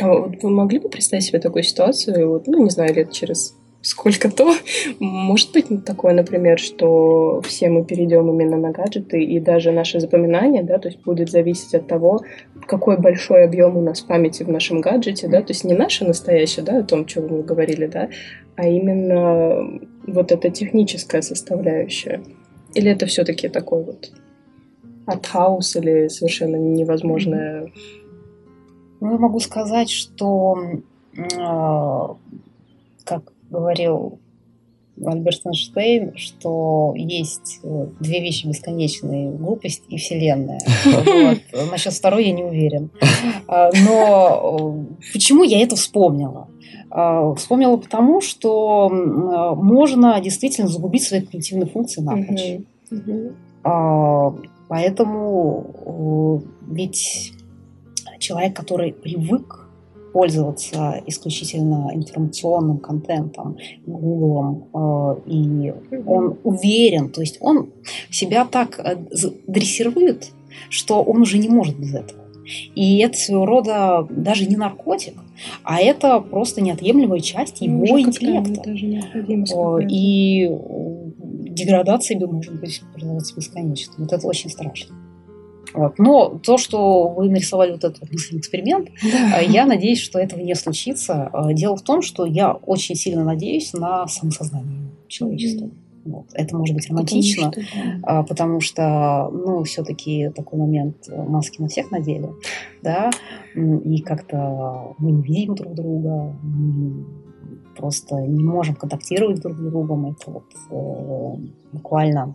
А 0.00 0.08
вот 0.08 0.42
вы 0.42 0.50
могли 0.50 0.78
бы 0.78 0.88
представить 0.88 1.24
себе 1.24 1.38
такую 1.38 1.62
ситуацию, 1.62 2.28
вот, 2.28 2.46
ну, 2.46 2.62
не 2.62 2.70
знаю, 2.70 2.94
лет 2.94 3.12
через 3.12 3.54
сколько-то. 3.82 4.52
Может 4.98 5.52
быть 5.52 5.84
такое, 5.84 6.12
например, 6.12 6.58
что 6.58 7.40
все 7.42 7.70
мы 7.70 7.84
перейдем 7.84 8.28
именно 8.28 8.56
на 8.56 8.70
гаджеты, 8.70 9.22
и 9.22 9.40
даже 9.40 9.72
наше 9.72 10.00
запоминание, 10.00 10.62
да, 10.62 10.78
то 10.78 10.88
есть 10.88 11.02
будет 11.02 11.30
зависеть 11.30 11.74
от 11.74 11.86
того, 11.86 12.20
какой 12.66 12.98
большой 12.98 13.44
объем 13.44 13.76
у 13.76 13.82
нас 13.82 14.00
памяти 14.00 14.42
в 14.42 14.48
нашем 14.48 14.80
гаджете, 14.80 15.28
да, 15.28 15.40
то 15.40 15.52
есть 15.52 15.64
не 15.64 15.74
наше 15.74 16.04
настоящее, 16.04 16.64
да, 16.64 16.78
о 16.78 16.84
том, 16.84 17.06
чем 17.06 17.26
вы 17.26 17.42
говорили, 17.42 17.86
да, 17.86 18.08
а 18.56 18.66
именно 18.66 19.80
вот 20.06 20.32
эта 20.32 20.50
техническая 20.50 21.22
составляющая. 21.22 22.20
Или 22.74 22.90
это 22.90 23.06
все-таки 23.06 23.48
такой 23.48 23.82
вот 23.82 24.12
артхаус 25.06 25.76
или 25.76 26.08
совершенно 26.08 26.56
невозможное? 26.56 27.72
Ну, 29.00 29.12
я 29.12 29.18
могу 29.18 29.40
сказать, 29.40 29.90
что 29.90 30.58
как 33.04 33.32
говорил 33.50 34.18
Альберт 35.04 35.46
Эйнштейн, 35.46 36.16
что 36.16 36.92
есть 36.96 37.60
э, 37.62 37.86
две 38.00 38.20
вещи 38.20 38.46
бесконечные– 38.46 39.30
глупость 39.32 39.82
и 39.88 39.96
вселенная. 39.96 40.60
Вот. 40.84 41.70
Насчет 41.70 41.92
второй 41.92 42.26
я 42.26 42.32
не 42.32 42.44
уверен. 42.44 42.90
А, 43.46 43.70
но 43.86 44.86
э, 45.00 45.12
почему 45.12 45.42
я 45.42 45.62
это 45.62 45.76
вспомнила? 45.76 46.48
А, 46.90 47.34
вспомнила 47.34 47.76
потому, 47.76 48.20
что 48.20 48.88
можно 48.90 50.20
действительно 50.20 50.68
загубить 50.68 51.04
свои 51.04 51.20
когнитивные 51.20 51.66
функции 51.66 52.02
напрочь. 52.02 52.60
А, 53.62 54.34
поэтому 54.68 56.42
э, 56.42 56.72
ведь 56.72 57.32
человек, 58.18 58.54
который 58.54 58.92
привык 58.92 59.69
пользоваться 60.12 61.00
исключительно 61.06 61.90
информационным 61.92 62.78
контентом, 62.78 63.56
Гуглом, 63.86 64.68
э, 64.74 65.30
и 65.30 65.74
он 66.06 66.38
уверен, 66.44 67.10
то 67.10 67.20
есть 67.20 67.38
он 67.40 67.70
себя 68.10 68.44
так 68.44 68.78
э, 68.78 68.96
дрессирует, 69.46 70.30
что 70.68 71.02
он 71.02 71.22
уже 71.22 71.38
не 71.38 71.48
может 71.48 71.78
без 71.78 71.94
этого. 71.94 72.20
И 72.74 72.98
это 72.98 73.16
своего 73.16 73.46
рода 73.46 74.06
даже 74.10 74.46
не 74.46 74.56
наркотик, 74.56 75.14
а 75.62 75.80
это 75.80 76.20
просто 76.20 76.60
неотъемлемая 76.60 77.20
часть 77.20 77.60
его 77.60 77.86
ну, 77.86 78.00
интеллекта. 78.00 78.68
И 79.88 80.50
деградация 81.50 82.18
может 82.26 82.60
быть 82.60 82.82
продолжаться 82.92 83.36
бесконечно. 83.36 83.94
Вот 83.98 84.12
это 84.12 84.26
очень 84.26 84.50
страшно. 84.50 84.96
Вот. 85.74 85.98
Но 85.98 86.38
то, 86.38 86.58
что 86.58 87.08
вы 87.08 87.28
нарисовали 87.28 87.72
вот 87.72 87.84
этот 87.84 88.10
мысленный 88.10 88.40
эксперимент, 88.40 88.88
да. 89.02 89.40
Э, 89.40 89.46
я 89.46 89.66
надеюсь, 89.66 90.00
что 90.00 90.18
этого 90.18 90.40
не 90.40 90.54
случится. 90.54 91.30
Э, 91.32 91.52
дело 91.54 91.76
в 91.76 91.82
том, 91.82 92.02
что 92.02 92.24
я 92.24 92.52
очень 92.52 92.94
сильно 92.94 93.24
надеюсь 93.24 93.72
на 93.72 94.06
самосознание 94.06 94.90
человечества. 95.08 95.66
Mm-hmm. 95.66 95.90
Вот. 96.04 96.26
Это 96.32 96.56
может 96.56 96.74
быть 96.74 96.88
романтично, 96.88 97.50
потому 97.50 97.66
что, 97.66 98.00
да. 98.02 98.22
потому 98.22 98.60
что 98.60 99.30
ну, 99.32 99.62
все-таки 99.64 100.30
такой 100.30 100.58
момент 100.58 100.96
э, 101.08 101.22
маски 101.22 101.60
на 101.60 101.68
всех 101.68 101.90
надели, 101.90 102.30
да, 102.82 103.10
и 103.54 104.00
как-то 104.00 104.94
мы 104.98 105.12
не 105.12 105.22
видим 105.22 105.54
друг 105.54 105.74
друга, 105.74 106.34
мы 106.42 107.04
просто 107.76 108.16
не 108.16 108.42
можем 108.42 108.76
контактировать 108.76 109.40
друг 109.40 109.56
с 109.56 109.60
другом. 109.60 110.06
Это 110.06 110.30
вот 110.30 110.44
э, 110.70 111.36
буквально 111.72 112.34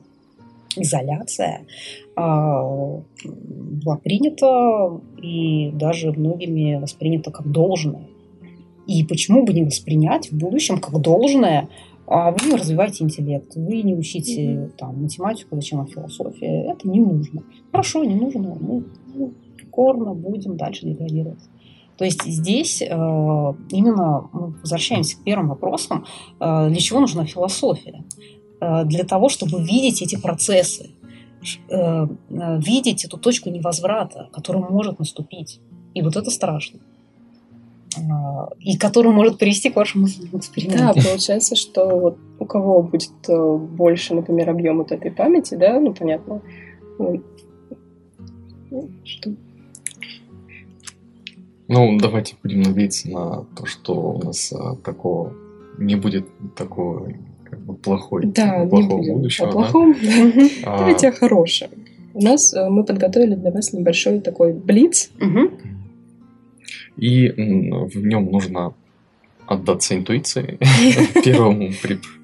изоляция 0.78 1.65
а, 2.15 2.63
была 3.23 3.97
принята 3.97 4.99
и 5.21 5.71
даже 5.71 6.11
многими 6.11 6.76
воспринята 6.76 7.32
как 7.32 7.51
должное. 7.51 8.07
И 8.88 9.03
почему 9.03 9.45
бы 9.45 9.53
не 9.53 9.63
воспринять 9.63 10.32
в 10.32 10.38
будущем 10.38 10.80
как 10.80 10.99
должное 11.01 11.69
а 12.07 12.32
вы 12.32 12.51
не 12.51 12.55
развиваете 12.55 13.03
интеллект, 13.03 13.55
вы 13.55 13.82
не 13.82 13.95
учите 13.95 14.43
mm-hmm. 14.43 14.69
там, 14.78 15.01
математику, 15.01 15.55
зачем 15.55 15.80
вам 15.80 15.88
философия. 15.88 16.71
Это 16.71 16.88
не 16.88 16.99
нужно. 16.99 17.43
Хорошо, 17.71 18.03
не 18.03 18.13
нужно. 18.13 18.55
Мы 18.59 18.84
ну, 19.13 19.34
покорно 19.59 20.13
будем 20.13 20.55
дальше 20.55 20.86
деградировать. 20.86 21.41
То 21.97 22.05
есть 22.05 22.23
здесь 22.23 22.82
э, 22.82 22.88
именно 22.89 24.30
мы 24.34 24.47
возвращаемся 24.61 25.17
к 25.17 25.23
первым 25.23 25.49
вопросам, 25.49 26.05
э, 26.39 26.69
для 26.69 26.80
чего 26.80 26.99
нужна 26.99 27.26
философия? 27.26 28.03
Э, 28.62 28.86
для 28.86 29.03
того, 29.03 29.30
чтобы 29.30 29.62
видеть 29.62 30.01
эти 30.01 30.20
процессы, 30.20 30.91
э, 31.70 31.78
э, 31.78 32.08
видеть 32.60 33.06
эту 33.06 33.18
точку 33.18 33.49
невозврата, 33.49 34.30
которая 34.34 34.64
может 34.64 34.99
наступить. 34.99 35.60
И 35.93 36.01
вот 36.01 36.16
это 36.16 36.32
страшно. 36.32 36.80
И 38.60 38.78
который 38.78 39.14
может 39.14 39.38
привести 39.38 39.70
к 39.70 39.78
вашему 39.78 40.08
эксперименту. 40.08 40.80
Да, 40.80 40.93
получается, 40.93 41.56
что 41.56 41.97
вот 41.97 42.18
у 42.39 42.45
кого 42.45 42.82
будет 42.82 43.14
больше, 43.78 44.14
например, 44.14 44.49
объем 44.49 44.80
вот 44.80 44.91
этой 44.91 45.12
памяти, 45.12 45.56
да, 45.56 45.80
ну 45.80 45.93
понятно, 45.93 46.41
ну, 46.99 47.22
что 49.06 49.32
ну, 51.68 51.97
давайте 51.99 52.36
будем 52.43 52.62
надеяться 52.64 53.10
на 53.10 53.45
то, 53.56 53.66
что 53.66 53.93
у 53.93 54.24
нас 54.24 54.53
а, 54.53 54.76
такого 54.76 55.34
не 55.80 55.95
будет 55.95 56.28
такого 56.56 57.12
как 57.56 57.66
бы 57.66 57.74
плохой, 57.76 58.26
да, 58.26 58.66
плохого 58.70 59.01
не 59.01 59.12
будущего. 59.12 59.47
О 59.47 59.51
плохом, 59.51 59.93
да. 59.93 60.49
А... 60.66 60.78
Давайте 60.80 61.08
о 61.08 61.12
хорошем. 61.12 61.70
У 62.14 62.22
нас 62.22 62.53
э, 62.53 62.70
мы 62.70 62.84
подготовили 62.84 63.36
для 63.36 63.51
вас 63.51 63.74
небольшой 63.74 64.20
такой 64.20 64.53
блиц. 64.53 65.12
Угу. 65.20 65.51
И 66.97 67.30
в 67.30 68.06
нем 68.06 68.32
нужно 68.32 68.74
отдаться 69.47 69.95
интуиции 69.95 70.58
первому 71.24 71.70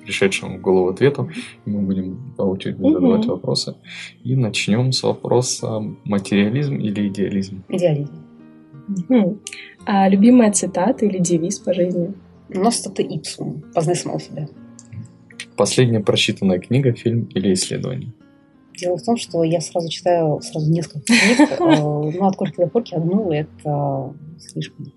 пришедшему 0.05 0.57
в 0.57 0.61
голову 0.61 0.89
ответу. 0.89 1.29
Мы 1.65 1.81
будем 1.81 2.33
по 2.37 2.43
очереди 2.43 2.81
задавать 2.81 3.25
вопросы. 3.25 3.75
И 4.23 4.35
начнем 4.35 4.91
с 4.91 5.03
вопроса 5.03 5.81
материализм 6.03 6.75
или 6.75 7.07
идеализм? 7.07 7.63
Идеализм. 7.69 8.13
А 9.85 10.09
любимая 10.09 10.51
цитата 10.51 11.05
или 11.05 11.19
девиз 11.19 11.59
по 11.59 11.73
жизни? 11.73 12.13
Ностата 12.49 13.01
ипсум. 13.01 13.63
Познай 13.73 13.95
самого 13.95 14.19
себя. 14.19 14.47
Последняя 15.61 15.99
прочитанная 15.99 16.57
книга, 16.57 16.91
фильм 16.91 17.29
или 17.35 17.53
исследование? 17.53 18.11
Дело 18.75 18.97
в 18.97 19.03
том, 19.03 19.15
что 19.15 19.43
я 19.43 19.61
сразу 19.61 19.89
читаю 19.89 20.41
сразу 20.41 20.71
несколько 20.71 21.01
книг. 21.05 21.51
Э, 21.51 21.65
ну, 21.69 22.25
от 22.25 22.35
корки 22.35 22.55
до 22.57 22.67
корки 22.67 22.95
одну 22.95 23.31
это 23.31 24.11
слишком. 24.39 24.91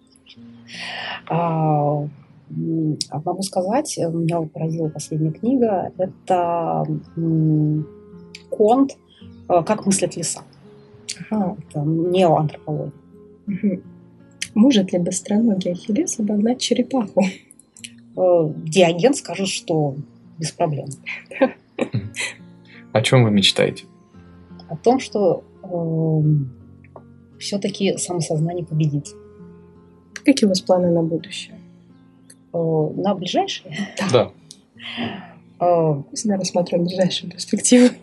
А, 1.28 2.08
могу 2.48 3.42
сказать, 3.42 3.94
меня 3.98 4.40
поразила 4.40 4.88
последняя 4.88 5.32
книга. 5.32 5.92
Это 5.98 6.86
Конт 8.48 8.96
«Как 9.46 9.84
мыслят 9.84 10.16
леса». 10.16 10.44
Ага. 11.28 11.58
Это 11.68 11.80
неоантропология. 11.80 12.92
Угу. 13.48 13.80
Может 14.54 14.94
ли 14.94 14.98
быстроногий 14.98 15.72
Ахиллес 15.72 16.18
обогнать 16.18 16.58
черепаху? 16.58 17.22
Э, 18.16 18.52
Диоген 18.64 19.12
скажет, 19.12 19.48
что 19.48 19.96
без 20.38 20.52
проблем. 20.52 20.86
О 22.92 23.02
чем 23.02 23.24
вы 23.24 23.30
мечтаете? 23.30 23.84
О 24.68 24.76
том, 24.76 25.00
что 25.00 25.44
э, 25.62 27.38
все-таки 27.38 27.96
самосознание 27.98 28.64
победит. 28.64 29.08
Какие 30.24 30.46
у 30.46 30.48
вас 30.48 30.60
планы 30.60 30.90
на 30.90 31.02
будущее? 31.02 31.58
Э, 32.52 32.58
на 32.96 33.14
ближайшее? 33.14 33.76
Да. 34.12 34.30
Э, 35.60 36.02
Всегда 36.12 36.36
рассматриваем 36.36 36.86
ближайшую 36.86 37.32
перспективу. 37.32 37.94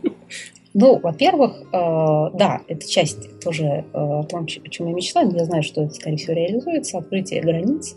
Ну, 0.73 0.99
во-первых, 0.99 1.51
э, 1.61 2.37
да, 2.37 2.61
это 2.67 2.87
часть 2.87 3.39
тоже 3.39 3.65
э, 3.65 3.83
о 3.93 4.23
том, 4.23 4.43
о 4.43 4.69
чем 4.69 4.87
я 4.87 4.93
мечтаю. 4.93 5.31
Я 5.31 5.45
знаю, 5.45 5.63
что 5.63 5.83
это, 5.83 5.93
скорее 5.93 6.17
всего, 6.17 6.33
реализуется. 6.33 6.97
Открытие 6.97 7.41
границ 7.41 7.95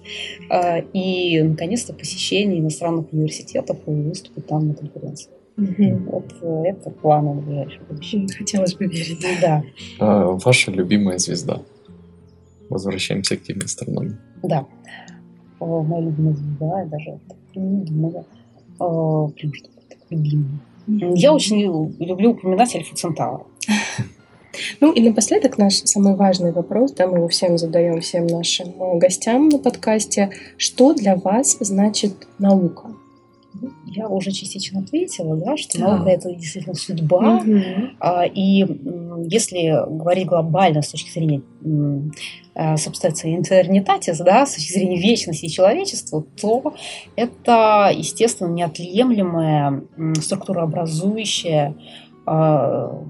э, 0.51 0.83
и, 0.93 1.41
наконец-то, 1.43 1.93
посещение 1.93 2.59
иностранных 2.59 3.13
университетов 3.13 3.79
и 3.87 3.91
выступить 3.91 4.47
там 4.47 4.69
на 4.69 4.75
конференции. 4.75 5.31
Угу. 5.57 6.11
Вот 6.11 6.67
это 6.67 6.91
планы 6.91 7.35
на 7.35 7.41
ближайшее 7.43 7.83
будущее. 7.89 8.27
Хотелось 8.37 8.75
бы 8.75 8.87
верить. 8.87 9.25
Да. 9.41 9.63
А, 10.01 10.33
ваша 10.45 10.73
любимая 10.73 11.19
звезда? 11.19 11.61
возвращаемся 12.71 13.37
к 13.37 13.43
теме 13.43 13.63
астрономии. 13.65 14.17
Да. 14.43 14.67
О, 15.61 15.83
моя 15.83 16.07
любимая 16.07 16.35
звезда, 16.35 16.81
я 16.81 16.87
даже 16.87 17.21
не 17.55 17.85
думала. 17.85 18.25
Прям 18.79 19.55
что 19.55 19.69
любимая. 20.11 20.61
Я 20.87 21.33
очень 21.33 21.61
люблю 21.99 22.31
упоминать 22.31 22.75
Альфа 22.75 22.95
Центавра. 22.95 23.45
Ну 24.81 24.93
и 24.93 25.03
напоследок 25.03 25.59
наш 25.59 25.75
самый 25.85 26.15
важный 26.15 26.53
вопрос, 26.53 26.93
да, 26.93 27.09
мы 27.09 27.19
его 27.19 27.27
всем 27.27 27.59
задаем, 27.59 28.01
всем 28.01 28.29
нашим 28.29 28.69
э, 28.81 28.99
гостям 28.99 29.49
на 29.49 29.59
подкасте. 29.59 30.31
Что 30.57 30.95
для 30.95 31.17
вас 31.17 31.57
значит 31.59 32.29
наука? 32.39 32.91
Я 33.87 34.09
уже 34.09 34.33
частично 34.33 34.81
ответила, 34.81 35.37
да, 35.37 35.57
что 35.57 35.79
да. 35.79 35.97
наука 35.97 36.11
это 36.11 36.35
действительно 36.35 36.75
судьба. 36.75 37.37
Угу. 37.37 37.53
И 38.35 38.67
если 39.29 39.73
говорить 39.89 40.27
глобально 40.27 40.83
с 40.83 40.89
точки 40.89 41.11
зрения 41.11 41.43
э, 42.55 42.77
субстанции 42.77 43.37
интернетатис, 43.37 44.19
да, 44.19 44.45
с 44.47 44.55
точки 44.55 44.73
зрения 44.73 45.01
вечности 45.01 45.47
человечества, 45.47 46.25
то 46.41 46.75
это, 47.17 47.91
естественно, 47.95 48.49
неотъемлемая 48.49 49.85
структурообразующая 50.21 51.77
а, 52.27 53.03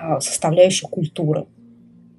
а, 0.00 0.20
составляющая 0.20 0.88
культуры. 0.88 1.46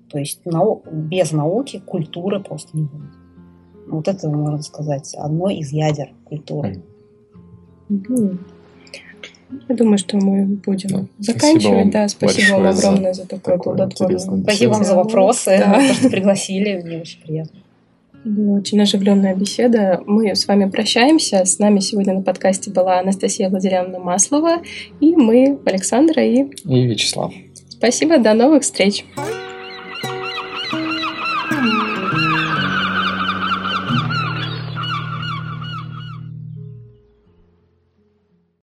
То 0.10 0.20
есть 0.20 0.42
без 0.46 1.32
науки 1.32 1.80
культуры 1.80 2.40
просто 2.40 2.78
не 2.78 2.84
будет. 2.84 3.25
Вот 3.88 4.08
это, 4.08 4.30
можно 4.30 4.62
сказать, 4.62 5.14
одно 5.16 5.50
из 5.50 5.72
ядер 5.72 6.10
культуры. 6.26 6.82
Я 9.70 9.76
думаю, 9.76 9.98
что 9.98 10.18
мы 10.18 10.46
будем 10.46 10.90
да. 10.90 11.06
заканчивать. 11.20 11.92
Да, 11.92 12.08
спасибо 12.08 12.56
вам 12.56 12.68
огромное 12.68 13.14
за, 13.14 13.24
за 13.24 13.28
такой 13.28 13.60
плодотворный. 13.60 14.20
Спасибо 14.20 14.72
вам 14.72 14.84
за 14.84 14.96
вопросы, 14.96 15.58
да. 15.60 15.80
за 15.82 15.88
то, 15.88 15.94
что 15.94 16.10
пригласили. 16.10 16.82
Мне 16.82 16.98
очень 17.00 17.22
приятно. 17.22 17.60
Была 18.24 18.58
очень 18.58 18.82
оживленная 18.82 19.36
беседа. 19.36 20.02
Мы 20.08 20.34
с 20.34 20.48
вами 20.48 20.68
прощаемся. 20.68 21.46
С 21.46 21.60
нами 21.60 21.80
сегодня 21.80 22.16
на 22.16 22.22
подкасте 22.24 22.72
была 22.72 23.00
Анастасия 23.00 23.50
Владимировна 23.50 24.00
Маслова, 24.00 24.64
и 25.00 25.16
мы, 25.16 25.60
Александра 25.64 26.26
и... 26.26 26.46
И 26.64 26.86
Вячеслав. 26.88 27.32
Спасибо, 27.70 28.18
до 28.18 28.34
новых 28.34 28.64
встреч. 28.64 29.06